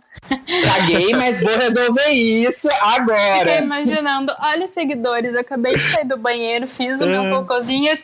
caguei, 0.65 1.11
mas 1.19 1.41
vou 1.41 1.57
resolver 1.57 2.11
isso 2.11 2.69
agora. 2.81 3.41
Fiquei 3.41 3.59
imaginando, 3.59 4.33
olha 4.39 4.69
seguidores, 4.69 5.35
eu 5.35 5.41
acabei 5.41 5.75
de 5.75 5.93
sair 5.93 6.07
do 6.07 6.17
banheiro, 6.17 6.69
fiz 6.69 7.01
o 7.01 7.07
meu 7.07 7.25
é. 7.25 7.31
cocôzinho. 7.31 7.99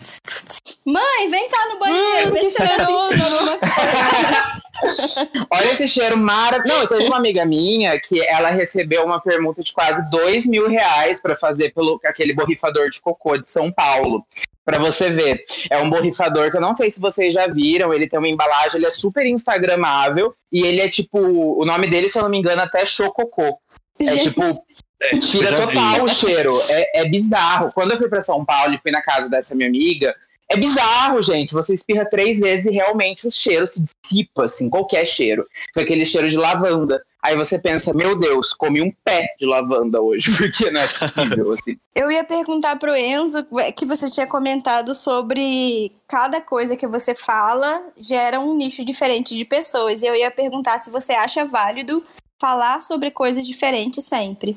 Mãe, 0.84 1.30
vem 1.30 1.48
cá 1.48 1.68
no 1.72 1.78
banheiro, 1.78 2.30
hum, 2.30 2.32
vê 2.32 2.50
se 2.50 2.56
você 2.56 2.82
alguma 2.82 3.06
coisa. 3.06 4.60
Olha 5.50 5.70
esse 5.70 5.86
cheiro 5.86 6.16
maravilhoso. 6.16 6.80
Não, 6.80 6.86
teve 6.86 7.04
uma 7.04 7.16
amiga 7.16 7.44
minha 7.44 7.98
que 8.00 8.20
ela 8.26 8.50
recebeu 8.50 9.04
uma 9.04 9.20
permuta 9.20 9.62
de 9.62 9.72
quase 9.72 10.08
dois 10.10 10.46
mil 10.46 10.68
reais 10.68 11.20
para 11.20 11.36
fazer 11.36 11.72
pelo 11.72 12.00
aquele 12.04 12.34
borrifador 12.34 12.88
de 12.90 13.00
cocô 13.00 13.36
de 13.36 13.48
São 13.50 13.70
Paulo. 13.70 14.24
Pra 14.64 14.78
você 14.78 15.10
ver. 15.10 15.44
É 15.68 15.78
um 15.78 15.90
borrifador 15.90 16.50
que 16.50 16.56
eu 16.56 16.60
não 16.60 16.72
sei 16.72 16.90
se 16.90 16.98
vocês 16.98 17.34
já 17.34 17.46
viram. 17.46 17.92
Ele 17.92 18.08
tem 18.08 18.18
uma 18.18 18.28
embalagem, 18.28 18.78
ele 18.78 18.86
é 18.86 18.90
super 18.90 19.26
instagramável. 19.26 20.34
E 20.50 20.62
ele 20.62 20.80
é 20.80 20.88
tipo. 20.88 21.18
O 21.18 21.64
nome 21.66 21.86
dele, 21.86 22.08
se 22.08 22.18
eu 22.18 22.22
não 22.22 22.30
me 22.30 22.38
engano, 22.38 22.62
até 22.62 22.82
é 22.82 22.86
Chococô. 22.86 23.58
É 24.00 24.16
tipo. 24.16 24.64
É, 25.02 25.18
tira 25.18 25.54
total 25.54 25.94
vi. 25.96 26.00
o 26.00 26.08
cheiro. 26.08 26.52
É, 26.70 27.02
é 27.02 27.08
bizarro. 27.08 27.72
Quando 27.74 27.92
eu 27.92 27.98
fui 27.98 28.08
para 28.08 28.22
São 28.22 28.42
Paulo 28.42 28.72
e 28.72 28.78
fui 28.78 28.90
na 28.90 29.02
casa 29.02 29.28
dessa 29.28 29.54
minha 29.54 29.68
amiga, 29.68 30.14
é 30.50 30.56
bizarro, 30.56 31.22
gente. 31.22 31.54
Você 31.54 31.74
espirra 31.74 32.04
três 32.04 32.38
vezes 32.38 32.66
e 32.66 32.70
realmente 32.70 33.26
o 33.26 33.32
cheiro 33.32 33.66
se 33.66 33.82
dissipa, 33.82 34.44
assim, 34.44 34.68
qualquer 34.68 35.06
cheiro. 35.06 35.46
Foi 35.72 35.82
aquele 35.82 36.04
cheiro 36.04 36.28
de 36.28 36.36
lavanda. 36.36 37.02
Aí 37.22 37.34
você 37.36 37.58
pensa, 37.58 37.94
meu 37.94 38.18
Deus, 38.18 38.52
comi 38.52 38.82
um 38.82 38.92
pé 39.02 39.34
de 39.38 39.46
lavanda 39.46 40.00
hoje, 40.02 40.30
porque 40.36 40.70
não 40.70 40.80
é 40.80 40.86
possível, 40.86 41.52
assim. 41.52 41.76
Eu 41.94 42.10
ia 42.10 42.22
perguntar 42.22 42.76
pro 42.76 42.94
Enzo 42.94 43.46
é, 43.58 43.72
que 43.72 43.86
você 43.86 44.10
tinha 44.10 44.26
comentado 44.26 44.94
sobre 44.94 45.90
cada 46.06 46.40
coisa 46.40 46.76
que 46.76 46.86
você 46.86 47.14
fala 47.14 47.82
gera 47.96 48.38
um 48.38 48.54
nicho 48.54 48.84
diferente 48.84 49.34
de 49.34 49.44
pessoas. 49.44 50.02
E 50.02 50.06
eu 50.06 50.14
ia 50.14 50.30
perguntar 50.30 50.78
se 50.78 50.90
você 50.90 51.12
acha 51.12 51.46
válido 51.46 52.04
falar 52.38 52.82
sobre 52.82 53.10
coisas 53.10 53.46
diferentes 53.46 54.04
sempre. 54.04 54.54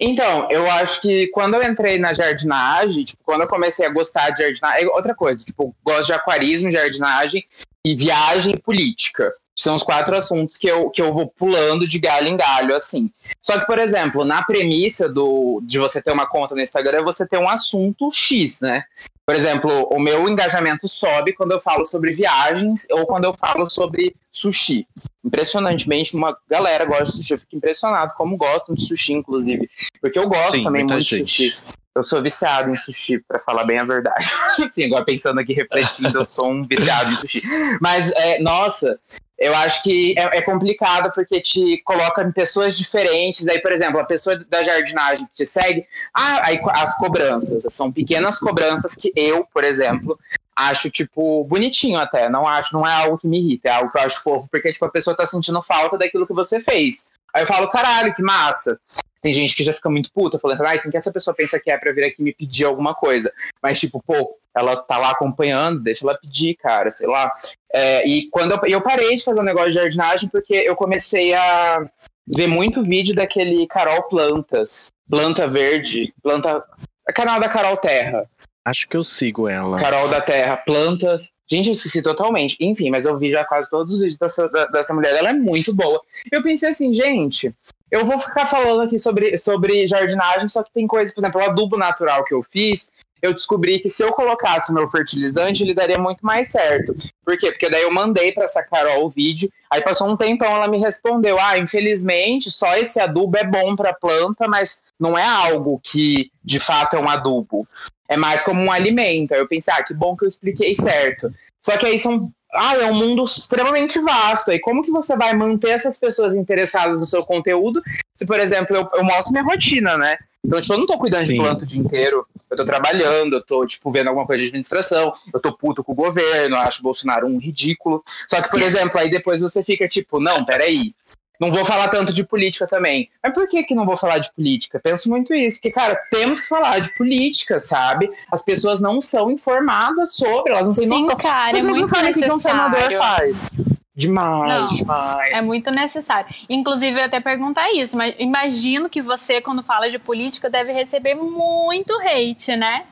Então, 0.00 0.48
eu 0.50 0.70
acho 0.70 1.00
que 1.00 1.28
quando 1.28 1.54
eu 1.54 1.62
entrei 1.62 1.98
na 1.98 2.12
jardinagem, 2.12 3.04
tipo, 3.04 3.22
quando 3.24 3.42
eu 3.42 3.48
comecei 3.48 3.86
a 3.86 3.92
gostar 3.92 4.30
de 4.30 4.42
jardinagem, 4.42 4.84
é 4.84 4.88
outra 4.88 5.14
coisa, 5.14 5.44
tipo, 5.44 5.74
gosto 5.84 6.06
de 6.06 6.14
aquarismo, 6.14 6.70
jardinagem 6.70 7.44
e 7.84 7.94
viagem 7.94 8.54
e 8.54 8.60
política. 8.60 9.32
São 9.54 9.74
os 9.74 9.82
quatro 9.82 10.16
assuntos 10.16 10.56
que 10.56 10.66
eu, 10.66 10.88
que 10.88 11.02
eu 11.02 11.12
vou 11.12 11.26
pulando 11.26 11.86
de 11.86 11.98
galho 11.98 12.28
em 12.28 12.36
galho, 12.36 12.74
assim. 12.74 13.10
Só 13.42 13.58
que, 13.60 13.66
por 13.66 13.78
exemplo, 13.78 14.24
na 14.24 14.42
premissa 14.42 15.08
do, 15.08 15.60
de 15.62 15.78
você 15.78 16.00
ter 16.00 16.12
uma 16.12 16.26
conta 16.26 16.54
no 16.54 16.62
Instagram, 16.62 16.98
é 16.98 17.02
você 17.02 17.26
ter 17.26 17.38
um 17.38 17.48
assunto 17.48 18.10
X, 18.10 18.60
né? 18.62 18.84
Por 19.24 19.36
exemplo, 19.36 19.88
o 19.92 20.00
meu 20.00 20.28
engajamento 20.28 20.88
sobe 20.88 21.32
quando 21.32 21.52
eu 21.52 21.60
falo 21.60 21.84
sobre 21.84 22.12
viagens 22.12 22.86
ou 22.90 23.06
quando 23.06 23.24
eu 23.24 23.32
falo 23.32 23.70
sobre 23.70 24.16
sushi. 24.30 24.86
Impressionantemente, 25.24 26.16
uma 26.16 26.36
galera 26.50 26.84
gosta 26.84 27.04
de 27.04 27.12
sushi. 27.12 27.34
Eu 27.34 27.38
fico 27.38 27.56
impressionado 27.56 28.12
como 28.16 28.36
gostam 28.36 28.74
de 28.74 28.84
sushi, 28.84 29.12
inclusive. 29.12 29.70
Porque 30.00 30.18
eu 30.18 30.28
gosto 30.28 30.56
Sim, 30.56 30.64
também 30.64 30.84
muito 30.84 31.00
gente. 31.00 31.22
de 31.24 31.50
sushi. 31.50 31.58
Eu 31.94 32.02
sou 32.02 32.22
viciado 32.22 32.70
em 32.70 32.76
sushi, 32.76 33.18
para 33.18 33.38
falar 33.38 33.64
bem 33.64 33.78
a 33.78 33.84
verdade. 33.84 34.26
Sim, 34.72 34.86
agora 34.86 35.04
pensando 35.04 35.38
aqui, 35.38 35.52
refletindo, 35.52 36.18
eu 36.18 36.26
sou 36.26 36.50
um 36.50 36.66
viciado 36.66 37.12
em 37.12 37.14
sushi. 37.14 37.42
Mas, 37.80 38.10
é, 38.12 38.40
nossa, 38.40 38.98
eu 39.42 39.54
acho 39.56 39.82
que 39.82 40.14
é, 40.16 40.38
é, 40.38 40.42
complicado 40.42 41.12
porque 41.12 41.40
te 41.40 41.78
coloca 41.84 42.22
em 42.22 42.30
pessoas 42.30 42.78
diferentes. 42.78 43.46
Aí, 43.48 43.60
por 43.60 43.72
exemplo, 43.72 43.98
a 43.98 44.04
pessoa 44.04 44.36
da 44.48 44.62
jardinagem 44.62 45.26
que 45.26 45.34
te 45.34 45.46
segue, 45.46 45.84
ah, 46.14 46.46
aí 46.46 46.60
as 46.70 46.96
cobranças. 46.96 47.64
São 47.74 47.90
pequenas 47.90 48.38
cobranças 48.38 48.94
que 48.94 49.12
eu, 49.16 49.44
por 49.52 49.64
exemplo, 49.64 50.18
acho, 50.54 50.90
tipo, 50.90 51.42
bonitinho 51.44 51.98
até. 51.98 52.28
Não 52.28 52.46
acho, 52.46 52.72
não 52.72 52.86
é 52.86 52.92
algo 52.92 53.18
que 53.18 53.26
me 53.26 53.38
irrita, 53.40 53.68
é 53.68 53.72
algo 53.72 53.90
que 53.90 53.98
eu 53.98 54.02
acho 54.02 54.22
fofo, 54.22 54.48
porque, 54.48 54.72
tipo, 54.72 54.84
a 54.84 54.90
pessoa 54.90 55.16
tá 55.16 55.26
sentindo 55.26 55.60
falta 55.60 55.98
daquilo 55.98 56.26
que 56.26 56.34
você 56.34 56.60
fez. 56.60 57.08
Aí 57.34 57.42
eu 57.42 57.46
falo, 57.46 57.68
caralho, 57.68 58.14
que 58.14 58.22
massa. 58.22 58.78
Tem 59.22 59.32
gente 59.32 59.54
que 59.54 59.62
já 59.62 59.72
fica 59.72 59.88
muito 59.88 60.12
puta, 60.12 60.38
falando, 60.38 60.60
ai, 60.62 60.80
quem 60.80 60.90
que 60.90 60.96
essa 60.96 61.12
pessoa 61.12 61.34
pensa 61.34 61.60
que 61.60 61.70
é 61.70 61.78
pra 61.78 61.92
vir 61.92 62.04
aqui 62.04 62.20
me 62.20 62.34
pedir 62.34 62.64
alguma 62.64 62.92
coisa? 62.92 63.32
Mas, 63.62 63.78
tipo, 63.78 64.02
pô, 64.02 64.36
ela 64.54 64.76
tá 64.76 64.98
lá 64.98 65.12
acompanhando, 65.12 65.80
deixa 65.80 66.04
ela 66.04 66.18
pedir, 66.18 66.56
cara, 66.56 66.90
sei 66.90 67.06
lá. 67.06 67.30
É, 67.72 68.06
e 68.06 68.28
quando 68.30 68.52
eu, 68.52 68.60
eu 68.66 68.80
parei 68.82 69.14
de 69.14 69.24
fazer 69.24 69.40
um 69.40 69.44
negócio 69.44 69.70
de 69.70 69.76
jardinagem 69.76 70.28
porque 70.28 70.54
eu 70.54 70.74
comecei 70.74 71.32
a 71.34 71.86
ver 72.26 72.48
muito 72.48 72.82
vídeo 72.82 73.14
daquele 73.14 73.66
Carol 73.68 74.02
Plantas, 74.08 74.92
Planta 75.08 75.46
Verde, 75.46 76.12
Planta. 76.22 76.62
É 77.08 77.12
canal 77.12 77.40
da 77.40 77.48
Carol 77.48 77.76
Terra. 77.76 78.28
Acho 78.64 78.88
que 78.88 78.96
eu 78.96 79.02
sigo 79.02 79.48
ela. 79.48 79.80
Carol 79.80 80.08
da 80.08 80.20
Terra, 80.20 80.56
Plantas. 80.56 81.30
Gente, 81.50 81.66
eu 81.66 81.72
esqueci 81.72 82.00
totalmente. 82.00 82.56
Enfim, 82.60 82.90
mas 82.90 83.06
eu 83.06 83.18
vi 83.18 83.28
já 83.28 83.44
quase 83.44 83.68
todos 83.68 83.94
os 83.94 84.00
vídeos 84.00 84.18
dessa, 84.18 84.48
dessa 84.72 84.94
mulher. 84.94 85.14
Ela 85.16 85.30
é 85.30 85.32
muito 85.32 85.74
boa. 85.74 86.00
Eu 86.30 86.42
pensei 86.42 86.68
assim, 86.68 86.94
gente, 86.94 87.52
eu 87.92 88.06
vou 88.06 88.18
ficar 88.18 88.46
falando 88.46 88.80
aqui 88.80 88.98
sobre, 88.98 89.36
sobre 89.36 89.86
jardinagem, 89.86 90.48
só 90.48 90.62
que 90.62 90.72
tem 90.72 90.86
coisas, 90.86 91.14
por 91.14 91.20
exemplo, 91.20 91.42
o 91.42 91.44
adubo 91.44 91.76
natural 91.76 92.24
que 92.24 92.34
eu 92.34 92.42
fiz, 92.42 92.90
eu 93.20 93.34
descobri 93.34 93.78
que 93.78 93.90
se 93.90 94.02
eu 94.02 94.12
colocasse 94.12 94.72
o 94.72 94.74
meu 94.74 94.86
fertilizante, 94.88 95.62
ele 95.62 95.74
daria 95.74 95.98
muito 95.98 96.24
mais 96.24 96.48
certo. 96.48 96.96
Por 97.22 97.36
quê? 97.36 97.52
Porque 97.52 97.68
daí 97.68 97.82
eu 97.82 97.92
mandei 97.92 98.32
para 98.32 98.44
essa 98.44 98.62
Carol 98.62 99.04
o 99.04 99.10
vídeo, 99.10 99.52
aí 99.70 99.82
passou 99.82 100.08
um 100.08 100.16
tempão, 100.16 100.48
ela 100.48 100.66
me 100.66 100.78
respondeu: 100.78 101.38
"Ah, 101.38 101.58
infelizmente, 101.58 102.50
só 102.50 102.74
esse 102.76 102.98
adubo 102.98 103.36
é 103.36 103.44
bom 103.44 103.76
para 103.76 103.92
planta, 103.92 104.48
mas 104.48 104.80
não 104.98 105.16
é 105.16 105.26
algo 105.26 105.78
que 105.84 106.32
de 106.42 106.58
fato 106.58 106.96
é 106.96 106.98
um 106.98 107.10
adubo. 107.10 107.68
É 108.08 108.16
mais 108.16 108.42
como 108.42 108.60
um 108.60 108.72
alimento". 108.72 109.34
Aí 109.34 109.38
eu 109.38 109.46
pensei: 109.46 109.72
"Ah, 109.72 109.84
que 109.84 109.92
bom 109.92 110.16
que 110.16 110.24
eu 110.24 110.28
expliquei 110.28 110.74
certo". 110.74 111.30
Só 111.60 111.76
que 111.76 111.86
aí 111.86 111.98
são 111.98 112.32
ah, 112.52 112.76
é 112.76 112.90
um 112.90 112.94
mundo 112.94 113.24
extremamente 113.24 113.98
vasto. 114.00 114.50
Aí 114.50 114.60
como 114.60 114.82
que 114.82 114.90
você 114.90 115.16
vai 115.16 115.34
manter 115.34 115.70
essas 115.70 115.98
pessoas 115.98 116.36
interessadas 116.36 117.00
no 117.00 117.06
seu 117.06 117.24
conteúdo? 117.24 117.82
Se, 118.14 118.26
por 118.26 118.38
exemplo, 118.38 118.76
eu, 118.76 118.88
eu 118.94 119.04
mostro 119.04 119.32
minha 119.32 119.44
rotina, 119.44 119.96
né? 119.96 120.16
Então, 120.44 120.60
tipo, 120.60 120.74
eu 120.74 120.78
não 120.78 120.86
tô 120.86 120.98
cuidando 120.98 121.24
Sim. 121.24 121.34
de 121.34 121.38
planta 121.38 121.62
o 121.62 121.66
dia 121.66 121.80
inteiro. 121.80 122.26
Eu 122.50 122.56
tô 122.56 122.64
trabalhando, 122.64 123.36
eu 123.36 123.42
tô, 123.42 123.64
tipo, 123.66 123.90
vendo 123.90 124.08
alguma 124.08 124.26
coisa 124.26 124.42
de 124.42 124.48
administração, 124.48 125.14
eu 125.32 125.40
tô 125.40 125.52
puto 125.56 125.84
com 125.84 125.92
o 125.92 125.94
governo, 125.94 126.56
acho 126.56 126.80
o 126.80 126.82
Bolsonaro 126.82 127.26
um 127.26 127.38
ridículo. 127.38 128.02
Só 128.28 128.42
que, 128.42 128.50
por 128.50 128.60
exemplo, 128.60 128.98
aí 128.98 129.08
depois 129.08 129.40
você 129.40 129.62
fica 129.62 129.86
tipo, 129.86 130.20
não, 130.20 130.44
peraí. 130.44 130.94
Não 131.42 131.50
vou 131.50 131.64
falar 131.64 131.88
tanto 131.88 132.12
de 132.12 132.24
política 132.24 132.68
também. 132.68 133.10
Mas 133.20 133.34
por 133.34 133.48
que, 133.48 133.64
que 133.64 133.74
não 133.74 133.84
vou 133.84 133.96
falar 133.96 134.18
de 134.18 134.32
política? 134.32 134.78
Penso 134.78 135.08
muito 135.08 135.34
isso. 135.34 135.58
Porque, 135.58 135.72
cara, 135.72 135.96
temos 136.08 136.40
que 136.40 136.48
falar 136.48 136.78
de 136.78 136.94
política, 136.94 137.58
sabe? 137.58 138.08
As 138.30 138.44
pessoas 138.44 138.80
não 138.80 139.00
são 139.00 139.28
informadas 139.28 140.14
sobre, 140.14 140.52
elas 140.52 140.68
não 140.68 140.74
têm 140.74 140.86
Sim, 140.86 141.00
noção. 141.00 141.16
cara, 141.16 141.58
é 141.58 141.62
muito 141.62 141.80
não 141.80 141.86
sabem 141.88 142.04
necessário. 142.04 142.26
o 142.26 142.28
que 142.28 142.36
um 142.36 142.40
senador 142.40 142.92
faz. 142.92 143.50
Demais, 143.94 144.48
não, 144.48 144.68
demais. 144.68 145.32
É 145.32 145.42
muito 145.42 145.70
necessário. 145.72 146.32
Inclusive, 146.48 147.00
eu 147.00 147.04
até 147.06 147.18
perguntar 147.18 147.72
isso, 147.72 147.96
mas 147.96 148.14
imagino 148.20 148.88
que 148.88 149.02
você, 149.02 149.40
quando 149.40 149.64
fala 149.64 149.90
de 149.90 149.98
política, 149.98 150.48
deve 150.48 150.72
receber 150.72 151.16
muito 151.16 151.92
hate, 152.00 152.56
né? 152.56 152.84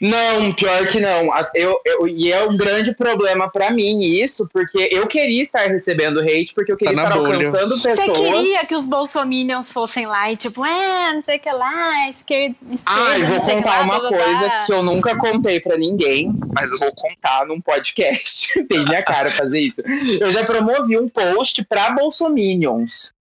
Não, 0.00 0.52
pior 0.52 0.86
que 0.86 1.00
não. 1.00 1.30
Eu, 1.54 1.80
eu, 1.84 2.08
e 2.08 2.30
é 2.30 2.44
um 2.44 2.56
grande 2.56 2.94
problema 2.94 3.50
para 3.50 3.70
mim 3.70 4.00
isso, 4.00 4.48
porque 4.52 4.88
eu 4.90 5.06
queria 5.06 5.42
estar 5.42 5.66
recebendo 5.66 6.20
hate, 6.20 6.54
porque 6.54 6.72
eu 6.72 6.76
queria 6.76 6.94
tá 6.94 7.02
estar 7.02 7.14
bolha. 7.14 7.34
alcançando 7.34 7.80
pessoas. 7.80 8.06
Você 8.06 8.12
queria 8.12 8.64
que 8.64 8.74
os 8.74 8.86
bolsominions 8.86 9.72
fossem 9.72 10.06
lá 10.06 10.30
e 10.30 10.36
tipo, 10.36 10.64
é, 10.64 11.14
não 11.14 11.22
sei 11.22 11.36
o 11.36 11.40
que 11.40 11.50
lá, 11.50 12.08
esquerda. 12.08 12.56
esquerda 12.70 12.86
ah, 12.86 13.18
eu 13.18 13.26
vou 13.26 13.40
contar 13.40 13.78
lá, 13.78 13.82
uma 13.82 14.00
blá, 14.00 14.08
coisa 14.08 14.40
blá. 14.40 14.64
que 14.64 14.72
eu 14.72 14.82
nunca 14.82 15.16
contei 15.16 15.60
para 15.60 15.76
ninguém, 15.76 16.32
mas 16.54 16.70
eu 16.70 16.78
vou 16.78 16.92
contar 16.92 17.46
num 17.46 17.60
podcast. 17.60 18.62
Tem 18.68 18.84
minha 18.84 19.02
cara 19.02 19.30
fazer 19.30 19.60
isso. 19.60 19.82
Eu 20.20 20.30
já 20.30 20.44
promovi 20.44 20.98
um 20.98 21.08
post 21.08 21.64
pra 21.64 21.90
bolsominions. 21.90 23.12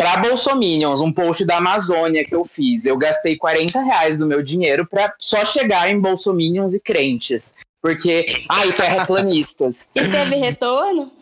Pra 0.00 0.16
Bolsominions, 0.16 1.02
um 1.02 1.12
post 1.12 1.44
da 1.44 1.58
Amazônia 1.58 2.24
que 2.24 2.34
eu 2.34 2.42
fiz. 2.42 2.86
Eu 2.86 2.96
gastei 2.96 3.36
40 3.36 3.82
reais 3.82 4.16
do 4.16 4.26
meu 4.26 4.42
dinheiro 4.42 4.86
pra 4.88 5.12
só 5.18 5.44
chegar 5.44 5.90
em 5.90 6.00
Bolsominions 6.00 6.72
e 6.72 6.80
crentes. 6.80 7.52
Porque. 7.82 8.24
Ai, 8.48 8.72
terraplanistas. 8.72 9.90
E 9.94 10.10
teve 10.10 10.36
retorno? 10.36 11.12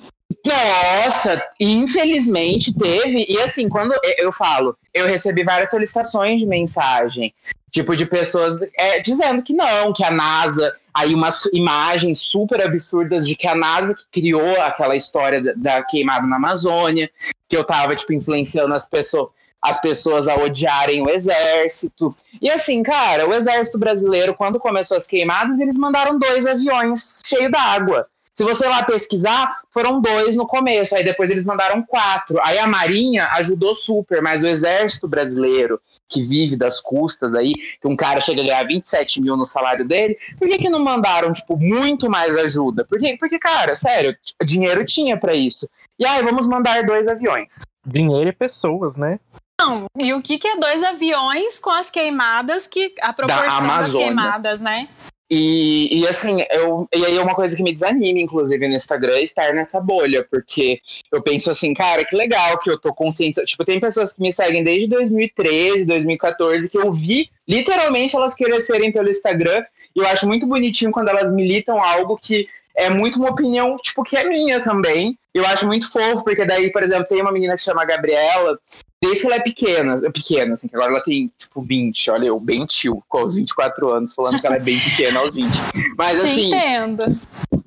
Nossa, 0.46 1.44
infelizmente 1.58 2.72
teve. 2.72 3.26
E 3.28 3.40
assim, 3.40 3.68
quando 3.68 3.92
eu 4.16 4.32
falo, 4.32 4.76
eu 4.94 5.08
recebi 5.08 5.42
várias 5.42 5.70
solicitações 5.70 6.38
de 6.38 6.46
mensagem, 6.46 7.34
tipo 7.70 7.94
de 7.96 8.06
pessoas 8.06 8.60
é, 8.76 9.00
dizendo 9.00 9.42
que 9.42 9.52
não, 9.52 9.92
que 9.92 10.04
a 10.04 10.10
NASA, 10.10 10.74
aí 10.92 11.14
umas 11.14 11.46
imagens 11.52 12.20
super 12.20 12.60
absurdas 12.62 13.26
de 13.26 13.36
que 13.36 13.46
a 13.46 13.54
NASA 13.54 13.94
que 13.94 14.20
criou 14.20 14.60
aquela 14.60 14.96
história 14.96 15.42
da, 15.42 15.52
da 15.56 15.82
queimada 15.82 16.26
na 16.26 16.36
Amazônia, 16.36 17.10
que 17.48 17.56
eu 17.56 17.64
tava 17.64 17.94
tipo 17.94 18.12
influenciando 18.12 18.74
as 18.74 18.88
pessoas 18.88 19.28
as 19.60 19.80
pessoas 19.80 20.28
a 20.28 20.36
odiarem 20.36 21.02
o 21.02 21.10
exército. 21.10 22.14
E 22.40 22.48
assim, 22.48 22.80
cara, 22.80 23.28
o 23.28 23.34
exército 23.34 23.76
brasileiro, 23.76 24.32
quando 24.32 24.60
começou 24.60 24.96
as 24.96 25.06
queimadas, 25.06 25.58
eles 25.58 25.76
mandaram 25.76 26.16
dois 26.16 26.46
aviões 26.46 27.20
cheios 27.26 27.50
d'água. 27.50 28.06
Se 28.38 28.44
você 28.44 28.68
lá 28.68 28.84
pesquisar, 28.84 29.62
foram 29.68 30.00
dois 30.00 30.36
no 30.36 30.46
começo, 30.46 30.94
aí 30.94 31.02
depois 31.02 31.28
eles 31.28 31.44
mandaram 31.44 31.82
quatro. 31.82 32.38
Aí 32.44 32.56
a 32.56 32.68
Marinha 32.68 33.26
ajudou 33.32 33.74
super, 33.74 34.22
mas 34.22 34.44
o 34.44 34.46
Exército 34.46 35.08
Brasileiro, 35.08 35.80
que 36.08 36.22
vive 36.22 36.56
das 36.56 36.80
custas 36.80 37.34
aí, 37.34 37.52
que 37.80 37.86
um 37.86 37.96
cara 37.96 38.20
chega 38.20 38.40
a 38.40 38.44
ganhar 38.44 38.66
27 38.66 39.20
mil 39.20 39.36
no 39.36 39.44
salário 39.44 39.86
dele, 39.86 40.16
por 40.38 40.48
que, 40.48 40.58
que 40.58 40.70
não 40.70 40.82
mandaram, 40.82 41.32
tipo, 41.32 41.56
muito 41.56 42.08
mais 42.08 42.36
ajuda? 42.36 42.84
Porque, 42.84 43.16
porque 43.18 43.38
cara, 43.38 43.76
sério, 43.76 44.16
dinheiro 44.44 44.84
tinha 44.84 45.18
para 45.18 45.34
isso. 45.34 45.68
E 45.98 46.06
aí, 46.06 46.22
vamos 46.22 46.48
mandar 46.48 46.86
dois 46.86 47.08
aviões. 47.08 47.62
Dinheiro 47.84 48.28
e 48.28 48.32
pessoas, 48.32 48.96
né? 48.96 49.18
Não, 49.60 49.86
e 49.98 50.14
o 50.14 50.22
que, 50.22 50.38
que 50.38 50.46
é 50.46 50.56
dois 50.56 50.84
aviões 50.84 51.58
com 51.58 51.70
as 51.70 51.90
queimadas, 51.90 52.66
que 52.66 52.94
a 53.00 53.12
proporção 53.12 53.66
das 53.66 53.92
queimadas, 53.92 54.60
né? 54.60 54.88
E, 55.30 56.00
e 56.00 56.08
assim, 56.08 56.38
eu, 56.50 56.88
e 56.94 57.04
aí 57.04 57.16
é 57.16 57.20
uma 57.20 57.34
coisa 57.34 57.54
que 57.54 57.62
me 57.62 57.72
desanima, 57.72 58.18
inclusive, 58.18 58.66
no 58.66 58.74
Instagram, 58.74 59.20
estar 59.20 59.52
nessa 59.52 59.78
bolha, 59.78 60.26
porque 60.30 60.80
eu 61.12 61.22
penso 61.22 61.50
assim, 61.50 61.74
cara, 61.74 62.04
que 62.04 62.16
legal 62.16 62.58
que 62.58 62.70
eu 62.70 62.78
tô 62.78 62.94
consciente. 62.94 63.44
Tipo, 63.44 63.64
tem 63.64 63.78
pessoas 63.78 64.14
que 64.14 64.22
me 64.22 64.32
seguem 64.32 64.64
desde 64.64 64.86
2013, 64.88 65.86
2014, 65.86 66.70
que 66.70 66.78
eu 66.78 66.92
vi 66.92 67.30
literalmente 67.46 68.16
elas 68.16 68.34
crescerem 68.34 68.90
pelo 68.90 69.10
Instagram, 69.10 69.64
e 69.94 70.00
eu 70.00 70.06
acho 70.06 70.26
muito 70.26 70.46
bonitinho 70.46 70.90
quando 70.90 71.08
elas 71.08 71.34
militam 71.34 71.82
algo 71.82 72.16
que 72.16 72.48
é 72.74 72.88
muito 72.88 73.18
uma 73.18 73.30
opinião, 73.30 73.76
tipo, 73.76 74.04
que 74.04 74.16
é 74.16 74.24
minha 74.24 74.62
também. 74.62 75.18
Eu 75.34 75.44
acho 75.44 75.66
muito 75.66 75.90
fofo, 75.90 76.22
porque 76.22 76.46
daí, 76.46 76.70
por 76.70 76.82
exemplo, 76.82 77.06
tem 77.06 77.20
uma 77.20 77.32
menina 77.32 77.56
que 77.56 77.62
chama 77.62 77.84
Gabriela, 77.84 78.58
desde 79.00 79.20
que 79.20 79.26
ela 79.26 79.36
é 79.36 79.40
pequena, 79.40 80.00
é 80.04 80.10
pequena, 80.10 80.52
assim, 80.54 80.68
que 80.68 80.74
agora 80.74 80.90
ela 80.90 81.00
tem, 81.00 81.30
tipo, 81.38 81.60
20, 81.60 82.10
olha, 82.10 82.26
eu 82.26 82.40
bem 82.40 82.66
tio, 82.66 83.02
com 83.08 83.22
os 83.22 83.36
24 83.36 83.92
anos, 83.92 84.14
falando 84.14 84.40
que 84.40 84.46
ela 84.46 84.56
é 84.56 84.60
bem 84.60 84.78
pequena 84.78 85.20
aos 85.20 85.34
20. 85.34 85.48
Mas, 85.96 86.20
Te 86.20 86.28
assim... 86.28 86.46
entendo. 86.46 87.18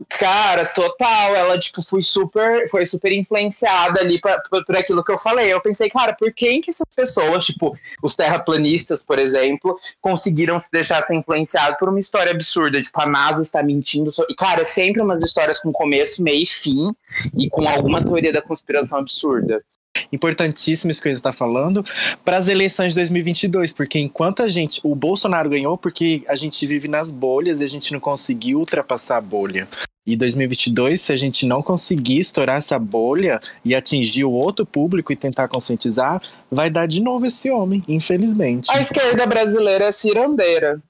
Cara, 0.09 0.65
total, 0.65 1.33
ela, 1.35 1.57
tipo, 1.57 1.81
foi 1.81 2.01
super, 2.01 2.69
foi 2.69 2.85
super 2.85 3.13
influenciada 3.13 4.01
ali 4.01 4.19
pra, 4.19 4.39
por, 4.41 4.63
por 4.65 4.75
aquilo 4.75 5.03
que 5.03 5.11
eu 5.11 5.17
falei. 5.17 5.51
Eu 5.51 5.61
pensei, 5.61 5.89
cara, 5.89 6.13
por 6.13 6.33
quem 6.33 6.59
que 6.59 6.69
essas 6.69 6.85
pessoas, 6.93 7.45
tipo, 7.45 7.75
os 8.03 8.13
terraplanistas, 8.13 9.03
por 9.03 9.17
exemplo, 9.17 9.79
conseguiram 10.01 10.59
se 10.59 10.69
deixar 10.69 11.01
ser 11.01 11.15
influenciado 11.15 11.77
por 11.79 11.87
uma 11.87 11.99
história 11.99 12.31
absurda? 12.33 12.81
Tipo, 12.81 13.01
a 13.01 13.07
NASA 13.07 13.41
está 13.41 13.63
mentindo. 13.63 14.11
So... 14.11 14.25
E, 14.29 14.35
cara, 14.35 14.65
sempre 14.65 15.01
umas 15.01 15.23
histórias 15.23 15.61
com 15.61 15.71
começo, 15.71 16.21
meio 16.21 16.43
e 16.43 16.45
fim, 16.45 16.93
e 17.37 17.49
com 17.49 17.67
alguma 17.67 18.03
teoria 18.03 18.33
da 18.33 18.41
conspiração 18.41 18.99
absurda 18.99 19.63
importantíssimo 20.11 20.91
isso 20.91 21.01
que 21.01 21.07
ele 21.07 21.15
está 21.15 21.31
falando 21.31 21.85
para 22.23 22.37
as 22.37 22.47
eleições 22.47 22.93
de 22.93 22.99
2022, 22.99 23.73
porque 23.73 23.99
enquanto 23.99 24.43
a 24.43 24.47
gente, 24.47 24.79
o 24.83 24.93
Bolsonaro 24.95 25.49
ganhou 25.49 25.77
porque 25.77 26.23
a 26.27 26.35
gente 26.35 26.65
vive 26.65 26.87
nas 26.87 27.11
bolhas 27.11 27.61
e 27.61 27.63
a 27.63 27.67
gente 27.67 27.91
não 27.93 27.99
conseguiu 27.99 28.59
ultrapassar 28.59 29.17
a 29.17 29.21
bolha. 29.21 29.67
E 30.05 30.15
2022, 30.17 30.99
se 30.99 31.13
a 31.13 31.15
gente 31.15 31.45
não 31.45 31.61
conseguir 31.61 32.17
estourar 32.17 32.57
essa 32.57 32.79
bolha 32.79 33.39
e 33.63 33.75
atingir 33.75 34.25
o 34.25 34.31
outro 34.31 34.65
público 34.65 35.13
e 35.13 35.15
tentar 35.15 35.47
conscientizar, 35.47 36.19
vai 36.49 36.71
dar 36.71 36.87
de 36.87 36.99
novo 36.99 37.27
esse 37.27 37.51
homem, 37.51 37.83
infelizmente. 37.87 38.71
A 38.71 38.79
esquerda 38.79 39.27
brasileira 39.27 39.85
é 39.85 39.91
cirandeira. 39.91 40.81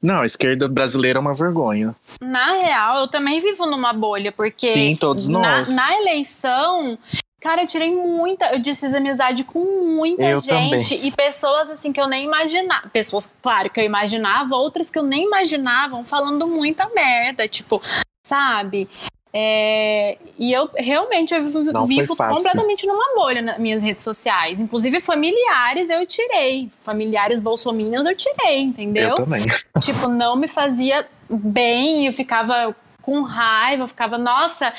Não, 0.00 0.20
a 0.20 0.24
esquerda 0.24 0.68
brasileira 0.68 1.18
é 1.18 1.20
uma 1.20 1.34
vergonha. 1.34 1.94
Na 2.22 2.52
real, 2.52 3.00
eu 3.00 3.08
também 3.08 3.40
vivo 3.42 3.66
numa 3.66 3.92
bolha, 3.92 4.32
porque 4.32 4.68
Sim, 4.68 4.96
todos 4.96 5.26
nós. 5.26 5.68
Na, 5.68 5.74
na 5.74 5.96
eleição, 5.98 6.96
Cara, 7.40 7.62
eu 7.62 7.66
tirei 7.66 7.90
muita. 7.90 8.52
Eu 8.52 8.58
desfiz 8.58 8.94
amizade 8.94 9.44
com 9.44 9.60
muita 9.96 10.24
eu 10.24 10.40
gente. 10.40 10.88
Também. 10.88 11.06
E 11.06 11.10
pessoas 11.10 11.70
assim 11.70 11.92
que 11.92 12.00
eu 12.00 12.06
nem 12.06 12.24
imaginava. 12.24 12.88
Pessoas, 12.90 13.32
claro, 13.40 13.70
que 13.70 13.80
eu 13.80 13.84
imaginava, 13.84 14.54
outras 14.56 14.90
que 14.90 14.98
eu 14.98 15.02
nem 15.02 15.24
imaginava, 15.24 16.04
falando 16.04 16.46
muita 16.46 16.88
merda. 16.90 17.48
Tipo, 17.48 17.82
sabe? 18.22 18.88
É, 19.32 20.18
e 20.36 20.52
eu 20.52 20.68
realmente 20.76 21.32
eu 21.32 21.42
vivo 21.86 22.16
completamente 22.16 22.84
numa 22.84 23.14
bolha 23.14 23.40
nas 23.40 23.58
minhas 23.58 23.82
redes 23.82 24.02
sociais. 24.02 24.60
Inclusive, 24.60 25.00
familiares 25.00 25.88
eu 25.88 26.04
tirei. 26.04 26.68
Familiares 26.80 27.40
bolsominions 27.40 28.06
eu 28.06 28.16
tirei, 28.16 28.60
entendeu? 28.60 29.10
Eu 29.10 29.16
também. 29.16 29.42
Tipo, 29.80 30.08
não 30.08 30.36
me 30.36 30.48
fazia 30.48 31.06
bem, 31.28 32.06
eu 32.06 32.12
ficava 32.12 32.76
com 33.00 33.22
raiva, 33.22 33.84
eu 33.84 33.88
ficava, 33.88 34.18
nossa. 34.18 34.74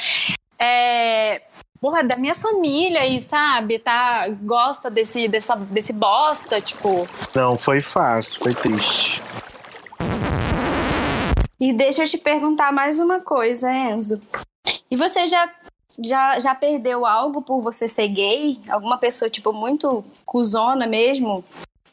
É, 0.60 1.42
porra, 1.82 2.04
da 2.04 2.16
minha 2.20 2.36
família 2.36 3.08
e, 3.08 3.20
sabe, 3.20 3.80
tá, 3.80 4.30
gosta 4.30 4.88
desse, 4.88 5.28
dessa, 5.28 5.56
desse 5.56 5.92
bosta, 5.92 6.62
tipo. 6.62 7.08
Não, 7.34 7.58
foi 7.58 7.80
fácil, 7.80 8.40
foi 8.40 8.54
triste. 8.54 9.24
E 11.60 11.74
deixa 11.74 12.04
eu 12.04 12.08
te 12.08 12.20
perguntar 12.20 12.72
mais 12.72 13.00
uma 13.00 13.20
coisa, 13.20 13.72
Enzo. 13.74 14.22
E 14.90 14.96
você 14.96 15.28
já, 15.28 15.52
já, 16.00 16.40
já 16.40 16.54
perdeu 16.54 17.04
algo 17.04 17.42
por 17.42 17.62
você 17.62 17.88
ser 17.88 18.08
gay? 18.10 18.60
Alguma 18.70 18.98
pessoa, 18.98 19.30
tipo, 19.30 19.52
muito 19.52 20.04
cuzona 20.24 20.86
mesmo? 20.86 21.44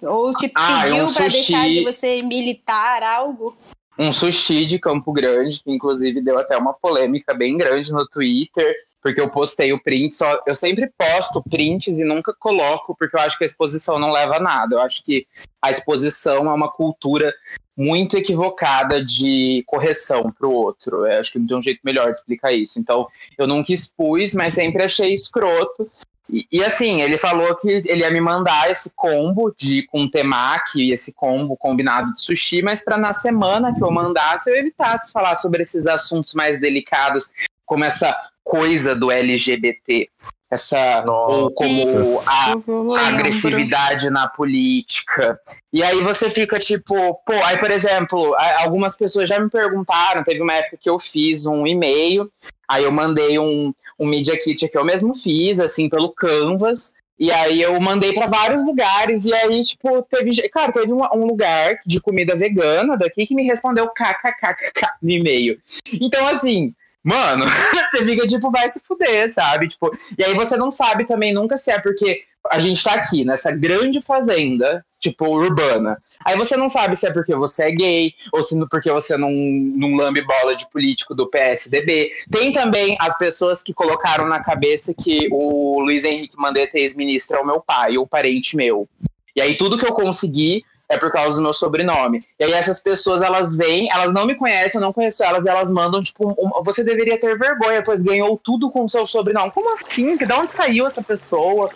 Ou 0.03 0.33
te 0.33 0.51
ah, 0.55 0.83
pediu 0.83 1.07
um 1.07 1.13
pra 1.13 1.29
deixar 1.29 1.67
de 1.67 1.83
você 1.83 2.23
militar 2.23 3.03
algo? 3.03 3.57
Um 3.99 4.13
sushi 4.13 4.65
de 4.65 4.79
Campo 4.79 5.13
Grande, 5.13 5.61
que 5.61 5.73
inclusive 5.73 6.21
deu 6.21 6.39
até 6.39 6.57
uma 6.57 6.73
polêmica 6.73 7.35
bem 7.35 7.57
grande 7.57 7.91
no 7.91 8.07
Twitter 8.07 8.75
porque 9.03 9.21
eu 9.21 9.31
postei 9.31 9.73
o 9.73 9.83
print, 9.83 10.17
só 10.17 10.41
eu 10.47 10.55
sempre 10.55 10.91
posto 10.97 11.43
prints 11.43 11.99
e 12.01 12.05
nunca 12.05 12.35
coloco, 12.35 12.97
porque 12.97 13.17
eu 13.17 13.21
acho 13.21 13.39
que 13.39 13.45
a 13.45 13.47
exposição 13.47 13.99
não 13.99 14.13
leva 14.13 14.37
a 14.37 14.41
nada. 14.41 14.77
Eu 14.77 14.83
acho 14.83 15.05
que 15.05 15.27
a 15.63 15.71
exposição 15.71 16.51
é 16.51 16.55
uma 16.55 16.71
cultura 16.71 17.33
muito 17.77 18.17
equivocada 18.17 19.05
de 19.05 19.63
correção 19.67 20.33
para 20.33 20.49
o 20.49 20.53
outro. 20.53 21.07
Eu 21.07 21.21
acho 21.21 21.33
que 21.33 21.39
não 21.39 21.47
tem 21.47 21.57
um 21.57 21.63
jeito 21.63 21.81
melhor 21.85 22.07
de 22.07 22.19
explicar 22.19 22.53
isso. 22.53 22.81
Então, 22.81 23.07
eu 23.39 23.47
nunca 23.47 23.73
expus, 23.73 24.35
mas 24.35 24.55
sempre 24.55 24.83
achei 24.83 25.15
escroto. 25.15 25.89
E, 26.31 26.45
e, 26.53 26.65
assim, 26.65 27.01
ele 27.01 27.17
falou 27.17 27.55
que 27.57 27.69
ele 27.69 28.01
ia 28.01 28.11
me 28.11 28.21
mandar 28.21 28.71
esse 28.71 28.93
combo 28.95 29.55
de 29.57 29.85
com 29.87 30.09
temaki, 30.11 30.91
esse 30.91 31.15
combo 31.15 31.57
combinado 31.57 32.13
de 32.13 32.21
sushi, 32.21 32.63
mas 32.63 32.85
para 32.85 32.99
na 32.99 33.15
semana 33.15 33.75
que 33.75 33.83
eu 33.83 33.91
mandasse 33.91 34.51
eu 34.51 34.57
evitasse 34.57 35.11
falar 35.11 35.37
sobre 35.37 35.63
esses 35.63 35.87
assuntos 35.87 36.35
mais 36.35 36.61
delicados, 36.61 37.33
como 37.69 37.85
essa 37.85 38.17
coisa 38.43 38.97
do 38.97 39.13
LGBT. 39.13 40.09
Essa, 40.51 41.03
Nossa. 41.03 41.43
ou 41.43 41.51
como 41.51 42.23
a, 42.27 42.55
a, 42.99 43.09
agressividade 43.09 44.09
na 44.09 44.27
política. 44.27 45.39
E 45.71 45.83
aí 45.83 46.01
você 46.01 46.31
fica 46.31 46.59
tipo, 46.59 46.95
pô, 47.27 47.35
aí 47.45 47.59
por 47.59 47.71
exemplo, 47.71 48.35
algumas 48.61 48.97
pessoas 48.97 49.29
já 49.29 49.39
me 49.39 49.51
perguntaram, 49.51 50.25
teve 50.25 50.41
uma 50.41 50.55
época 50.55 50.79
que 50.81 50.89
eu 50.89 50.99
fiz 50.99 51.45
um 51.45 51.67
e-mail, 51.67 52.33
aí 52.67 52.85
eu 52.85 52.91
mandei 52.91 53.39
um, 53.39 53.75
um 54.01 54.07
Media 54.07 54.43
Kit 54.43 54.67
que 54.71 54.79
eu 54.79 54.87
mesmo 54.87 55.15
fiz, 55.15 55.61
assim, 55.61 55.87
pelo 55.87 56.15
Canvas, 56.15 56.95
e 57.19 57.31
aí 57.31 57.61
eu 57.61 57.79
mandei 57.79 58.15
para 58.15 58.27
vários 58.27 58.65
lugares, 58.65 59.27
e 59.27 59.35
aí, 59.35 59.63
tipo, 59.65 60.01
teve. 60.03 60.49
Cara, 60.49 60.73
teve 60.73 60.93
um, 60.93 61.03
um, 61.15 61.27
lugar 61.27 61.81
de 61.85 62.01
comida 62.01 62.37
vegana 62.37 62.97
daqui 62.97 63.27
que 63.27 63.35
me 63.35 63.43
respondeu 63.43 63.89
kkkk 63.89 64.87
no 65.03 65.11
e-mail. 65.11 65.59
Então, 66.01 66.27
assim, 66.29 66.73
Mano, 67.09 67.47
você 67.91 68.05
fica 68.05 68.27
tipo, 68.27 68.51
vai 68.51 68.71
se 68.71 68.83
fuder, 68.87 69.33
sabe? 69.33 69.67
Tipo, 69.67 69.91
e 70.19 70.23
aí 70.23 70.35
você 70.35 70.59
não 70.59 70.71
sabe 70.71 71.07
também 71.07 71.33
nunca 71.33 71.57
se 71.57 71.71
é 71.71 71.79
porque 71.79 72.23
a 72.51 72.59
gente 72.59 72.85
tá 72.85 72.93
aqui 72.93 73.25
nessa 73.25 73.51
grande 73.51 74.03
fazenda 74.03 74.85
tipo, 75.01 75.27
urbana. 75.27 75.97
Aí 76.25 76.37
você 76.37 76.57
não 76.57 76.69
sabe 76.69 76.97
se 76.97 77.07
é 77.07 77.13
porque 77.13 77.35
você 77.35 77.69
é 77.69 77.71
gay, 77.71 78.13
ou 78.33 78.43
se 78.43 78.59
porque 78.69 78.91
você 78.91 79.17
não, 79.17 79.31
não 79.31 79.95
lambe 79.95 80.23
bola 80.23 80.57
de 80.57 80.69
político 80.69 81.15
do 81.15 81.29
PSDB. 81.29 82.11
Tem 82.31 82.53
também 82.53 82.97
as 83.01 83.17
pessoas 83.17 83.63
que 83.63 83.73
colocaram 83.73 84.27
na 84.27 84.43
cabeça 84.43 84.93
que 84.93 85.29
o 85.31 85.81
Luiz 85.81 86.05
Henrique 86.05 86.37
Mandetta, 86.37 86.79
ex-ministro, 86.79 87.37
é 87.37 87.41
o 87.41 87.47
meu 87.47 87.61
pai, 87.61 87.97
ou 87.97 88.07
parente 88.07 88.57
meu. 88.57 88.89
E 89.37 89.41
aí 89.41 89.57
tudo 89.57 89.79
que 89.79 89.87
eu 89.87 89.95
consegui 89.95 90.65
é 90.89 90.97
por 90.97 91.13
causa 91.13 91.37
do 91.37 91.43
meu 91.43 91.53
sobrenome. 91.53 92.25
E 92.39 92.45
aí 92.45 92.53
essas 92.53 92.81
pessoas, 92.81 93.23
elas 93.23 93.55
vêm, 93.55 93.89
elas 93.93 94.13
não 94.13 94.27
me 94.27 94.35
conhecem, 94.35 94.81
eu 94.81 94.85
não 94.85 94.93
conheço 94.93 95.23
elas, 95.23 95.47
elas 95.47 95.71
mandam, 95.71 96.03
tipo, 96.03 96.31
um, 96.31 96.63
você 96.63 96.83
deveria 96.83 97.19
ter 97.21 97.37
vergonha, 97.37 97.83
pois 97.83 98.03
ganhou 98.03 98.39
tudo 98.43 98.71
com 98.71 98.85
o 98.85 98.89
seu 98.89 99.07
sobrenome. 99.07 99.51
Como 99.51 99.73
assim? 99.73 100.17
De 100.17 100.33
onde 100.33 100.53
saiu 100.53 100.87
essa 100.87 101.03
pessoa? 101.03 101.71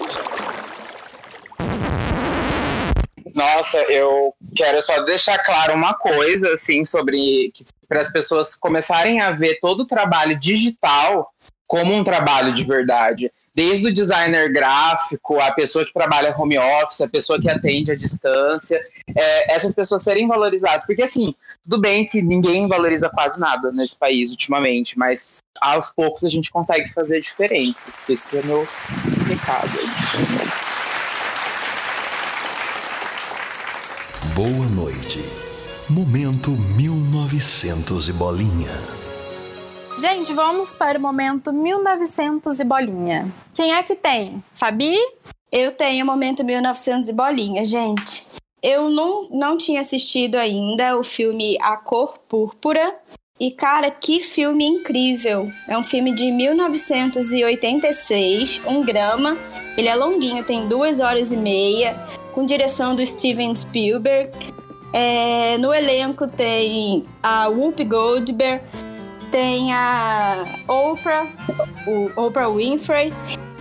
Nossa, 3.35 3.79
eu 3.85 4.35
quero 4.55 4.81
só 4.81 5.03
deixar 5.03 5.39
claro 5.45 5.75
uma 5.75 5.95
coisa, 5.95 6.53
assim, 6.53 6.85
sobre 6.85 7.53
para 7.89 8.01
as 8.01 8.11
pessoas 8.11 8.55
começarem 8.55 9.21
a 9.21 9.33
ver 9.33 9.59
todo 9.61 9.81
o 9.81 9.87
trabalho 9.87 10.39
digital 10.39 11.31
como 11.67 11.95
um 11.95 12.05
trabalho 12.05 12.55
de 12.55 12.65
verdade. 12.65 13.31
Desde 13.55 13.89
o 13.89 13.93
designer 13.93 14.51
gráfico, 14.51 15.41
a 15.41 15.53
pessoa 15.53 15.85
que 15.85 15.93
trabalha 15.93 16.35
home 16.37 16.59
office, 16.59 17.03
a 17.03 17.09
pessoa 17.09 17.41
que 17.41 17.51
atende 17.51 17.93
à 17.93 17.95
distância, 17.95 18.81
é, 19.17 19.55
essas 19.55 19.75
pessoas 19.75 20.03
serem 20.03 20.27
valorizadas. 20.27 20.87
Porque, 20.87 21.03
assim, 21.03 21.35
tudo 21.63 21.81
bem 21.81 22.05
que 22.05 22.23
ninguém 22.23 22.69
valoriza 22.69 23.09
quase 23.09 23.41
nada 23.41 23.73
nesse 23.73 23.97
país 23.97 24.31
ultimamente, 24.31 24.99
mas 24.99 25.43
aos 25.61 25.93
poucos 25.93 26.25
a 26.25 26.29
gente 26.29 26.51
consegue 26.51 26.93
fazer 26.93 27.21
diferença. 27.21 27.87
Esse 28.09 28.39
é 28.39 28.43
meu 28.43 28.67
recado. 29.29 29.71
Boa 34.35 34.67
noite. 34.75 35.23
Momento 35.91 36.53
1900 36.53 38.09
e 38.09 38.13
bolinha. 38.13 38.71
Gente, 39.99 40.33
vamos 40.33 40.73
para 40.73 40.99
o 40.99 41.03
momento 41.03 41.53
1900 41.53 42.59
e 42.61 42.65
bolinha. 42.65 43.31
Quem 43.55 43.75
é 43.75 43.83
que 43.83 43.95
tem? 43.95 44.43
Fabi? 44.55 44.97
Eu 45.51 45.71
tenho 45.73 46.03
o 46.05 46.07
momento 46.07 46.43
1900 46.43 47.11
e 47.11 47.13
bolinha, 47.13 47.65
gente. 47.65 48.22
Eu 48.63 48.89
não, 48.89 49.29
não 49.29 49.57
tinha 49.57 49.81
assistido 49.81 50.37
ainda 50.37 50.97
o 50.97 51.03
filme 51.03 51.59
A 51.61 51.77
Cor 51.77 52.17
Púrpura. 52.29 52.95
E, 53.41 53.51
cara, 53.51 53.91
que 53.91 54.21
filme 54.21 54.65
incrível! 54.65 55.51
É 55.69 55.77
um 55.77 55.83
filme 55.83 56.15
de 56.15 56.31
1986, 56.31 58.61
um 58.65 58.85
grama. 58.85 59.37
Ele 59.77 59.89
é 59.89 59.97
longuinho, 59.97 60.45
tem 60.45 60.69
duas 60.69 61.01
horas 61.01 61.33
e 61.33 61.37
meia 61.37 61.97
com 62.33 62.47
direção 62.47 62.95
do 62.95 63.05
Steven 63.05 63.53
Spielberg. 63.53 64.31
É, 64.93 65.59
no 65.59 65.75
elenco 65.75 66.29
tem 66.29 67.03
a 67.21 67.49
Whoopi 67.49 67.85
Goldberg, 67.85 68.63
tem 69.33 69.73
a 69.73 70.45
Oprah, 70.69 71.27
Oprah 72.17 72.49
Winfrey. 72.49 73.13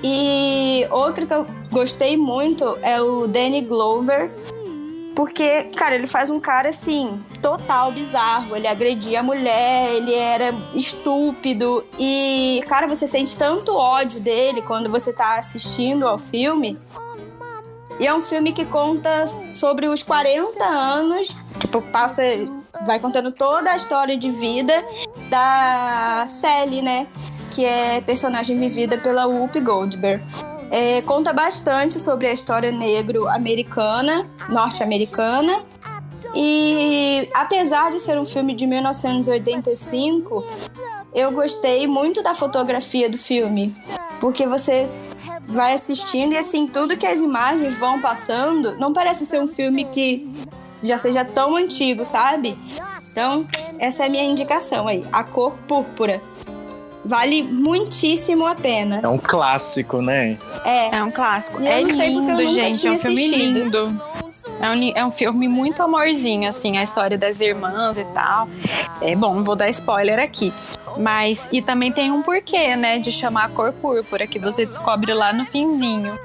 E 0.04 0.86
outro 0.92 1.26
que 1.26 1.34
eu 1.34 1.48
gostei 1.72 2.18
muito 2.18 2.78
é 2.82 3.02
o 3.02 3.26
Danny 3.26 3.62
Glover, 3.62 4.30
porque, 5.16 5.64
cara, 5.76 5.96
ele 5.96 6.08
faz 6.08 6.30
um 6.30 6.40
cara 6.40 6.70
assim, 6.70 7.22
total 7.42 7.92
bizarro. 7.92 8.56
Ele 8.56 8.68
agredia 8.68 9.20
a 9.20 9.24
mulher, 9.24 9.94
ele 9.94 10.14
era 10.14 10.54
estúpido. 10.74 11.86
E, 12.00 12.64
cara, 12.68 12.88
você 12.88 13.08
sente 13.08 13.38
tanto 13.38 13.76
ódio 13.76 14.20
dele 14.20 14.62
quando 14.62 14.90
você 14.90 15.12
tá 15.12 15.38
assistindo 15.38 16.08
ao 16.08 16.18
filme. 16.18 16.80
E 18.00 18.08
é 18.08 18.14
um 18.14 18.22
filme 18.22 18.52
que 18.52 18.66
conta 18.66 19.26
sobre 19.54 19.88
os 19.88 20.02
40 20.02 20.64
anos, 20.66 21.36
tipo, 21.60 21.82
passa. 21.82 22.24
Vai 22.86 23.00
contando 23.00 23.32
toda 23.32 23.72
a 23.72 23.78
história 23.78 24.18
de 24.18 24.32
vida 24.32 24.84
da 25.30 26.26
Sally, 26.28 26.82
né? 26.82 27.06
Que 27.52 27.64
é 27.64 28.02
personagem 28.02 28.58
vivida 28.58 28.98
pela 28.98 29.28
Whoopi 29.28 29.60
Goldberg. 29.60 30.24
É, 30.72 31.02
conta 31.02 31.34
bastante 31.34 32.00
sobre 32.00 32.28
a 32.28 32.32
história 32.32 32.72
negro-americana, 32.72 34.26
norte-americana. 34.50 35.62
E 36.34 37.28
apesar 37.34 37.92
de 37.92 38.00
ser 38.00 38.18
um 38.18 38.26
filme 38.26 38.56
de 38.56 38.66
1985, 38.66 40.46
eu 41.14 41.30
gostei 41.34 41.86
muito 41.86 42.24
da 42.24 42.34
fotografia 42.34 43.10
do 43.10 43.18
filme. 43.18 43.76
Porque 44.22 44.48
você 44.48 44.88
vai 45.46 45.74
assistindo 45.74 46.32
e 46.34 46.38
assim, 46.38 46.66
tudo 46.66 46.96
que 46.96 47.06
as 47.06 47.20
imagens 47.20 47.74
vão 47.74 48.00
passando, 48.00 48.78
não 48.78 48.94
parece 48.94 49.26
ser 49.26 49.42
um 49.42 49.48
filme 49.48 49.84
que 49.84 50.32
já 50.82 50.98
seja 50.98 51.26
tão 51.26 51.58
antigo, 51.58 52.06
sabe? 52.06 52.58
Então, 53.12 53.46
essa 53.78 54.04
é 54.04 54.08
a 54.08 54.10
minha 54.10 54.24
indicação 54.24 54.88
aí, 54.88 55.04
A 55.12 55.22
Cor 55.22 55.52
Púrpura. 55.68 56.22
Vale 57.04 57.42
muitíssimo 57.44 58.46
a 58.46 58.56
pena. 58.56 59.00
É 59.04 59.08
um 59.08 59.18
clássico, 59.18 60.02
né? 60.02 60.38
É. 60.64 60.96
É 60.96 61.04
um 61.04 61.12
clássico. 61.12 61.62
é 61.62 61.82
lindo, 61.82 62.48
gente. 62.48 62.88
É 62.88 62.92
um 62.92 62.98
filme 63.00 63.26
assistido. 63.26 63.64
lindo. 63.64 64.02
É 64.60 64.70
um, 64.70 64.92
é 64.96 65.06
um 65.06 65.12
filme 65.12 65.48
muito 65.48 65.82
amorzinho, 65.82 66.48
assim, 66.48 66.78
a 66.78 66.84
história 66.84 67.18
das 67.18 67.42
irmãs 67.42 67.98
e 67.98 68.06
tal. 68.06 68.48
É 69.02 69.16
bom, 69.16 69.34
não 69.36 69.44
vou 69.44 69.56
dar 69.56 69.70
spoiler 69.70 70.20
aqui. 70.20 70.54
Mas, 70.98 71.50
e 71.52 71.62
também 71.62 71.92
tem 71.92 72.12
um 72.12 72.22
porquê, 72.22 72.76
né, 72.76 73.00
de 73.00 73.12
chamar 73.12 73.46
a 73.46 73.50
cor 73.50 73.74
púrpura, 73.74 74.28
que 74.28 74.38
você 74.38 74.66
descobre 74.66 75.14
lá 75.14 75.34
no 75.34 75.46
finzinho. 75.46 76.18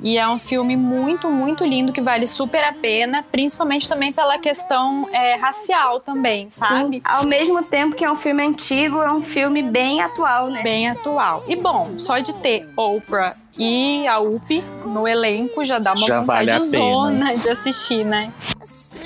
E 0.00 0.18
é 0.18 0.28
um 0.28 0.38
filme 0.38 0.76
muito, 0.76 1.30
muito 1.30 1.64
lindo 1.64 1.92
que 1.92 2.00
vale 2.00 2.26
super 2.26 2.62
a 2.64 2.72
pena, 2.72 3.24
principalmente 3.30 3.88
também 3.88 4.12
pela 4.12 4.38
questão 4.38 5.08
é, 5.12 5.34
racial 5.36 6.00
também, 6.00 6.50
sabe? 6.50 6.96
Sim. 6.96 7.02
Ao 7.04 7.26
mesmo 7.26 7.62
tempo 7.62 7.94
que 7.94 8.04
é 8.04 8.10
um 8.10 8.16
filme 8.16 8.42
antigo, 8.42 9.02
é 9.02 9.12
um 9.12 9.22
filme 9.22 9.62
bem 9.62 10.00
atual, 10.00 10.48
né? 10.48 10.62
Bem 10.62 10.88
atual. 10.88 11.44
E 11.46 11.56
bom, 11.56 11.98
só 11.98 12.18
de 12.18 12.34
ter 12.34 12.68
Oprah 12.76 13.36
e 13.56 14.06
a 14.06 14.18
Up 14.20 14.64
no 14.84 15.06
elenco 15.06 15.64
já 15.64 15.78
dá 15.78 15.92
uma 15.92 16.06
já 16.06 16.20
vontade 16.20 16.46
vale 16.46 16.58
zona 16.58 17.36
de 17.36 17.48
assistir, 17.48 18.04
né? 18.04 18.32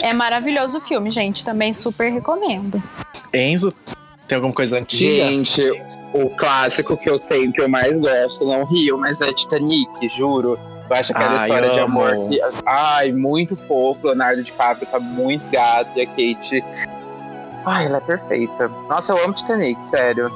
É 0.01 0.13
maravilhoso 0.13 0.79
o 0.79 0.81
filme, 0.81 1.11
gente. 1.11 1.45
Também 1.45 1.73
super 1.73 2.11
recomendo. 2.11 2.83
Enzo, 3.33 3.73
tem 4.27 4.37
alguma 4.37 4.55
coisa 4.55 4.79
antiga? 4.79 5.29
Gente, 5.29 5.63
o 6.13 6.31
clássico 6.37 6.97
que 6.97 7.11
eu 7.11 7.19
sei 7.19 7.51
que 7.51 7.61
eu 7.61 7.69
mais 7.69 7.99
gosto, 7.99 8.47
não 8.47 8.65
rio, 8.65 8.97
mas 8.97 9.21
é 9.21 9.33
Titanic, 9.33 10.09
juro. 10.09 10.59
Eu 10.89 10.97
acho 10.97 11.13
aquela 11.13 11.33
ai, 11.33 11.37
história 11.37 11.71
de 11.71 11.81
amor 11.81 12.29
que, 12.29 12.41
ai, 12.65 13.13
muito 13.13 13.57
fofo. 13.57 14.07
Leonardo 14.07 14.43
DiCaprio 14.43 14.87
tá 14.91 14.99
muito 14.99 15.49
gato 15.51 15.91
e 15.97 16.03
a 16.03 16.07
Kate. 16.07 16.65
Ai, 17.67 17.87
ela 17.87 17.99
é 17.99 18.01
perfeita. 18.01 18.69
Nossa, 18.89 19.13
eu 19.13 19.23
amo 19.23 19.35
Titanic, 19.35 19.85
sério. 19.85 20.33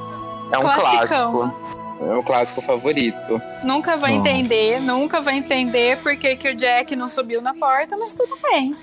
É 0.51 0.57
um 0.57 0.61
Classicão. 0.61 1.31
clássico. 1.31 1.73
É 2.01 2.15
o 2.15 2.23
clássico 2.23 2.61
favorito. 2.61 3.41
Nunca 3.63 3.95
vai 3.95 4.13
entender, 4.13 4.79
nunca 4.79 5.21
vai 5.21 5.35
entender 5.35 5.97
porque 5.99 6.35
que 6.35 6.49
o 6.49 6.55
Jack 6.55 6.95
não 6.95 7.07
subiu 7.07 7.41
na 7.41 7.53
porta, 7.53 7.95
mas 7.97 8.13
tudo 8.13 8.37
bem. 8.51 8.75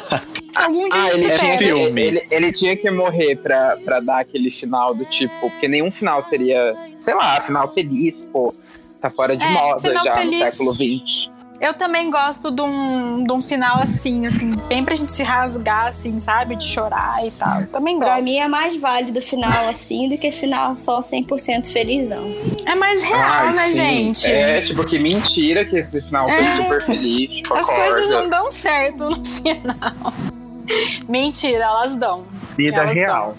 Algum 0.54 0.88
dia 0.88 1.02
ah, 1.02 1.10
ele, 1.10 1.30
tinha, 1.30 1.58
filme. 1.58 2.02
Ele, 2.02 2.26
ele, 2.30 2.52
tinha 2.52 2.76
que 2.76 2.90
morrer 2.90 3.36
pra, 3.36 3.76
pra 3.84 4.00
dar 4.00 4.20
aquele 4.20 4.50
final 4.50 4.94
do 4.94 5.04
tipo, 5.04 5.34
porque 5.40 5.68
nenhum 5.68 5.90
final 5.90 6.22
seria, 6.22 6.74
sei 6.98 7.14
lá, 7.14 7.40
final 7.40 7.72
feliz, 7.72 8.26
pô. 8.32 8.52
Tá 9.00 9.10
fora 9.10 9.36
de 9.36 9.44
é, 9.44 9.50
moda 9.50 9.92
já 10.04 10.14
feliz. 10.14 10.38
no 10.38 10.50
século 10.50 10.74
XX. 10.74 11.36
Eu 11.58 11.72
também 11.72 12.10
gosto 12.10 12.50
de 12.50 12.60
um, 12.60 13.24
de 13.24 13.32
um 13.32 13.40
final 13.40 13.78
assim, 13.80 14.26
assim, 14.26 14.54
bem 14.68 14.84
pra 14.84 14.94
gente 14.94 15.10
se 15.10 15.22
rasgar, 15.22 15.86
assim, 15.86 16.20
sabe? 16.20 16.54
De 16.54 16.64
chorar 16.64 17.26
e 17.26 17.30
tal. 17.30 17.62
Eu 17.62 17.66
também 17.68 17.98
gosto. 17.98 18.12
Pra 18.12 18.20
mim 18.20 18.36
é 18.36 18.48
mais 18.48 18.76
válido 18.76 19.22
final 19.22 19.66
assim 19.68 20.08
do 20.08 20.18
que 20.18 20.30
final 20.30 20.76
só 20.76 21.00
100% 21.00 21.72
felizão. 21.72 22.30
É 22.66 22.74
mais 22.74 23.02
real, 23.02 23.20
Ai, 23.20 23.46
né, 23.46 23.52
sim. 23.52 23.72
gente? 23.72 24.26
É, 24.26 24.60
tipo, 24.60 24.84
que 24.84 24.98
mentira 24.98 25.64
que 25.64 25.76
esse 25.76 26.02
final 26.02 26.26
foi 26.28 26.36
é. 26.36 26.56
super 26.56 26.82
feliz. 26.82 27.36
Tipo, 27.36 27.54
As 27.54 27.68
acorda. 27.68 27.90
coisas 27.90 28.10
não 28.10 28.28
dão 28.28 28.52
certo 28.52 29.04
no 29.08 29.24
final. 29.24 30.12
Mentira, 31.08 31.64
elas 31.64 31.96
dão. 31.96 32.24
Vida 32.56 32.82
elas 32.82 32.94
real. 32.94 33.34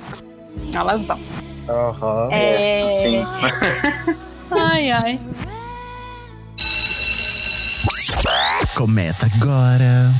Dão. 0.72 0.82
Elas 0.82 1.02
dão. 1.04 1.20
Aham. 1.70 2.24
Uhum. 2.24 2.32
É... 2.32 2.92
Sim. 2.92 3.26
ai, 4.52 4.92
ai. 4.92 5.20
Começa 8.76 9.26
agora. 9.26 10.12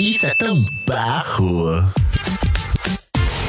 Isso 0.00 0.26
é 0.26 0.34
tão 0.34 0.64
barro. 0.86 1.82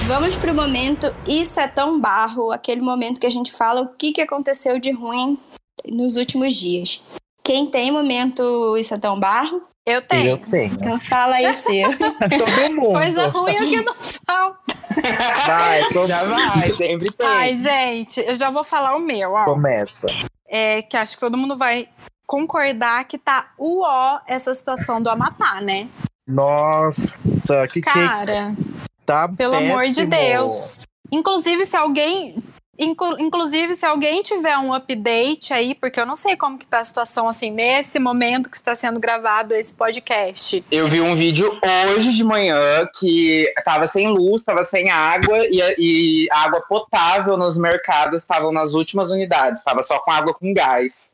Vamos 0.07 0.35
pro 0.35 0.53
momento 0.53 1.13
Isso 1.27 1.59
é 1.59 1.67
tão 1.67 1.99
barro, 1.99 2.51
aquele 2.51 2.81
momento 2.81 3.19
que 3.19 3.25
a 3.25 3.31
gente 3.31 3.51
fala 3.51 3.81
o 3.81 3.87
que, 3.87 4.11
que 4.11 4.21
aconteceu 4.21 4.79
de 4.79 4.91
ruim 4.91 5.37
nos 5.87 6.15
últimos 6.15 6.55
dias. 6.55 7.01
Quem 7.43 7.67
tem 7.67 7.91
momento 7.91 8.77
Isso 8.77 8.93
é 8.93 8.97
tão 8.97 9.19
barro? 9.19 9.63
Eu 9.85 10.01
tenho. 10.01 10.29
Eu 10.31 10.37
tenho. 10.39 10.73
Então 10.73 10.99
fala 10.99 11.35
aí 11.35 11.53
seu. 11.53 11.89
Todo 11.97 12.73
mundo. 12.73 12.93
Coisa 12.93 13.27
ruim 13.27 13.55
é 13.55 13.59
que 13.59 13.81
não 13.81 13.93
falta. 13.93 14.59
Vai, 15.45 16.07
já 16.07 16.23
vai, 16.23 16.73
sempre 16.73 17.11
tem. 17.11 17.27
Ai, 17.27 17.55
gente, 17.55 18.19
eu 18.21 18.33
já 18.33 18.49
vou 18.49 18.63
falar 18.63 18.95
o 18.95 18.99
meu, 18.99 19.33
ó. 19.33 19.45
Começa. 19.45 20.07
É 20.47 20.81
que 20.81 20.97
acho 20.97 21.15
que 21.15 21.19
todo 21.19 21.37
mundo 21.37 21.55
vai 21.55 21.87
concordar 22.25 23.05
que 23.05 23.17
tá 23.17 23.51
uó 23.59 24.19
essa 24.25 24.53
situação 24.55 25.01
do 25.01 25.09
Amapá, 25.09 25.59
né? 25.61 25.87
Nossa, 26.27 27.19
que 27.71 27.81
Cara, 27.81 28.53
que 28.55 28.63
tá 29.05 29.27
pelo 29.29 29.55
amor 29.55 29.87
de 29.89 30.05
péssimo. 30.05 30.09
Deus. 30.09 30.77
Inclusive, 31.11 31.63
se 31.65 31.77
alguém. 31.77 32.37
Inclu- 32.77 33.19
Inclusive, 33.19 33.75
se 33.75 33.85
alguém 33.85 34.21
tiver 34.21 34.57
um 34.57 34.73
update 34.73 35.53
aí, 35.53 35.75
porque 35.75 35.99
eu 35.99 36.05
não 36.05 36.15
sei 36.15 36.35
como 36.35 36.57
que 36.57 36.67
tá 36.67 36.79
a 36.79 36.83
situação 36.83 37.27
assim, 37.27 37.51
nesse 37.51 37.99
momento 37.99 38.49
que 38.49 38.57
está 38.57 38.75
sendo 38.75 38.99
gravado 38.99 39.53
esse 39.53 39.73
podcast. 39.73 40.63
Eu 40.71 40.87
vi 40.87 41.01
um 41.01 41.15
vídeo 41.15 41.59
hoje 41.89 42.13
de 42.13 42.23
manhã 42.23 42.87
que 42.99 43.51
tava 43.63 43.87
sem 43.87 44.07
luz, 44.07 44.43
tava 44.43 44.63
sem 44.63 44.89
água 44.89 45.37
e, 45.47 45.59
e 45.79 46.27
água 46.31 46.61
potável 46.67 47.37
nos 47.37 47.57
mercados 47.57 48.21
estavam 48.23 48.51
nas 48.51 48.73
últimas 48.73 49.11
unidades, 49.11 49.63
tava 49.63 49.81
só 49.83 49.99
com 49.99 50.11
água 50.11 50.33
com 50.33 50.53
gás. 50.53 51.11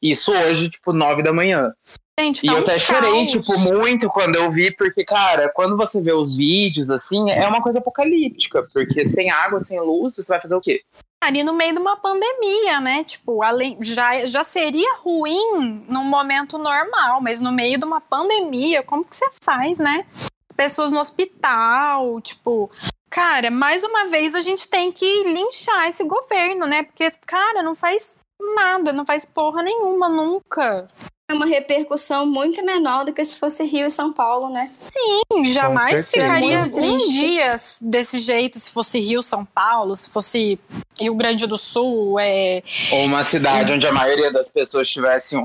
Isso 0.00 0.32
hoje, 0.32 0.70
tipo, 0.70 0.92
nove 0.92 1.22
da 1.22 1.32
manhã. 1.32 1.72
Gente, 2.18 2.44
E 2.44 2.46
tá 2.46 2.52
eu 2.52 2.58
um 2.58 2.62
até 2.62 2.78
chorei, 2.78 3.10
caos. 3.10 3.32
tipo, 3.32 3.58
muito 3.58 4.08
quando 4.08 4.36
eu 4.36 4.50
vi, 4.50 4.74
porque, 4.74 5.04
cara, 5.04 5.48
quando 5.54 5.76
você 5.76 6.02
vê 6.02 6.12
os 6.12 6.36
vídeos, 6.36 6.90
assim, 6.90 7.30
é 7.30 7.46
uma 7.46 7.62
coisa 7.62 7.78
apocalíptica, 7.78 8.66
porque 8.72 9.06
sem 9.06 9.30
água, 9.30 9.60
sem 9.60 9.78
luz, 9.80 10.16
você 10.16 10.26
vai 10.26 10.40
fazer 10.40 10.56
o 10.56 10.60
quê? 10.60 10.82
ali 11.20 11.42
no 11.42 11.52
meio 11.52 11.72
de 11.72 11.80
uma 11.80 11.96
pandemia, 11.96 12.80
né? 12.80 13.02
Tipo, 13.04 13.42
além, 13.42 13.76
já, 13.80 14.24
já 14.24 14.44
seria 14.44 14.96
ruim 14.98 15.84
num 15.88 16.04
momento 16.04 16.56
normal, 16.58 17.20
mas 17.20 17.40
no 17.40 17.50
meio 17.52 17.78
de 17.78 17.84
uma 17.84 18.00
pandemia, 18.00 18.82
como 18.82 19.04
que 19.04 19.16
você 19.16 19.28
faz, 19.42 19.78
né? 19.78 20.06
As 20.14 20.56
pessoas 20.56 20.92
no 20.92 21.00
hospital, 21.00 22.20
tipo. 22.20 22.70
Cara, 23.10 23.50
mais 23.50 23.82
uma 23.82 24.06
vez 24.06 24.34
a 24.34 24.40
gente 24.40 24.68
tem 24.68 24.92
que 24.92 25.24
linchar 25.24 25.88
esse 25.88 26.04
governo, 26.04 26.66
né? 26.66 26.84
Porque, 26.84 27.10
cara, 27.26 27.62
não 27.62 27.74
faz 27.74 28.14
nada, 28.54 28.92
não 28.92 29.04
faz 29.04 29.24
porra 29.24 29.62
nenhuma, 29.62 30.08
nunca. 30.08 30.88
É 31.30 31.34
uma 31.34 31.44
repercussão 31.44 32.24
muito 32.24 32.64
menor 32.64 33.04
do 33.04 33.12
que 33.12 33.22
se 33.22 33.36
fosse 33.36 33.62
Rio 33.62 33.86
e 33.86 33.90
São 33.90 34.10
Paulo, 34.10 34.48
né? 34.48 34.70
Sim, 34.80 35.44
jamais 35.44 36.10
ficaria 36.10 36.56
É 36.56 36.60
muito 36.62 36.78
um 36.78 36.96
triste. 36.96 37.12
dia 37.12 37.54
desse 37.82 38.18
jeito 38.18 38.58
se 38.58 38.70
fosse 38.70 38.98
Rio, 38.98 39.20
São 39.20 39.44
Paulo, 39.44 39.94
se 39.94 40.08
fosse 40.08 40.58
Rio 41.00 41.14
Grande 41.14 41.46
do 41.46 41.56
Sul, 41.56 42.18
é, 42.20 42.62
Ou 42.92 43.04
uma 43.04 43.22
cidade 43.24 43.72
onde 43.72 43.86
a 43.86 43.92
maioria 43.92 44.32
das 44.32 44.52
pessoas 44.52 44.88
tivesse 44.90 45.36
um- 45.36 45.44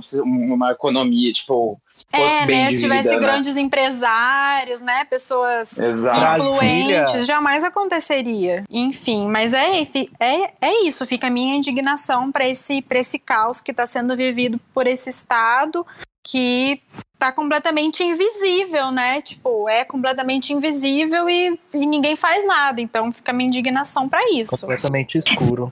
uma 0.54 0.72
economia, 0.72 1.32
tipo, 1.32 1.80
fosse 2.12 2.43
É, 2.43 2.45
bem 2.45 2.64
né? 2.64 2.68
de 2.70 2.76
Se 2.76 2.82
tivesse 2.82 3.10
né? 3.14 3.20
grandes 3.20 3.56
empresários, 3.58 4.82
né? 4.82 5.06
Pessoas 5.06 5.80
Exato. 5.80 6.43
Influentes, 6.43 7.26
jamais 7.26 7.64
aconteceria. 7.64 8.64
Enfim, 8.70 9.28
mas 9.28 9.54
é, 9.54 9.82
é, 10.20 10.51
é 10.62 10.84
isso. 10.86 11.06
Fica 11.06 11.28
a 11.28 11.30
minha 11.30 11.56
indignação 11.56 12.32
para 12.32 12.47
esse, 12.47 12.82
pra 12.82 12.99
esse 12.99 13.20
caos 13.20 13.62
que 13.62 13.72
está 13.72 13.86
sendo 13.86 14.16
vivido 14.16 14.60
por 14.74 14.88
esse 14.88 15.10
Estado 15.10 15.86
que 16.24 16.82
tá 17.24 17.32
completamente 17.32 18.04
invisível, 18.04 18.92
né? 18.92 19.22
Tipo, 19.22 19.70
é 19.70 19.86
completamente 19.86 20.52
invisível 20.52 21.30
e, 21.30 21.58
e 21.74 21.86
ninguém 21.86 22.18
faz 22.18 22.46
nada. 22.46 22.82
Então 22.82 23.14
fica 23.14 23.32
a 23.32 23.34
minha 23.34 23.48
indignação 23.48 24.10
para 24.10 24.30
isso. 24.34 24.60
Completamente 24.60 25.18
escuro. 25.18 25.72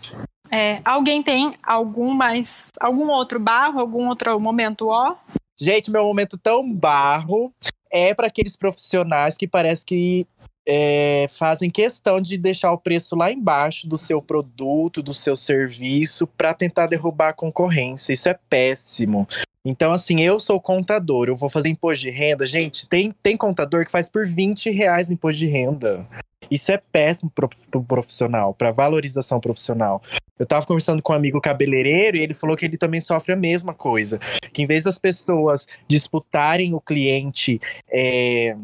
É, 0.50 0.80
alguém 0.86 1.22
tem 1.22 1.54
algum 1.62 2.14
mais 2.14 2.70
algum 2.80 3.10
outro 3.10 3.38
barro, 3.38 3.80
algum 3.82 4.08
outro 4.08 4.40
momento 4.40 4.88
ó? 4.88 5.16
Gente, 5.60 5.92
meu 5.92 6.04
momento 6.04 6.38
tão 6.38 6.74
barro 6.74 7.54
é 7.92 8.14
para 8.14 8.28
aqueles 8.28 8.56
profissionais 8.56 9.36
que 9.36 9.48
parece 9.48 9.86
que 9.86 10.26
é, 10.66 11.26
fazem 11.30 11.70
questão 11.70 12.22
de 12.22 12.38
deixar 12.38 12.72
o 12.72 12.78
preço 12.78 13.16
lá 13.16 13.32
embaixo 13.32 13.88
do 13.88 13.98
seu 13.98 14.22
produto, 14.22 15.02
do 15.02 15.14
seu 15.14 15.36
serviço, 15.36 16.26
para 16.26 16.54
tentar 16.54 16.88
derrubar 16.88 17.30
a 17.30 17.34
concorrência. 17.34 18.14
Isso 18.14 18.30
é 18.30 18.38
péssimo. 18.50 19.28
Então, 19.64 19.92
assim, 19.92 20.22
eu 20.22 20.40
sou 20.40 20.60
contador, 20.60 21.28
eu 21.28 21.36
vou 21.36 21.50
fazer 21.50 21.70
imposto 21.70 22.04
de 22.04 22.10
renda. 22.10 22.48
Gente, 22.48 22.88
tem, 22.88 23.14
tem 23.22 23.38
contador 23.38 23.86
que 23.86 23.92
faz 23.92 24.10
por 24.10 24.26
20 24.26 24.72
reais 24.72 25.12
imposto 25.12 25.40
de 25.40 25.48
renda. 25.48 26.08
Isso 26.50 26.72
é 26.72 26.78
péssimo 26.78 27.30
pro, 27.30 27.48
pro 27.70 27.84
profissional, 27.84 28.54
para 28.54 28.72
valorização 28.72 29.40
profissional. 29.40 30.02
Eu 30.38 30.46
tava 30.46 30.66
conversando 30.66 31.04
com 31.04 31.14
um 31.14 31.16
amigo 31.16 31.40
cabeleireiro 31.40 32.18
e 32.18 32.22
ele 32.22 32.34
falou 32.34 32.58
que 32.58 32.66
ele 32.66 32.76
também 32.76 33.00
sofre 33.00 33.34
a 33.34 33.38
mesma 33.38 33.74
coisa. 33.74 34.18
Que 34.52 34.64
em 34.64 34.66
vez 34.66 34.82
das 34.82 34.98
pessoas 34.98 35.68
disputarem 35.88 36.74
o 36.74 36.82
cliente 36.82 37.62
é, 37.88 38.58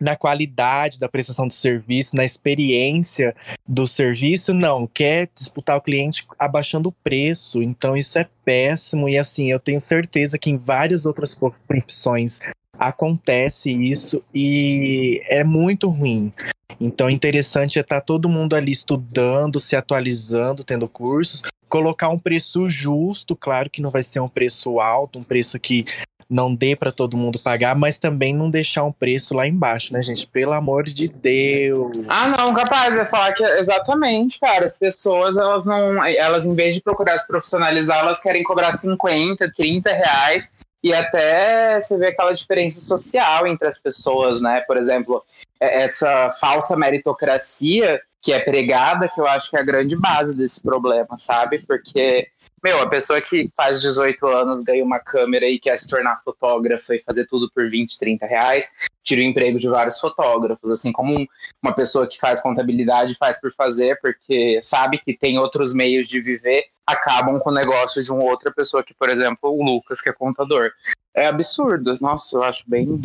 na 0.00 0.16
qualidade 0.16 0.98
da 0.98 1.08
prestação 1.08 1.46
do 1.46 1.52
serviço, 1.52 2.16
na 2.16 2.24
experiência 2.24 3.34
do 3.68 3.86
serviço, 3.86 4.52
não, 4.52 4.86
quer 4.86 5.28
disputar 5.34 5.76
o 5.76 5.80
cliente 5.80 6.26
abaixando 6.38 6.88
o 6.88 6.92
preço. 6.92 7.62
Então 7.62 7.96
isso 7.96 8.18
é 8.18 8.26
péssimo 8.44 9.08
e 9.08 9.18
assim, 9.18 9.50
eu 9.50 9.60
tenho 9.60 9.80
certeza 9.80 10.38
que 10.38 10.50
em 10.50 10.56
várias 10.56 11.06
outras 11.06 11.34
pro- 11.34 11.54
profissões 11.66 12.40
acontece 12.78 13.72
isso 13.72 14.22
e 14.34 15.22
é 15.28 15.44
muito 15.44 15.88
ruim. 15.88 16.32
Então, 16.80 17.08
interessante 17.08 17.78
é 17.78 17.82
estar 17.82 18.00
todo 18.00 18.28
mundo 18.28 18.54
ali 18.56 18.72
estudando, 18.72 19.60
se 19.60 19.76
atualizando, 19.76 20.64
tendo 20.64 20.88
cursos, 20.88 21.42
colocar 21.68 22.08
um 22.08 22.18
preço 22.18 22.68
justo, 22.68 23.36
claro 23.36 23.70
que 23.70 23.82
não 23.82 23.90
vai 23.90 24.02
ser 24.02 24.20
um 24.20 24.28
preço 24.28 24.80
alto, 24.80 25.18
um 25.18 25.24
preço 25.24 25.58
que 25.58 25.84
não 26.28 26.54
dê 26.54 26.74
para 26.74 26.90
todo 26.90 27.16
mundo 27.16 27.38
pagar, 27.38 27.74
mas 27.74 27.98
também 27.98 28.34
não 28.34 28.50
deixar 28.50 28.84
um 28.84 28.92
preço 28.92 29.34
lá 29.34 29.46
embaixo, 29.46 29.92
né, 29.92 30.02
gente? 30.02 30.26
Pelo 30.26 30.52
amor 30.52 30.84
de 30.84 31.08
Deus. 31.08 31.96
Ah, 32.08 32.28
não, 32.28 32.54
capaz, 32.54 32.96
é 32.96 33.04
falar 33.04 33.32
que 33.32 33.42
exatamente, 33.42 34.38
cara, 34.40 34.64
as 34.64 34.78
pessoas, 34.78 35.36
elas 35.36 35.66
não, 35.66 36.04
elas 36.04 36.46
em 36.46 36.54
vez 36.54 36.74
de 36.74 36.82
procurar 36.82 37.18
se 37.18 37.26
profissionalizar, 37.26 38.00
elas 38.00 38.22
querem 38.22 38.42
cobrar 38.42 38.72
50, 38.72 39.52
30 39.56 39.92
reais 39.92 40.50
e 40.82 40.92
até 40.92 41.80
você 41.80 41.96
vê 41.96 42.08
aquela 42.08 42.32
diferença 42.32 42.80
social 42.80 43.46
entre 43.46 43.66
as 43.66 43.80
pessoas, 43.80 44.42
né? 44.42 44.62
Por 44.66 44.76
exemplo, 44.76 45.24
é- 45.58 45.84
essa 45.84 46.30
falsa 46.38 46.76
meritocracia 46.76 48.00
que 48.20 48.32
é 48.32 48.40
pregada, 48.40 49.08
que 49.08 49.20
eu 49.20 49.26
acho 49.26 49.50
que 49.50 49.56
é 49.56 49.60
a 49.60 49.64
grande 49.64 49.96
base 49.96 50.34
desse 50.34 50.62
problema, 50.62 51.18
sabe? 51.18 51.64
Porque, 51.66 52.26
meu, 52.64 52.80
a 52.80 52.88
pessoa 52.88 53.20
que 53.20 53.50
faz 53.54 53.82
18 53.82 54.26
anos, 54.26 54.62
ganha 54.62 54.82
uma 54.82 54.98
câmera 54.98 55.46
e 55.46 55.58
quer 55.58 55.78
se 55.78 55.90
tornar 55.90 56.22
fotógrafa 56.24 56.96
e 56.96 56.98
fazer 56.98 57.26
tudo 57.26 57.50
por 57.54 57.68
20, 57.68 57.98
30 57.98 58.26
reais, 58.26 58.72
tira 59.02 59.20
o 59.20 59.24
emprego 59.24 59.58
de 59.58 59.68
vários 59.68 60.00
fotógrafos, 60.00 60.70
assim 60.70 60.90
como 60.90 61.14
um 61.14 61.26
uma 61.62 61.74
pessoa 61.74 62.06
que 62.06 62.18
faz 62.18 62.42
contabilidade 62.42 63.14
faz 63.16 63.40
por 63.40 63.52
fazer, 63.52 63.98
porque 64.00 64.60
sabe 64.62 64.98
que 64.98 65.16
tem 65.16 65.38
outros 65.38 65.72
meios 65.74 66.08
de 66.08 66.20
viver, 66.20 66.64
acabam 66.86 67.38
com 67.38 67.50
o 67.50 67.54
negócio 67.54 68.02
de 68.02 68.12
uma 68.12 68.24
outra 68.24 68.52
pessoa, 68.52 68.84
que, 68.84 68.94
por 68.94 69.08
exemplo, 69.08 69.50
o 69.50 69.62
Lucas, 69.62 70.00
que 70.00 70.10
é 70.10 70.12
contador. 70.12 70.70
É 71.14 71.26
absurdo, 71.26 71.94
nossa, 72.00 72.36
eu 72.36 72.42
acho 72.42 72.64
bem. 72.66 73.00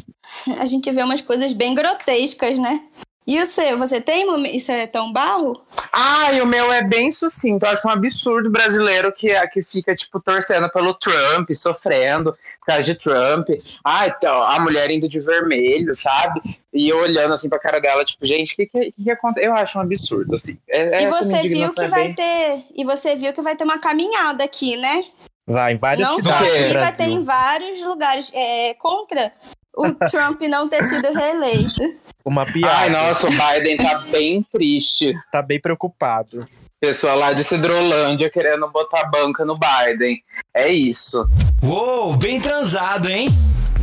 A 0.58 0.66
gente 0.66 0.92
vê 0.92 1.04
umas 1.04 1.22
coisas 1.22 1.54
bem 1.54 1.74
grotescas, 1.74 2.60
né? 2.60 2.82
E 3.30 3.40
o 3.40 3.46
seu, 3.46 3.78
você 3.78 4.02
tem 4.02 4.26
isso 4.56 4.72
é 4.72 4.88
tão 4.88 5.14
barro? 5.14 5.62
Ah, 5.94 6.34
e 6.34 6.42
o 6.42 6.48
meu 6.48 6.74
é 6.74 6.84
bem 6.84 7.12
sucinto. 7.12 7.64
Eu 7.64 7.70
acho 7.70 7.88
um 7.88 7.92
absurdo 7.92 8.50
brasileiro 8.50 9.14
que, 9.14 9.30
que 9.50 9.62
fica, 9.62 9.96
tipo, 9.96 10.20
torcendo 10.20 10.68
pelo 10.72 10.96
Trump, 10.96 11.48
sofrendo 11.54 12.32
por 12.34 12.66
causa 12.66 12.82
de 12.82 12.96
Trump. 12.96 13.50
Ah, 13.86 14.08
então, 14.08 14.42
a 14.42 14.60
mulher 14.60 14.90
indo 14.90 15.08
de 15.08 15.20
vermelho, 15.20 15.94
sabe? 15.94 16.42
E 16.74 16.90
eu 16.90 16.98
olhando 16.98 17.36
assim 17.36 17.48
pra 17.48 17.60
cara 17.60 17.80
dela, 17.80 18.04
tipo, 18.04 18.26
gente, 18.26 18.54
o 18.54 18.56
que, 18.56 18.66
que, 18.66 18.92
que, 18.94 19.04
que 19.04 19.12
acontece? 19.12 19.46
Eu 19.46 19.54
acho 19.54 19.78
um 19.78 19.82
absurdo, 19.84 20.34
assim. 20.34 20.58
É, 20.68 21.00
e 21.00 21.06
essa 21.06 21.24
minha 21.24 21.42
você 21.44 21.48
viu 21.48 21.74
que 21.76 21.82
é 21.82 21.88
vai 21.88 22.06
bem- 22.08 22.16
ter, 22.16 22.66
e 22.76 22.84
você 22.84 23.16
viu 23.16 23.32
que 23.32 23.44
vai 23.44 23.56
ter 23.56 23.64
uma 23.64 23.78
caminhada 23.78 24.44
aqui, 24.44 24.76
né? 24.76 25.06
Vai, 25.46 25.74
em 25.74 25.78
várias 25.78 26.08
Não 26.08 26.20
só 26.20 26.36
cidades 26.36 26.48
quê? 26.50 26.58
do 26.58 26.64
aqui, 26.66 26.78
vai 26.80 26.96
ter 26.96 27.04
em 27.10 27.24
vários 27.24 27.82
lugares 27.84 28.32
é, 28.34 28.74
contra 28.74 29.32
o 29.78 29.94
Trump 30.10 30.42
não 30.50 30.68
ter 30.68 30.84
sido 30.84 31.12
reeleito. 31.14 32.09
Uma 32.26 32.46
piada. 32.46 32.76
Ai, 32.78 32.90
nossa, 32.90 33.28
o 33.28 33.32
Biden 33.32 33.78
tá 33.78 34.00
bem 34.12 34.44
triste. 34.52 35.14
Tá 35.32 35.42
bem 35.42 35.60
preocupado. 35.60 36.46
Pessoal 36.80 37.18
lá 37.18 37.34
de 37.34 37.44
Cidrolândia 37.44 38.30
querendo 38.30 38.70
botar 38.72 39.06
banca 39.06 39.44
no 39.44 39.58
Biden. 39.58 40.22
É 40.54 40.70
isso. 40.72 41.28
Uou, 41.62 42.16
bem 42.16 42.40
transado, 42.40 43.10
hein? 43.10 43.28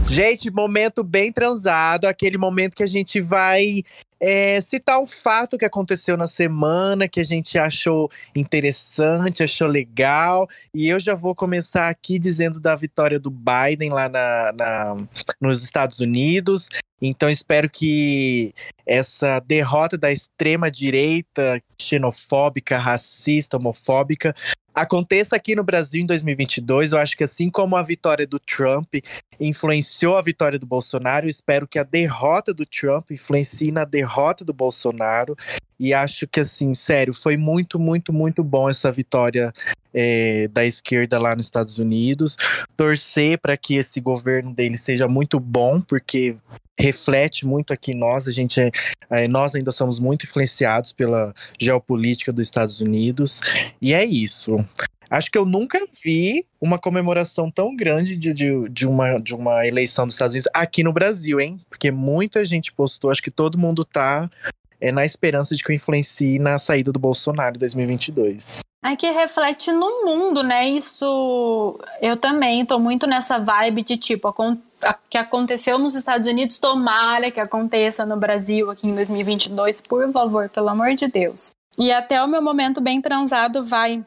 Gente, 0.08 0.50
momento 0.50 1.02
bem 1.02 1.32
transado, 1.32 2.04
aquele 2.06 2.38
momento 2.38 2.76
que 2.76 2.82
a 2.82 2.86
gente 2.86 3.20
vai 3.20 3.82
é, 4.20 4.60
citar 4.60 5.00
um 5.00 5.04
fato 5.04 5.58
que 5.58 5.64
aconteceu 5.64 6.16
na 6.16 6.28
semana, 6.28 7.08
que 7.08 7.18
a 7.20 7.24
gente 7.24 7.58
achou 7.58 8.08
interessante, 8.34 9.42
achou 9.42 9.66
legal. 9.66 10.48
E 10.72 10.88
eu 10.88 10.98
já 11.00 11.14
vou 11.14 11.34
começar 11.34 11.88
aqui 11.88 12.18
dizendo 12.18 12.60
da 12.60 12.76
vitória 12.76 13.18
do 13.18 13.30
Biden 13.30 13.90
lá 13.90 14.08
na, 14.08 14.52
na- 14.56 14.96
nos 15.40 15.62
Estados 15.62 15.98
Unidos. 15.98 16.68
Então 17.00 17.28
espero 17.28 17.68
que 17.68 18.54
essa 18.86 19.40
derrota 19.40 19.98
da 19.98 20.10
extrema 20.10 20.70
direita 20.70 21.62
xenofóbica, 21.78 22.78
racista, 22.78 23.56
homofóbica 23.56 24.34
aconteça 24.74 25.34
aqui 25.34 25.56
no 25.56 25.64
Brasil 25.64 26.02
em 26.02 26.06
2022. 26.06 26.92
Eu 26.92 26.98
acho 26.98 27.16
que 27.16 27.24
assim 27.24 27.48
como 27.48 27.76
a 27.76 27.82
vitória 27.82 28.26
do 28.26 28.38
Trump 28.38 28.96
influenciou 29.40 30.18
a 30.18 30.22
vitória 30.22 30.58
do 30.58 30.66
Bolsonaro, 30.66 31.26
espero 31.26 31.66
que 31.66 31.78
a 31.78 31.82
derrota 31.82 32.52
do 32.52 32.66
Trump 32.66 33.10
influencie 33.10 33.72
na 33.72 33.86
derrota 33.86 34.44
do 34.44 34.52
Bolsonaro. 34.52 35.34
E 35.78 35.92
acho 35.92 36.26
que, 36.26 36.40
assim, 36.40 36.74
sério, 36.74 37.12
foi 37.12 37.36
muito, 37.36 37.78
muito, 37.78 38.12
muito 38.12 38.42
bom 38.42 38.68
essa 38.68 38.90
vitória 38.90 39.52
é, 39.96 40.46
da 40.48 40.66
esquerda 40.66 41.18
lá 41.18 41.34
nos 41.34 41.46
Estados 41.46 41.78
Unidos, 41.78 42.36
torcer 42.76 43.38
para 43.38 43.56
que 43.56 43.76
esse 43.76 43.98
governo 43.98 44.52
dele 44.52 44.76
seja 44.76 45.08
muito 45.08 45.40
bom, 45.40 45.80
porque 45.80 46.36
reflete 46.78 47.46
muito 47.46 47.72
aqui 47.72 47.94
nós, 47.94 48.28
a 48.28 48.32
gente 48.32 48.60
é, 48.60 48.70
é, 49.10 49.26
nós 49.26 49.54
ainda 49.54 49.72
somos 49.72 49.98
muito 49.98 50.26
influenciados 50.26 50.92
pela 50.92 51.32
geopolítica 51.58 52.30
dos 52.30 52.46
Estados 52.46 52.82
Unidos, 52.82 53.40
e 53.80 53.94
é 53.94 54.04
isso. 54.04 54.62
Acho 55.08 55.30
que 55.30 55.38
eu 55.38 55.46
nunca 55.46 55.78
vi 56.04 56.44
uma 56.60 56.78
comemoração 56.78 57.50
tão 57.50 57.74
grande 57.74 58.16
de, 58.16 58.34
de, 58.34 58.68
de, 58.68 58.86
uma, 58.86 59.18
de 59.18 59.34
uma 59.34 59.66
eleição 59.66 60.04
dos 60.04 60.16
Estados 60.16 60.34
Unidos 60.34 60.50
aqui 60.52 60.82
no 60.82 60.92
Brasil, 60.92 61.40
hein? 61.40 61.58
Porque 61.70 61.92
muita 61.92 62.44
gente 62.44 62.72
postou, 62.72 63.10
acho 63.10 63.22
que 63.22 63.30
todo 63.30 63.56
mundo 63.56 63.84
tá 63.84 64.28
é, 64.80 64.90
na 64.90 65.04
esperança 65.04 65.54
de 65.54 65.62
que 65.62 65.70
eu 65.70 65.76
influencie 65.76 66.40
na 66.40 66.58
saída 66.58 66.90
do 66.90 66.98
Bolsonaro 66.98 67.54
em 67.54 67.60
2022. 67.60 68.60
É 68.86 68.94
que 68.94 69.10
reflete 69.10 69.72
no 69.72 70.04
mundo, 70.04 70.44
né? 70.44 70.68
Isso 70.68 71.76
eu 72.00 72.16
também 72.16 72.64
tô 72.64 72.78
muito 72.78 73.04
nessa 73.04 73.36
vibe 73.36 73.82
de 73.82 73.96
tipo, 73.96 74.28
a, 74.84 74.94
que 75.10 75.18
aconteceu 75.18 75.76
nos 75.76 75.96
Estados 75.96 76.28
Unidos, 76.28 76.60
tomara 76.60 77.30
que 77.32 77.40
aconteça 77.40 78.06
no 78.06 78.16
Brasil 78.16 78.70
aqui 78.70 78.86
em 78.86 78.94
2022, 78.94 79.80
por 79.80 80.12
favor, 80.12 80.48
pelo 80.48 80.68
amor 80.68 80.94
de 80.94 81.08
Deus. 81.08 81.50
E 81.76 81.90
até 81.90 82.22
o 82.22 82.28
meu 82.28 82.40
momento 82.40 82.80
bem 82.80 83.00
transado 83.00 83.64
vai 83.64 84.04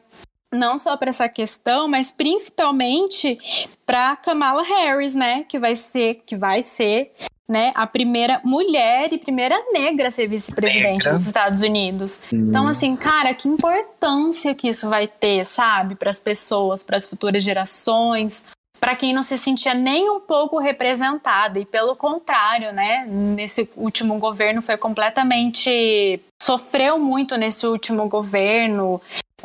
não 0.50 0.78
só 0.78 0.96
para 0.96 1.10
essa 1.10 1.28
questão, 1.28 1.86
mas 1.86 2.10
principalmente 2.10 3.38
para 3.84 4.16
Kamala 4.16 4.62
Harris, 4.62 5.14
né, 5.14 5.44
que 5.44 5.58
vai 5.58 5.76
ser 5.76 6.22
que 6.26 6.36
vai 6.36 6.62
ser, 6.62 7.12
né, 7.50 7.72
a 7.74 7.84
primeira 7.84 8.40
mulher 8.44 9.12
e 9.12 9.18
primeira 9.18 9.60
negra 9.72 10.06
a 10.06 10.10
ser 10.10 10.28
vice-presidente 10.28 11.10
dos 11.10 11.26
Estados 11.26 11.62
Unidos. 11.62 12.20
Hum. 12.32 12.46
Então 12.48 12.68
assim, 12.68 12.94
cara, 12.94 13.34
que 13.34 13.48
importância 13.48 14.54
que 14.54 14.68
isso 14.68 14.88
vai 14.88 15.08
ter, 15.08 15.44
sabe, 15.44 15.96
para 15.96 16.10
as 16.10 16.20
pessoas, 16.20 16.84
para 16.84 16.96
as 16.96 17.08
futuras 17.08 17.42
gerações, 17.42 18.44
para 18.78 18.94
quem 18.94 19.12
não 19.12 19.24
se 19.24 19.36
sentia 19.36 19.74
nem 19.74 20.08
um 20.08 20.20
pouco 20.20 20.58
representada 20.60 21.58
e 21.58 21.66
pelo 21.66 21.96
contrário, 21.96 22.72
né, 22.72 23.04
nesse 23.08 23.68
último 23.76 24.16
governo 24.20 24.62
foi 24.62 24.76
completamente 24.76 26.20
sofreu 26.40 26.98
muito 26.98 27.36
nesse 27.36 27.66
último 27.66 28.08
governo 28.08 29.00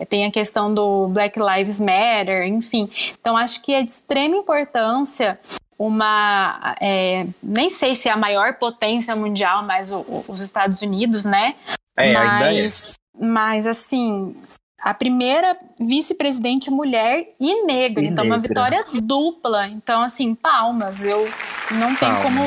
tem 0.10 0.26
a 0.26 0.32
questão 0.32 0.74
do 0.74 1.08
Black 1.08 1.40
Lives 1.40 1.80
Matter, 1.80 2.46
enfim. 2.48 2.90
Então, 3.18 3.38
acho 3.38 3.62
que 3.62 3.74
é 3.74 3.82
de 3.82 3.92
extrema 3.92 4.36
importância 4.36 5.40
uma. 5.78 6.76
É, 6.80 7.26
nem 7.42 7.70
sei 7.70 7.96
se 7.96 8.10
é 8.10 8.12
a 8.12 8.18
maior 8.18 8.56
potência 8.56 9.16
mundial, 9.16 9.64
mas 9.64 9.92
o, 9.92 9.98
o, 9.98 10.26
os 10.28 10.42
Estados 10.42 10.82
Unidos, 10.82 11.26
né? 11.26 11.56
É, 11.98 12.14
mas, 12.14 12.94
é. 12.94 13.26
mas, 13.26 13.68
assim, 13.68 14.36
a 14.82 14.94
primeira 14.94 15.58
vice-presidente 15.80 16.70
mulher 16.70 17.28
e 17.40 17.64
negra. 17.66 18.04
E 18.04 18.08
então, 18.08 18.24
negra. 18.24 18.38
uma 18.38 18.40
vitória 18.40 18.82
dupla. 19.02 19.68
Então, 19.68 20.02
assim, 20.02 20.36
palmas. 20.36 21.04
Eu 21.04 21.28
não 21.72 21.96
tenho 21.96 22.22
como 22.22 22.42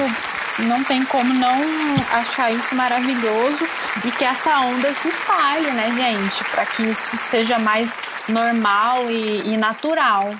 não 0.58 0.82
tem 0.82 1.04
como 1.04 1.32
não 1.34 1.62
achar 2.12 2.52
isso 2.52 2.74
maravilhoso 2.74 3.64
e 4.04 4.10
que 4.10 4.24
essa 4.24 4.58
onda 4.60 4.92
se 4.92 5.08
espalhe, 5.08 5.70
né, 5.70 5.86
gente? 5.96 6.44
Para 6.50 6.66
que 6.66 6.82
isso 6.82 7.16
seja 7.16 7.58
mais 7.58 7.96
normal 8.28 9.10
e, 9.10 9.52
e 9.52 9.56
natural. 9.56 10.34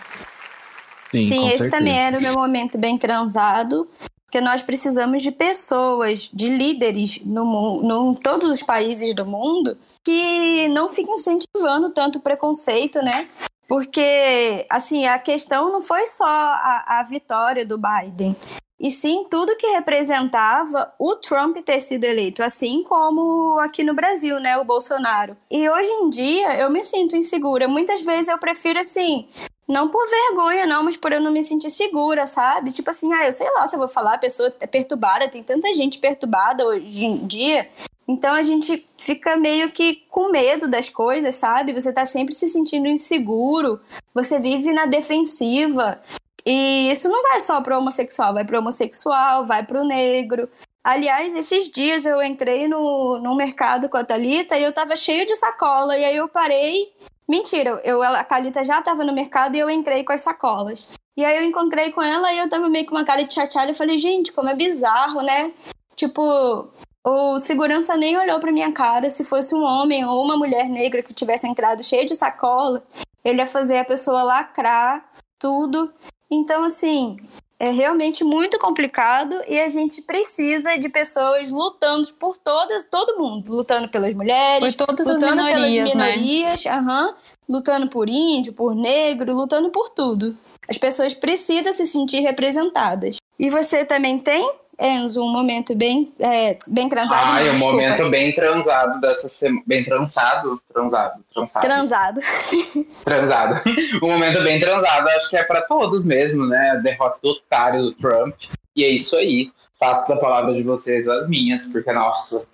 Sim, 1.11 1.25
Sim 1.25 1.47
esse 1.49 1.59
certeza. 1.59 1.71
também 1.71 1.99
era 1.99 2.19
o 2.19 2.23
meu 2.23 2.35
momento 2.35 2.79
bem 2.79 2.99
transado. 2.99 3.89
Porque 4.25 4.43
nós 4.43 4.63
precisamos 4.63 5.23
de 5.23 5.33
pessoas, 5.33 6.29
de 6.31 6.51
líderes 6.51 7.19
no 7.25 7.47
mundo, 7.47 8.11
em 8.11 8.15
todos 8.15 8.51
os 8.51 8.63
países 8.63 9.15
do 9.15 9.25
mundo, 9.25 9.79
que 10.05 10.69
não 10.69 10.91
fiquem 10.91 11.15
incentivando 11.15 11.89
tanto 11.89 12.21
preconceito, 12.21 13.01
né? 13.01 13.27
Porque, 13.67 14.67
assim, 14.69 15.07
a 15.07 15.19
questão 15.19 15.73
não 15.73 15.81
foi 15.81 16.07
só 16.07 16.27
a, 16.27 16.99
a 16.99 17.03
vitória 17.05 17.65
do 17.65 17.79
Biden 17.79 18.37
e 18.81 18.91
sim 18.91 19.27
tudo 19.29 19.57
que 19.57 19.67
representava 19.67 20.93
o 20.99 21.17
Trump 21.17 21.57
ter 21.59 21.81
sido 21.81 22.05
eleito, 22.05 22.43
assim 22.43 22.83
como 22.85 23.59
aqui 23.59 23.83
no 23.83 23.95
Brasil, 23.95 24.39
né, 24.39 24.57
o 24.57 24.65
Bolsonaro. 24.65 25.37
E 25.51 25.69
hoje 25.69 25.91
em 25.91 26.11
dia 26.11 26.59
eu 26.61 26.71
me 26.71 26.83
sinto 26.83 27.17
insegura. 27.17 27.67
Muitas 27.67 28.01
vezes 28.03 28.29
eu 28.29 28.39
prefiro 28.39 28.79
assim, 28.79 29.29
não 29.69 29.91
por 29.91 30.09
vergonha, 30.09 30.67
não, 30.67 30.83
mas 30.83 30.97
por 30.97 31.13
eu 31.13 31.21
não 31.21 31.31
me 31.31 31.43
sentir 31.43 31.69
segura, 31.69 32.27
sabe? 32.27 32.73
Tipo 32.73 32.89
assim, 32.89 33.13
ah, 33.13 33.27
eu 33.27 33.33
sei 33.33 33.47
lá 33.53 33.67
se 33.67 33.77
eu 33.77 33.79
vou 33.81 33.89
falar, 33.89 34.15
a 34.15 34.19
pessoa 34.19 34.53
é 34.61 34.67
perturbada, 34.67 35.29
tem 35.29 35.43
tanta 35.43 35.73
gente 35.75 35.99
perturbada 35.99 36.65
hoje 36.65 37.05
em 37.05 37.27
dia. 37.27 37.69
Então 38.09 38.35
a 38.35 38.43
gente 38.43 38.89
fica 38.97 39.37
meio 39.37 39.71
que 39.71 40.03
com 40.09 40.31
medo 40.31 40.67
das 40.67 40.89
coisas, 40.89 41.35
sabe? 41.35 41.75
Você 41.75 41.93
tá 41.93 42.07
sempre 42.07 42.35
se 42.35 42.49
sentindo 42.49 42.89
inseguro, 42.89 43.79
você 44.15 44.39
vive 44.39 44.73
na 44.73 44.87
defensiva. 44.87 46.01
E 46.47 46.91
isso 46.91 47.07
não 47.11 47.23
vai 47.25 47.41
só 47.41 47.61
pro 47.61 47.77
homossexual, 47.77 48.33
vai 48.33 48.47
pro 48.47 48.61
homossexual, 48.61 49.45
vai 49.45 49.63
pro 49.63 49.85
negro. 49.85 50.49
Aliás, 50.83 51.35
esses 51.35 51.69
dias 51.69 52.07
eu 52.07 52.23
entrei 52.23 52.67
no, 52.67 53.21
no 53.23 53.37
mercado 53.37 53.91
com 53.91 53.99
a 53.99 54.05
Thalita 54.05 54.57
e 54.57 54.65
eu 54.65 54.73
tava 54.73 54.97
cheio 54.97 55.27
de 55.27 55.37
sacola. 55.37 55.99
E 55.99 56.05
aí 56.07 56.17
eu 56.17 56.27
parei. 56.27 56.91
Mentira, 57.29 57.81
eu, 57.85 58.03
a 58.03 58.25
Thalita 58.25 58.65
já 58.65 58.81
tava 58.81 59.05
no 59.05 59.13
mercado 59.13 59.55
e 59.55 59.59
eu 59.59 59.69
entrei 59.69 60.03
com 60.03 60.13
as 60.13 60.23
sacolas. 60.23 60.87
E 61.15 61.25
aí 61.25 61.37
eu 61.37 61.45
encontrei 61.45 61.91
com 61.93 62.01
ela 62.01 62.33
e 62.33 62.39
eu 62.39 62.49
tava 62.49 62.69
meio 62.69 62.87
com 62.87 62.95
uma 62.95 63.05
cara 63.05 63.25
de 63.25 63.35
chateada. 63.35 63.71
Eu 63.71 63.75
falei, 63.75 63.99
gente, 63.99 64.33
como 64.33 64.49
é 64.49 64.55
bizarro, 64.55 65.21
né? 65.21 65.53
Tipo, 65.95 66.69
o 67.05 67.39
segurança 67.39 67.97
nem 67.97 68.17
olhou 68.17 68.41
pra 68.41 68.53
minha 68.53 68.73
cara. 68.73 69.11
Se 69.11 69.25
fosse 69.25 69.55
um 69.55 69.63
homem 69.63 70.05
ou 70.07 70.25
uma 70.25 70.37
mulher 70.37 70.69
negra 70.69 71.03
que 71.03 71.13
tivesse 71.13 71.47
entrado 71.47 71.83
cheio 71.83 72.07
de 72.07 72.15
sacola, 72.15 72.83
ele 73.25 73.39
ia 73.39 73.47
fazer 73.47 73.79
a 73.79 73.85
pessoa 73.85 74.23
lacrar 74.23 75.05
tudo. 75.39 75.93
Então, 76.31 76.65
assim, 76.65 77.19
é 77.61 77.71
realmente 77.71 78.23
muito 78.23 78.59
complicado 78.59 79.35
e 79.49 79.59
a 79.61 79.67
gente 79.67 80.01
precisa 80.03 80.79
de 80.79 80.89
pessoas 80.89 81.51
lutando 81.51 82.09
por 82.15 82.39
todas, 82.39 82.85
todo 82.85 83.19
mundo, 83.19 83.53
lutando 83.53 83.89
pelas 83.89 84.15
mulheres, 84.15 84.77
lutando 84.77 85.03
as 85.03 85.23
minorias, 85.23 85.91
pelas 85.93 85.95
minorias, 85.95 86.65
né? 86.65 86.77
uhum, 86.77 87.15
lutando 87.51 87.89
por 87.89 88.09
índio, 88.09 88.53
por 88.53 88.75
negro, 88.77 89.35
lutando 89.35 89.71
por 89.71 89.91
tudo. 89.91 90.37
As 90.69 90.79
pessoas 90.79 91.15
precisam 91.15 91.73
se 91.73 91.87
sentir 91.87 92.21
representadas. 92.21 93.17
E 93.39 93.51
você 93.51 93.85
também 93.85 94.19
tem 94.19 94.49
Enzo, 94.81 95.25
um 95.25 95.33
momento 95.33 95.75
bem, 95.75 96.13
é, 96.21 96.57
bem 96.69 96.89
transado. 96.89 97.33
Ah, 97.33 97.43
é 97.43 97.51
um 97.51 97.59
momento 97.59 98.09
bem 98.09 98.33
transado 98.33 99.01
dessa 99.01 99.29
semana. 99.29 99.63
Bem 99.67 99.83
transado? 99.85 100.63
Transado. 100.73 101.25
Transado. 101.35 101.61
Transado. 101.61 102.21
transado. 103.05 103.63
um 104.03 104.09
momento 104.09 104.41
bem 104.45 104.61
transado, 104.61 105.09
acho 105.09 105.31
que 105.31 105.37
é 105.37 105.43
para 105.43 105.63
todos 105.63 106.07
mesmo, 106.07 106.47
né? 106.47 106.71
A 106.71 106.77
derrota 106.77 107.19
do 107.21 107.31
otário 107.31 107.83
do 107.83 107.95
Trump. 107.95 108.35
E 108.77 108.85
é 108.85 108.89
isso 108.89 109.17
aí. 109.17 109.51
Faço 109.81 110.09
da 110.09 110.17
palavra 110.17 110.55
de 110.55 110.63
vocês 110.63 111.09
as 111.09 111.29
minhas, 111.29 111.67
porque, 111.67 111.93
nossa, 111.93 112.47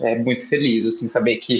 é 0.00 0.16
muito 0.16 0.48
feliz, 0.48 0.86
assim, 0.86 1.08
saber 1.08 1.36
que 1.38 1.54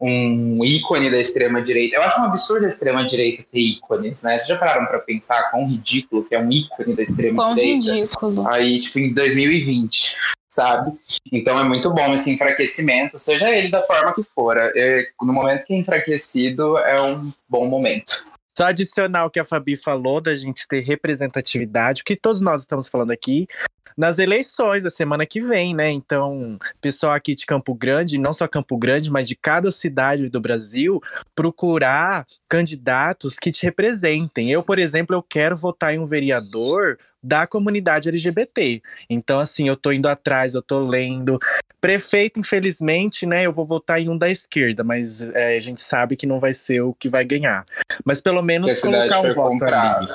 um 0.00 0.64
ícone 0.64 1.10
da 1.10 1.18
extrema-direita. 1.18 1.96
Eu 1.96 2.02
acho 2.02 2.20
um 2.20 2.24
absurdo 2.24 2.64
a 2.64 2.68
extrema-direita 2.68 3.44
ter 3.50 3.60
ícones, 3.60 4.22
né? 4.22 4.38
Vocês 4.38 4.48
já 4.48 4.58
pararam 4.58 4.86
para 4.86 4.98
pensar 4.98 5.50
quão 5.50 5.66
ridículo 5.66 6.24
que 6.24 6.34
é 6.34 6.40
um 6.40 6.50
ícone 6.50 6.94
da 6.94 7.02
extrema-direita? 7.02 7.86
Quão 7.86 7.96
ridículo. 7.96 8.48
Aí, 8.48 8.80
tipo, 8.80 8.98
em 8.98 9.12
2020, 9.14 10.14
sabe? 10.48 10.92
Então 11.32 11.58
é 11.58 11.64
muito 11.64 11.92
bom 11.92 12.14
esse 12.14 12.32
enfraquecimento, 12.32 13.18
seja 13.18 13.50
ele 13.50 13.68
da 13.68 13.82
forma 13.82 14.14
que 14.14 14.22
for. 14.22 14.56
É, 14.58 15.06
no 15.22 15.32
momento 15.32 15.66
que 15.66 15.74
é 15.74 15.76
enfraquecido, 15.76 16.78
é 16.78 17.00
um 17.00 17.32
bom 17.48 17.68
momento. 17.68 18.34
Só 18.56 18.66
adicionar 18.66 19.24
o 19.24 19.30
que 19.30 19.40
a 19.40 19.44
Fabi 19.44 19.74
falou 19.74 20.20
da 20.20 20.36
gente 20.36 20.68
ter 20.68 20.80
representatividade, 20.80 22.02
o 22.02 22.04
que 22.04 22.14
todos 22.14 22.40
nós 22.40 22.60
estamos 22.60 22.88
falando 22.88 23.10
aqui, 23.10 23.48
nas 23.96 24.18
eleições 24.18 24.82
da 24.82 24.90
semana 24.90 25.24
que 25.24 25.40
vem, 25.40 25.74
né? 25.74 25.90
Então, 25.90 26.58
pessoal 26.80 27.12
aqui 27.12 27.34
de 27.34 27.46
Campo 27.46 27.74
Grande, 27.74 28.18
não 28.18 28.32
só 28.32 28.48
Campo 28.48 28.76
Grande, 28.76 29.10
mas 29.10 29.28
de 29.28 29.36
cada 29.36 29.70
cidade 29.70 30.28
do 30.28 30.40
Brasil, 30.40 31.00
procurar 31.34 32.26
candidatos 32.48 33.38
que 33.38 33.52
te 33.52 33.64
representem. 33.64 34.50
Eu, 34.50 34.62
por 34.62 34.78
exemplo, 34.78 35.14
eu 35.14 35.22
quero 35.22 35.56
votar 35.56 35.94
em 35.94 35.98
um 35.98 36.06
vereador 36.06 36.98
da 37.22 37.46
comunidade 37.46 38.08
LGBT. 38.08 38.82
Então, 39.08 39.40
assim, 39.40 39.66
eu 39.66 39.76
tô 39.76 39.90
indo 39.90 40.06
atrás, 40.08 40.52
eu 40.54 40.60
tô 40.60 40.80
lendo. 40.80 41.38
Prefeito, 41.80 42.38
infelizmente, 42.38 43.24
né, 43.24 43.46
eu 43.46 43.52
vou 43.52 43.64
votar 43.64 44.00
em 44.00 44.10
um 44.10 44.16
da 44.16 44.28
esquerda, 44.28 44.84
mas 44.84 45.30
é, 45.30 45.56
a 45.56 45.60
gente 45.60 45.80
sabe 45.80 46.16
que 46.16 46.26
não 46.26 46.38
vai 46.38 46.52
ser 46.52 46.82
o 46.82 46.92
que 46.92 47.08
vai 47.08 47.24
ganhar. 47.24 47.64
Mas 48.04 48.20
pelo 48.20 48.42
menos 48.42 48.80
colocar 48.80 49.20
um 49.20 49.34
voto 49.34 49.64
ali. 49.64 50.06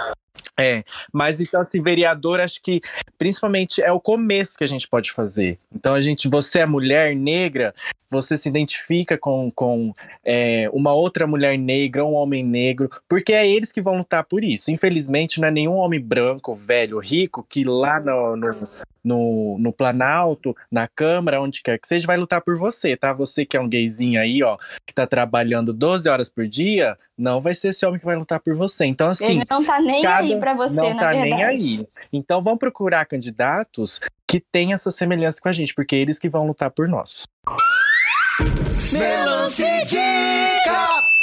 É, 0.58 0.84
mas 1.12 1.40
então, 1.40 1.62
assim, 1.62 1.82
vereador, 1.82 2.40
acho 2.40 2.62
que 2.62 2.82
principalmente 3.18 3.82
é 3.82 3.92
o 3.92 4.00
começo 4.00 4.58
que 4.58 4.64
a 4.64 4.68
gente 4.68 4.88
pode 4.88 5.12
fazer. 5.12 5.58
Então, 5.74 5.94
a 5.94 6.00
gente, 6.00 6.28
você 6.28 6.60
é 6.60 6.66
mulher 6.66 7.16
negra, 7.16 7.74
você 8.10 8.38
se 8.38 8.50
identifica 8.50 9.18
com, 9.18 9.52
com 9.52 9.94
é, 10.24 10.70
uma 10.74 10.94
outra 10.94 11.28
mulher 11.28 11.58
negra, 11.58 12.04
um 12.04 12.14
homem 12.14 12.44
negro, 12.44 12.90
porque 13.08 13.34
é 13.34 13.48
eles 13.48 13.72
que 13.72 13.82
vão 13.82 13.98
lutar 13.98 14.24
por 14.24 14.44
isso. 14.44 14.72
Infelizmente, 14.72 15.40
não 15.40 15.48
é 15.48 15.52
nenhum 15.52 15.76
homem 15.76 16.00
branco, 16.00 16.54
velho, 16.54 17.00
rico, 17.00 17.46
que 17.48 17.64
lá 17.64 18.00
no, 18.00 18.36
no, 18.36 18.68
no, 19.04 19.58
no 19.60 19.74
Planalto, 19.74 20.56
na 20.72 20.88
Câmara, 20.88 21.42
onde 21.42 21.62
quer 21.62 21.80
que 21.80 21.88
seja, 21.88 22.08
vai 22.08 22.18
lutar 22.18 22.42
por 22.42 22.58
você, 22.58 22.96
tá? 22.98 23.14
Você 23.14 23.46
que 23.46 23.56
é 23.56 23.62
um 23.62 23.70
gayzinho 23.70 24.20
aí, 24.20 24.44
ó, 24.44 24.58
que 24.86 24.94
tá 24.94 25.08
trabalhando 25.08 25.74
12 25.74 26.10
horas 26.10 26.30
por 26.30 26.48
dia, 26.48 26.98
não 27.18 27.40
vai 27.40 27.54
ser 27.54 27.70
esse 27.70 27.86
homem 27.86 28.00
que 28.00 28.06
vai 28.06 28.16
lutar 28.16 28.40
por 28.40 28.56
você. 28.56 28.86
Então, 28.86 29.10
assim. 29.10 29.26
Ele 29.26 29.44
não 29.50 29.64
tá 29.64 29.80
nem 29.80 30.04
cada- 30.04 30.18
aí 30.20 30.29
pra 30.38 30.54
você, 30.54 30.76
não 30.76 30.94
na 30.94 31.00
tá 31.00 31.12
verdade. 31.12 31.30
nem 31.30 31.44
aí. 31.44 31.88
Então 32.12 32.42
vamos 32.42 32.60
procurar 32.60 33.06
candidatos 33.06 34.00
que 34.28 34.40
têm 34.40 34.74
essa 34.74 34.92
semelhança 34.92 35.40
com 35.42 35.50
a 35.50 35.52
gente, 35.52 35.74
porque 35.74 35.96
é 35.96 36.00
eles 36.00 36.20
que 36.20 36.30
vão 36.30 36.42
lutar 36.42 36.70
por 36.72 36.88
nós. 36.88 37.24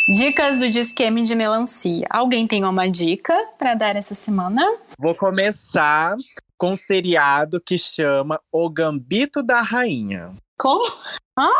Dicas 0.08 0.60
do 0.60 0.70
Disqueme 0.70 1.22
de 1.22 1.34
Melancia. 1.34 2.06
Alguém 2.08 2.46
tem 2.46 2.64
uma 2.64 2.86
dica 2.86 3.34
pra 3.58 3.74
dar 3.74 3.96
essa 3.96 4.14
semana? 4.14 4.62
Vou 4.98 5.14
começar 5.14 6.16
com 6.56 6.70
um 6.70 6.76
seriado 6.76 7.60
que 7.60 7.76
chama 7.76 8.40
O 8.52 8.70
Gambito 8.70 9.42
da 9.42 9.62
Rainha. 9.62 10.30
Como? 10.58 10.84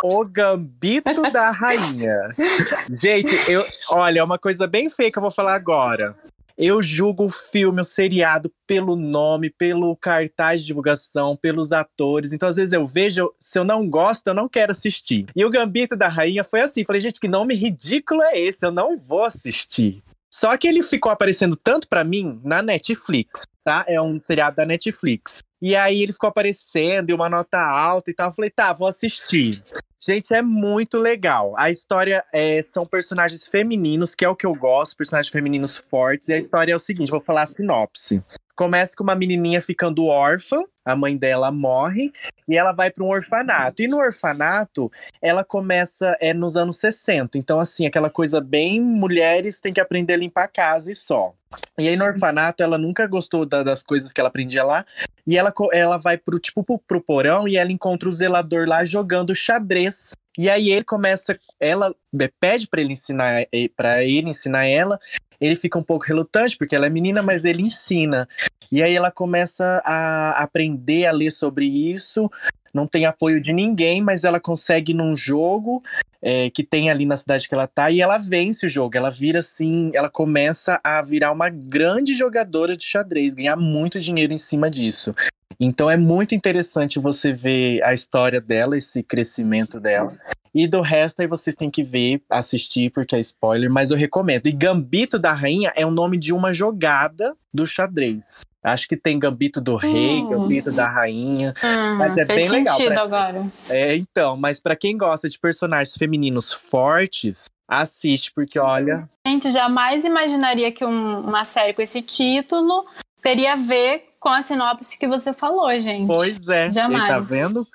O 0.05 0.25
Gambito 0.25 1.23
da 1.31 1.51
Rainha. 1.51 2.35
Gente, 2.89 3.35
eu, 3.51 3.63
olha, 3.91 4.21
é 4.21 4.25
uma 4.25 4.39
coisa 4.39 4.67
bem 4.67 4.89
feia 4.89 5.13
que 5.13 5.19
eu 5.19 5.23
vou 5.23 5.31
falar 5.31 5.55
agora. 5.55 6.17
Eu 6.57 6.83
julgo 6.83 7.27
o 7.27 7.31
filme, 7.31 7.81
o 7.81 7.85
seriado, 7.85 8.51
pelo 8.67 8.97
nome, 8.97 9.51
pelo 9.51 9.95
cartaz 9.95 10.63
de 10.63 10.69
divulgação, 10.69 11.37
pelos 11.37 11.71
atores. 11.71 12.33
Então, 12.33 12.49
às 12.49 12.57
vezes, 12.57 12.73
eu 12.73 12.87
vejo, 12.87 13.31
se 13.39 13.59
eu 13.59 13.65
não 13.65 13.89
gosto, 13.89 14.29
eu 14.29 14.35
não 14.35 14.49
quero 14.49 14.73
assistir. 14.73 15.27
E 15.37 15.45
o 15.45 15.51
Gambito 15.51 15.95
da 15.95 16.09
Rainha 16.09 16.43
foi 16.43 16.63
assim: 16.63 16.85
falei, 16.85 17.03
gente, 17.03 17.21
que 17.21 17.29
nome 17.29 17.55
ridículo 17.55 18.23
é 18.23 18.41
esse? 18.41 18.65
Eu 18.65 18.71
não 18.71 18.97
vou 18.97 19.25
assistir. 19.25 20.03
Só 20.31 20.57
que 20.57 20.69
ele 20.69 20.83
ficou 20.83 21.11
aparecendo 21.11 21.57
tanto 21.57 21.89
pra 21.89 22.05
mim 22.05 22.41
na 22.45 22.61
Netflix, 22.61 23.45
tá? 23.65 23.85
É 23.89 24.01
um 24.01 24.21
seriado 24.23 24.57
da 24.57 24.67
Netflix. 24.67 25.43
E 25.63 25.75
aí 25.75 26.03
ele 26.03 26.13
ficou 26.13 26.29
aparecendo 26.29 27.11
e 27.11 27.15
uma 27.15 27.29
nota 27.29 27.59
alta 27.59 28.11
e 28.11 28.15
tal. 28.15 28.31
Eu 28.31 28.35
falei, 28.35 28.51
tá, 28.51 28.73
vou 28.73 28.89
assistir. 28.89 29.63
Gente, 30.07 30.33
é 30.33 30.41
muito 30.41 30.99
legal. 30.99 31.53
A 31.59 31.69
história 31.69 32.25
é, 32.33 32.63
são 32.63 32.87
personagens 32.87 33.45
femininos, 33.49 34.15
que 34.15 34.25
é 34.25 34.29
o 34.29 34.37
que 34.37 34.47
eu 34.47 34.53
gosto, 34.53 34.97
personagens 34.97 35.33
femininos 35.33 35.77
fortes. 35.77 36.29
E 36.29 36.33
a 36.33 36.39
história 36.39 36.73
é 36.73 36.77
o 36.77 36.79
seguinte: 36.79 37.11
vou 37.11 37.21
falar 37.21 37.43
a 37.43 37.47
sinopse. 37.47 38.23
Começa 38.57 38.97
com 38.97 39.03
uma 39.05 39.15
menininha 39.15 39.61
ficando 39.61 40.07
órfã, 40.07 40.65
a 40.85 40.97
mãe 40.97 41.17
dela 41.17 41.51
morre 41.51 42.11
e 42.49 42.57
ela 42.57 42.73
vai 42.73 42.91
para 42.91 43.05
um 43.05 43.09
orfanato. 43.09 43.83
E 43.83 43.87
no 43.89 43.99
orfanato, 43.99 44.91
ela 45.21 45.45
começa 45.45 46.17
é 46.21 46.33
nos 46.33 46.57
anos 46.57 46.79
60. 46.79 47.37
Então 47.37 47.61
assim, 47.61 47.87
aquela 47.87 48.09
coisa 48.09 48.41
bem 48.41 48.81
mulheres 48.81 49.61
têm 49.61 49.73
que 49.73 49.81
aprender 49.81 50.15
a 50.15 50.19
limpar 50.19 50.45
a 50.45 50.49
casa 50.49 50.91
e 50.91 50.95
só. 50.95 51.35
E 51.79 51.89
aí 51.89 51.97
no 51.97 52.05
orfanato 52.05 52.63
ela 52.63 52.79
nunca 52.79 53.07
gostou 53.07 53.45
da- 53.45 53.63
das 53.63 53.83
coisas 53.83 54.13
que 54.13 54.21
ela 54.21 54.29
aprendia 54.29 54.65
lá. 54.65 54.85
E 55.27 55.37
ela, 55.37 55.53
ela 55.73 55.99
vai 55.99 56.17
pro 56.17 56.39
tipo 56.39 56.63
pro, 56.65 56.79
pro 56.79 57.01
porão 57.01 57.47
e 57.47 57.57
ela 57.57 57.71
encontra 57.71 58.09
o 58.09 58.13
zelador 58.13 58.67
lá 58.67 58.85
jogando 58.85 59.35
xadrez. 59.35 60.13
E 60.39 60.51
aí 60.51 60.71
ele 60.71 60.85
começa, 60.85 61.39
ela 61.59 61.95
é, 62.21 62.31
pede 62.39 62.67
para 62.69 62.81
ele 62.81 62.93
ensinar 62.93 63.47
para 63.75 64.05
ele 64.05 64.29
ensinar 64.29 64.67
ela. 64.67 64.99
Ele 65.41 65.57
fica 65.57 65.79
um 65.79 65.83
pouco 65.83 66.05
relutante 66.05 66.57
porque 66.57 66.75
ela 66.75 66.87
é 66.87 66.91
menina, 66.91 67.23
mas 67.23 67.45
ele 67.45 67.63
ensina. 67.63 68.29
E 68.71 68.83
aí 68.83 68.95
ela 68.95 69.11
começa 69.11 69.83
a 69.85 70.43
aprender 70.43 71.07
a 71.07 71.13
ler 71.13 71.31
sobre 71.31 71.67
isso. 71.67 72.31
Não 72.73 72.87
tem 72.87 73.07
apoio 73.07 73.41
de 73.41 73.53
ninguém, 73.53 74.03
mas 74.03 74.25
ela 74.25 74.39
consegue 74.39 74.93
num 74.93 75.17
jogo 75.17 75.83
é, 76.21 76.51
que 76.51 76.63
tem 76.63 76.91
ali 76.91 77.07
na 77.07 77.17
cidade 77.17 77.49
que 77.49 77.55
ela 77.55 77.67
tá 77.67 77.91
e 77.91 78.01
ela 78.01 78.19
vence 78.19 78.67
o 78.67 78.69
jogo. 78.69 78.97
Ela 78.97 79.11
vira 79.11 79.39
assim, 79.39 79.91
ela 79.95 80.11
começa 80.11 80.81
a 80.85 81.01
virar 81.01 81.33
uma 81.33 81.49
grande 81.49 82.13
jogadora 82.15 82.77
de 82.77 82.85
xadrez, 82.85 83.35
ganhar 83.35 83.57
muito 83.57 83.99
dinheiro 83.99 84.33
em 84.33 84.39
cima 84.39 84.69
disso. 84.69 85.15
Então 85.59 85.91
é 85.91 85.97
muito 85.97 86.35
interessante 86.35 86.99
você 86.99 87.33
ver 87.33 87.83
a 87.83 87.95
história 87.95 88.41
dela, 88.41 88.77
esse 88.77 89.03
crescimento 89.03 89.81
dela. 89.81 90.15
E 90.59 90.67
do 90.67 90.81
resto 90.81 91.21
aí 91.21 91.27
vocês 91.27 91.55
têm 91.55 91.71
que 91.71 91.83
ver, 91.83 92.23
assistir, 92.31 92.91
porque 92.91 93.15
é 93.15 93.19
spoiler, 93.19 93.71
mas 93.71 93.91
eu 93.91 93.97
recomendo. 93.99 94.47
E 94.47 94.53
Gambito 94.53 95.19
da 95.19 95.35
Rainha 95.35 95.71
é 95.77 95.85
o 95.85 95.91
nome 95.91 96.17
de 96.17 96.33
uma 96.33 96.51
jogada 96.51 97.37
do 97.53 97.67
xadrez. 97.67 98.41
Acho 98.65 98.89
que 98.89 98.97
tem 98.97 99.19
Gambito 99.19 99.61
do 99.61 99.77
Rei, 99.77 100.23
Hum. 100.23 100.29
Gambito 100.31 100.73
da 100.73 100.89
Rainha. 100.89 101.53
Hum, 101.63 101.95
Mas 101.99 102.17
é 102.17 102.25
fez 102.25 102.51
bem 102.51 102.61
legal, 102.61 102.75
sentido 102.77 102.95
pra- 102.95 103.03
agora. 103.03 103.47
É, 103.69 103.97
então, 103.97 104.35
mas 104.37 104.59
pra 104.59 104.75
quem 104.75 104.97
gosta 104.97 105.29
de 105.29 105.39
personagens 105.39 105.95
femininos 105.95 106.51
fortes, 106.53 107.45
assiste, 107.69 108.33
porque 108.33 108.59
olha, 108.59 109.09
Gente, 109.27 109.53
jamais 109.53 110.05
imaginaria 110.07 110.73
que 110.73 110.85
um- 110.87 111.21
uma 111.21 111.45
série 111.45 111.75
com 111.75 111.83
esse 111.83 112.01
título 112.01 112.87
teria 113.21 113.53
a 113.53 113.57
ver 113.57 114.05
com 114.19 114.31
a 114.31 114.41
sinopse 114.41 114.99
que 114.99 115.07
você 115.07 115.33
falou, 115.33 115.71
gente. 115.79 116.07
pois 116.07 116.49
é. 116.49 116.73
Jamais. 116.73 117.05
E 117.05 117.09
tá 117.09 117.19
vendo? 117.21 117.67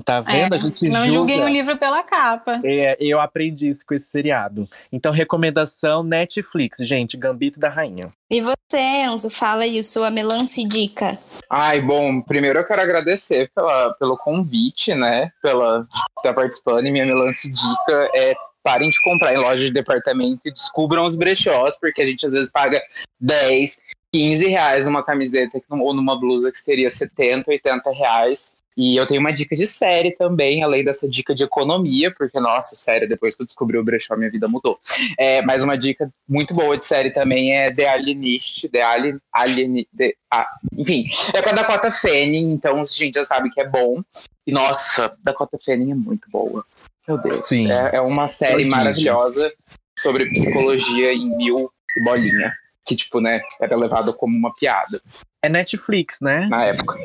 Tá 0.00 0.20
vendo? 0.20 0.54
É, 0.54 0.56
a 0.56 0.58
gente 0.58 0.88
Não 0.88 1.00
julga. 1.00 1.12
julguem 1.12 1.42
o 1.42 1.48
livro 1.48 1.76
pela 1.76 2.02
capa. 2.02 2.60
É, 2.64 2.96
eu 3.00 3.20
aprendi 3.20 3.68
isso 3.68 3.84
com 3.86 3.94
esse 3.94 4.06
seriado. 4.06 4.68
Então, 4.92 5.12
recomendação 5.12 6.02
Netflix, 6.02 6.78
gente, 6.80 7.16
Gambito 7.16 7.58
da 7.58 7.68
Rainha. 7.68 8.10
E 8.30 8.40
você, 8.40 8.78
Enzo, 8.78 9.28
fala 9.30 9.64
aí 9.64 9.82
sua 9.82 10.10
melance 10.10 10.64
dica. 10.64 11.18
Ai, 11.50 11.80
bom, 11.80 12.20
primeiro 12.20 12.60
eu 12.60 12.66
quero 12.66 12.80
agradecer 12.80 13.50
pela, 13.54 13.92
pelo 13.94 14.16
convite, 14.16 14.94
né? 14.94 15.30
Pela 15.42 15.86
estar 16.16 16.32
participando. 16.32 16.86
E 16.86 16.90
minha 16.90 17.04
lance 17.14 17.50
dica 17.50 18.10
é 18.14 18.34
parem 18.62 18.90
de 18.90 19.02
comprar 19.02 19.34
em 19.34 19.38
loja 19.38 19.64
de 19.64 19.72
departamento 19.72 20.46
e 20.46 20.52
descubram 20.52 21.04
os 21.04 21.16
brechós, 21.16 21.78
porque 21.78 22.00
a 22.00 22.06
gente 22.06 22.24
às 22.24 22.32
vezes 22.32 22.52
paga 22.52 22.80
10, 23.20 23.80
15 24.12 24.46
reais 24.46 24.84
numa 24.84 25.02
camiseta 25.02 25.60
ou 25.68 25.94
numa 25.94 26.18
blusa 26.18 26.52
que 26.52 26.58
seria 26.58 26.88
70, 26.88 27.50
80 27.50 27.90
reais. 27.90 28.54
E 28.76 28.96
eu 28.96 29.06
tenho 29.06 29.20
uma 29.20 29.32
dica 29.32 29.54
de 29.54 29.66
série 29.66 30.12
também, 30.12 30.62
além 30.62 30.84
dessa 30.84 31.08
dica 31.08 31.34
de 31.34 31.44
economia, 31.44 32.12
porque, 32.12 32.40
nossa, 32.40 32.74
sério, 32.74 33.08
depois 33.08 33.36
que 33.36 33.42
eu 33.42 33.46
descobri 33.46 33.76
o 33.76 33.84
brechó, 33.84 34.16
minha 34.16 34.30
vida 34.30 34.48
mudou. 34.48 34.78
É, 35.18 35.42
mas 35.42 35.62
uma 35.62 35.76
dica 35.76 36.10
muito 36.28 36.54
boa 36.54 36.76
de 36.76 36.84
série 36.84 37.10
também 37.10 37.54
é 37.54 37.72
The 37.72 37.88
Alienist, 37.88 38.68
The 38.70 38.82
Alien, 38.82 39.18
Alien, 39.32 39.86
The, 39.96 40.14
ah, 40.32 40.46
enfim, 40.76 41.04
é 41.34 41.42
com 41.42 41.50
a 41.50 41.52
Dakota 41.52 41.90
Fanning, 41.90 42.52
então 42.52 42.80
a 42.80 42.84
gente 42.84 43.14
já 43.14 43.24
sabe 43.24 43.50
que 43.50 43.60
é 43.60 43.68
bom. 43.68 44.02
E 44.46 44.52
nossa, 44.52 45.10
Dakota 45.22 45.58
Fanning 45.62 45.92
é 45.92 45.94
muito 45.94 46.28
boa. 46.30 46.64
Meu 47.06 47.18
Deus. 47.18 47.46
Sim. 47.46 47.70
É, 47.70 47.96
é 47.96 48.00
uma 48.00 48.28
série 48.28 48.64
maravilhosa 48.68 49.52
sobre 49.98 50.30
psicologia 50.30 51.12
em 51.12 51.36
mil 51.36 51.70
e 51.96 52.02
bolinha. 52.02 52.52
Que, 52.84 52.96
tipo, 52.96 53.20
né, 53.20 53.40
era 53.60 53.76
levada 53.76 54.12
como 54.12 54.36
uma 54.36 54.52
piada 54.54 55.00
É 55.40 55.48
Netflix, 55.48 56.18
né? 56.20 56.46
na 56.48 56.64
época. 56.64 56.98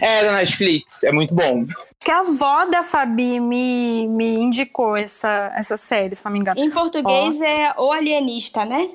É 0.00 0.24
da 0.24 0.32
Netflix, 0.32 1.04
é 1.04 1.12
muito 1.12 1.34
bom. 1.34 1.64
Que 2.00 2.10
a 2.10 2.20
avó 2.20 2.64
da 2.64 2.82
Fabi 2.82 3.38
me, 3.38 4.08
me 4.08 4.34
indicou 4.34 4.96
essa, 4.96 5.52
essa 5.56 5.76
série, 5.76 6.14
se 6.14 6.24
não 6.24 6.32
me 6.32 6.40
engano. 6.40 6.58
Em 6.60 6.70
português 6.70 7.40
é 7.40 7.72
O 7.78 7.92
Alienista, 7.92 8.64
né? 8.64 8.90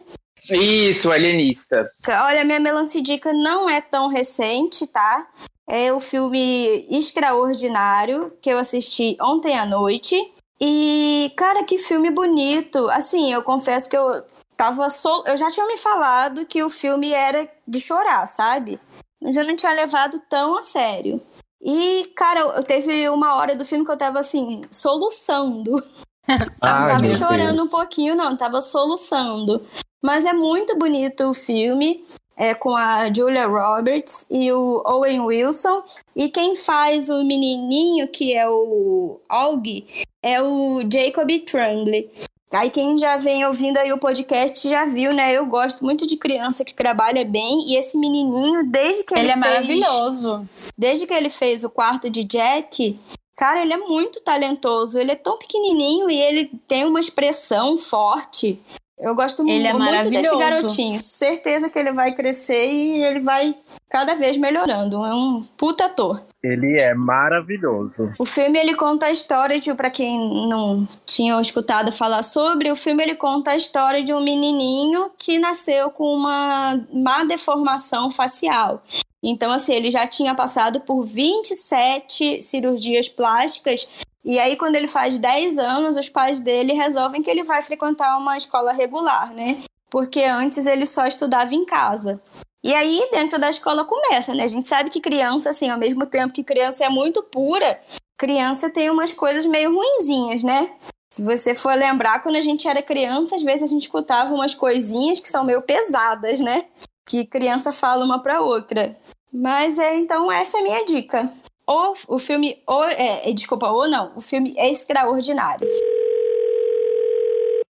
Isso, 0.50 1.12
Alienista. 1.12 1.86
Olha, 2.08 2.44
minha 2.44 2.60
melance 2.60 3.02
dica 3.02 3.34
não 3.34 3.70
é 3.70 3.82
tão 3.82 4.08
recente, 4.08 4.88
tá? 4.88 5.28
É 5.70 5.92
o 5.92 6.00
filme 6.00 6.86
Extraordinário, 6.90 8.32
que 8.42 8.50
eu 8.50 8.58
assisti 8.58 9.18
ontem 9.20 9.58
à 9.58 9.66
noite. 9.66 10.16
E, 10.60 11.32
cara, 11.36 11.64
que 11.64 11.78
filme 11.78 12.10
bonito. 12.10 12.90
Assim, 12.90 13.32
eu 13.32 13.44
confesso 13.44 13.90
que 13.90 13.98
eu 13.98 14.24
tava 14.58 14.90
sol... 14.90 15.24
Eu 15.28 15.38
já 15.38 15.48
tinha 15.50 15.66
me 15.68 15.78
falado 15.78 16.46
que 16.46 16.64
o 16.64 16.70
filme 16.70 17.14
era 17.14 17.48
de 17.66 17.80
chorar, 17.80 18.28
sabe? 18.28 18.80
Mas 19.22 19.38
eu 19.38 19.46
não 19.46 19.56
tinha 19.56 19.72
levado 19.72 20.22
tão 20.28 20.58
a 20.58 20.64
sério. 20.64 21.22
E, 21.62 22.12
cara, 22.16 22.42
eu 22.42 22.64
teve 22.64 23.08
uma 23.10 23.36
hora 23.36 23.56
do 23.56 23.66
filme 23.66 23.86
que 23.86 23.92
eu 23.92 23.98
tava 23.98 24.20
assim, 24.20 24.64
soluçando. 24.70 25.72
não 26.28 26.38
Ai, 26.62 26.88
tava 26.88 27.02
Deus. 27.02 27.18
chorando 27.18 27.64
um 27.64 27.68
pouquinho, 27.68 28.16
não, 28.16 28.36
tava 28.36 28.60
soluçando. 28.62 29.66
Mas 30.04 30.26
é 30.26 30.34
muito 30.34 30.78
bonito 30.78 31.30
o 31.30 31.34
filme, 31.34 32.06
é 32.36 32.54
com 32.54 32.76
a 32.76 33.12
Julia 33.12 33.48
Roberts 33.48 34.28
e 34.30 34.52
o 34.52 34.84
Owen 34.86 35.22
Wilson. 35.22 35.84
E 36.16 36.30
quem 36.30 36.56
faz 36.56 37.10
o 37.10 37.24
menininho, 37.24 38.08
que 38.08 38.36
é 38.36 38.48
o 38.48 39.20
Aug, 39.28 39.86
é 40.22 40.42
o 40.42 40.82
Jacob 40.82 41.30
Tremblay. 41.46 42.12
Aí 42.54 42.70
quem 42.70 42.98
já 42.98 43.18
vem 43.18 43.46
ouvindo 43.46 43.78
aí 43.78 43.92
o 43.92 43.98
podcast 43.98 44.68
já 44.70 44.86
viu, 44.86 45.14
né? 45.14 45.34
Eu 45.34 45.46
gosto 45.46 45.84
muito 45.84 46.08
de 46.08 46.16
criança 46.16 46.64
que 46.64 46.74
trabalha 46.74 47.26
bem. 47.26 47.70
E 47.70 47.76
esse 47.76 47.98
menininho, 47.98 48.66
desde 48.66 49.04
que 49.04 49.14
ele, 49.14 49.24
Ele 49.24 49.32
é 49.32 49.34
fez... 49.34 49.46
maravilhoso. 49.46 50.50
Desde 50.78 51.06
que 51.06 51.14
ele 51.14 51.30
fez 51.30 51.64
o 51.66 51.70
quarto 51.70 52.10
de 52.10 52.24
Jack, 52.24 52.98
cara, 53.36 53.62
ele 53.62 53.74
é 53.74 53.78
muito 53.78 54.22
talentoso. 54.22 54.98
Ele 54.98 55.12
é 55.12 55.16
tão 55.16 55.38
pequenininho 55.38 56.10
e 56.10 56.18
ele 56.18 56.52
tem 56.68 56.86
uma 56.86 57.02
expressão 57.02 57.78
forte. 57.78 58.58
Eu 58.98 59.14
gosto 59.14 59.48
Ele 59.48 59.68
é 59.68 59.74
muito 59.74 60.10
desse 60.10 60.36
garotinho. 60.36 61.04
Certeza 61.04 61.70
que 61.70 61.78
ele 61.78 61.92
vai 61.92 62.16
crescer 62.16 62.72
e 62.72 63.04
ele 63.04 63.20
vai 63.20 63.56
cada 63.98 64.14
vez 64.14 64.38
melhorando. 64.38 65.04
É 65.04 65.12
um 65.12 65.42
puta 65.58 65.86
ator. 65.86 66.24
Ele 66.44 66.78
é 66.78 66.94
maravilhoso. 66.94 68.14
O 68.20 68.26
filme 68.26 68.60
ele 68.60 68.76
conta 68.76 69.08
a 69.08 69.12
história 69.12 69.60
de, 69.60 69.74
para 69.74 69.90
quem 69.90 70.48
não 70.48 70.88
tinha 71.04 71.42
escutado 71.42 71.92
falar 71.92 72.22
sobre, 72.22 72.72
o 72.72 72.76
filme 72.76 73.02
ele 73.02 73.16
conta 73.16 73.52
a 73.52 73.56
história 73.56 74.04
de 74.04 74.14
um 74.14 74.24
menininho 74.24 75.10
que 75.18 75.40
nasceu 75.40 75.90
com 75.90 76.14
uma 76.14 76.80
má 76.94 77.24
deformação 77.24 78.12
facial. 78.12 78.84
Então 79.24 79.52
assim, 79.52 79.74
ele 79.74 79.90
já 79.90 80.06
tinha 80.06 80.36
passado 80.36 80.82
por 80.82 81.02
27 81.02 82.40
cirurgias 82.44 83.10
plásticas 83.10 83.88
e 84.24 84.38
aí 84.38 84.56
quando 84.56 84.76
ele 84.76 84.88
faz 84.88 85.18
10 85.18 85.58
anos, 85.58 85.98
os 85.98 86.08
pais 86.08 86.40
dele 86.40 86.74
resolvem 86.74 87.24
que 87.24 87.32
ele 87.32 87.44
vai 87.44 87.64
frequentar 87.64 88.16
uma 88.16 88.38
escola 88.38 88.72
regular, 88.74 89.34
né? 89.34 89.58
Porque 89.90 90.22
antes 90.22 90.68
ele 90.68 90.86
só 90.86 91.08
estudava 91.08 91.56
em 91.56 91.66
casa. 91.66 92.22
E 92.68 92.76
aí, 92.76 93.08
dentro 93.14 93.40
da 93.40 93.50
escola 93.50 93.86
começa, 93.86 94.36
né? 94.36 94.44
A 94.44 94.48
gente 94.48 94.68
sabe 94.68 94.90
que 94.90 95.00
criança, 95.00 95.52
assim, 95.52 95.70
ao 95.70 95.78
mesmo 95.78 96.06
tempo 96.06 96.34
que 96.34 96.44
criança 96.44 96.84
é 96.84 96.90
muito 96.90 97.24
pura, 97.24 97.80
criança 98.18 98.70
tem 98.70 98.90
umas 98.90 99.14
coisas 99.14 99.46
meio 99.46 99.74
ruinzinhas, 99.74 100.44
né? 100.44 100.72
Se 101.10 101.22
você 101.24 101.56
for 101.56 101.74
lembrar, 101.74 102.22
quando 102.22 102.36
a 102.36 102.42
gente 102.42 102.68
era 102.68 102.82
criança, 102.82 103.38
às 103.38 103.42
vezes 103.42 103.64
a 103.64 103.68
gente 103.68 103.84
escutava 103.84 104.34
umas 104.34 104.54
coisinhas 104.54 105.22
que 105.22 105.30
são 105.30 105.46
meio 105.46 105.62
pesadas, 105.62 106.42
né? 106.42 106.66
Que 107.08 107.26
criança 107.26 107.72
fala 107.72 108.04
uma 108.04 108.22
pra 108.22 108.42
outra. 108.42 108.94
Mas 109.32 109.80
é, 109.80 109.96
então, 109.96 110.30
essa 110.30 110.58
é 110.58 110.60
a 110.60 110.64
minha 110.64 110.86
dica. 110.86 111.32
O, 111.66 111.94
o 112.16 112.20
filme, 112.20 112.62
o, 112.68 112.84
é, 112.84 113.30
é, 113.30 113.34
desculpa, 113.34 113.70
ou 113.70 113.88
não, 113.88 114.12
o 114.14 114.20
filme 114.20 114.54
é 114.58 114.70
extraordinário. 114.70 115.66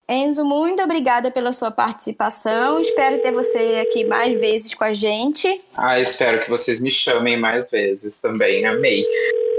Enzo, 0.08 0.44
muito 0.44 0.82
obrigada 0.82 1.30
pela 1.30 1.52
sua 1.52 1.70
participação. 1.70 2.80
Espero 2.80 3.20
ter 3.20 3.32
você 3.32 3.86
aqui 3.88 4.04
mais 4.04 4.38
vezes 4.38 4.74
com 4.74 4.84
a 4.84 4.92
gente. 4.92 5.60
Ah, 5.76 5.98
espero 5.98 6.42
que 6.42 6.50
vocês 6.50 6.82
me 6.82 6.90
chamem 6.90 7.38
mais 7.38 7.70
vezes 7.70 8.20
também. 8.20 8.66
Amei. 8.66 9.04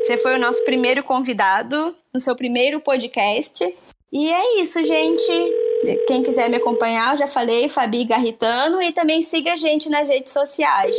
Você 0.02 0.18
foi 0.18 0.36
o 0.36 0.40
nosso 0.40 0.64
primeiro 0.66 1.02
convidado 1.02 1.96
no 2.14 2.20
seu 2.20 2.36
primeiro 2.36 2.80
podcast. 2.80 3.74
E 4.12 4.32
é 4.32 4.62
isso, 4.62 4.84
gente. 4.84 5.32
Quem 6.08 6.22
quiser 6.22 6.50
me 6.50 6.58
acompanhar, 6.58 7.14
eu 7.14 7.18
já 7.18 7.28
falei, 7.28 7.68
Fabi 7.68 8.04
Garritano. 8.04 8.82
E 8.82 8.92
também 8.92 9.22
siga 9.22 9.54
a 9.54 9.56
gente 9.56 9.90
nas 9.90 10.08
redes 10.08 10.32
sociais. 10.32 10.96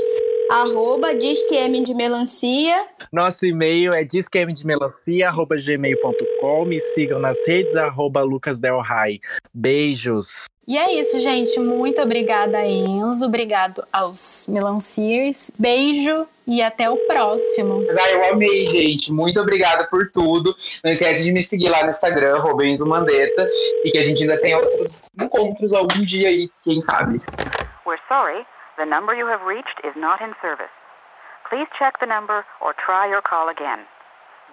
Arroba 0.51 1.15
Disquem 1.15 1.83
de 1.83 1.95
Melancia. 1.95 2.87
Nosso 3.13 3.47
e-mail 3.47 3.95
é 3.95 4.05
disquemdemelancia.gmail.com. 4.05 6.65
Me 6.67 6.79
sigam 6.79 7.19
nas 7.19 7.39
redes, 7.47 7.77
arroba 7.77 8.23
Lucas 8.23 8.59
Del 8.59 8.81
Rai. 8.81 9.21
Beijos. 9.53 10.45
E 10.67 10.79
é 10.79 10.99
isso, 10.99 11.21
gente. 11.21 11.59
Muito 11.61 12.01
obrigada, 12.01 12.65
Enzo. 12.65 13.27
Obrigado 13.27 13.85
aos 13.93 14.47
Melanciers. 14.49 15.51
Beijo 15.59 16.27
e 16.47 16.63
até 16.63 16.89
o 16.89 16.97
próximo. 17.07 17.85
Ah, 17.99 18.11
eu 18.11 18.33
amei, 18.33 18.67
gente. 18.71 19.13
Muito 19.13 19.41
obrigada 19.41 19.87
por 19.89 20.11
tudo. 20.11 20.55
Não 20.83 20.91
esquece 20.91 21.25
de 21.25 21.33
me 21.33 21.43
seguir 21.43 21.69
lá 21.69 21.83
no 21.83 21.91
Instagram, 21.91 22.39
Robenzo 22.39 22.87
Mandetta. 22.87 23.47
E 23.85 23.91
que 23.91 23.99
a 23.99 24.03
gente 24.03 24.23
ainda 24.23 24.41
tem 24.41 24.55
outros 24.55 25.11
encontros 25.21 25.73
algum 25.73 26.03
dia 26.03 26.29
aí, 26.29 26.49
quem 26.63 26.81
sabe. 26.81 27.19
We're 27.87 28.01
sorry, 28.09 28.47
the 28.79 28.85
number 28.85 29.15
you 29.15 29.27
have 29.27 29.47
reached 29.47 29.81
is 29.85 29.95
not 29.97 30.21
in 30.21 30.35
service. 30.43 30.73
Please 31.49 31.69
check 31.79 32.01
the 32.01 32.07
number 32.07 32.45
or 32.61 32.75
try 32.75 33.09
your 33.09 33.23
call 33.23 33.49
again. 33.49 33.87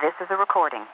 This 0.02 0.14
is 0.22 0.28
a 0.30 0.38
recording. 0.38 0.86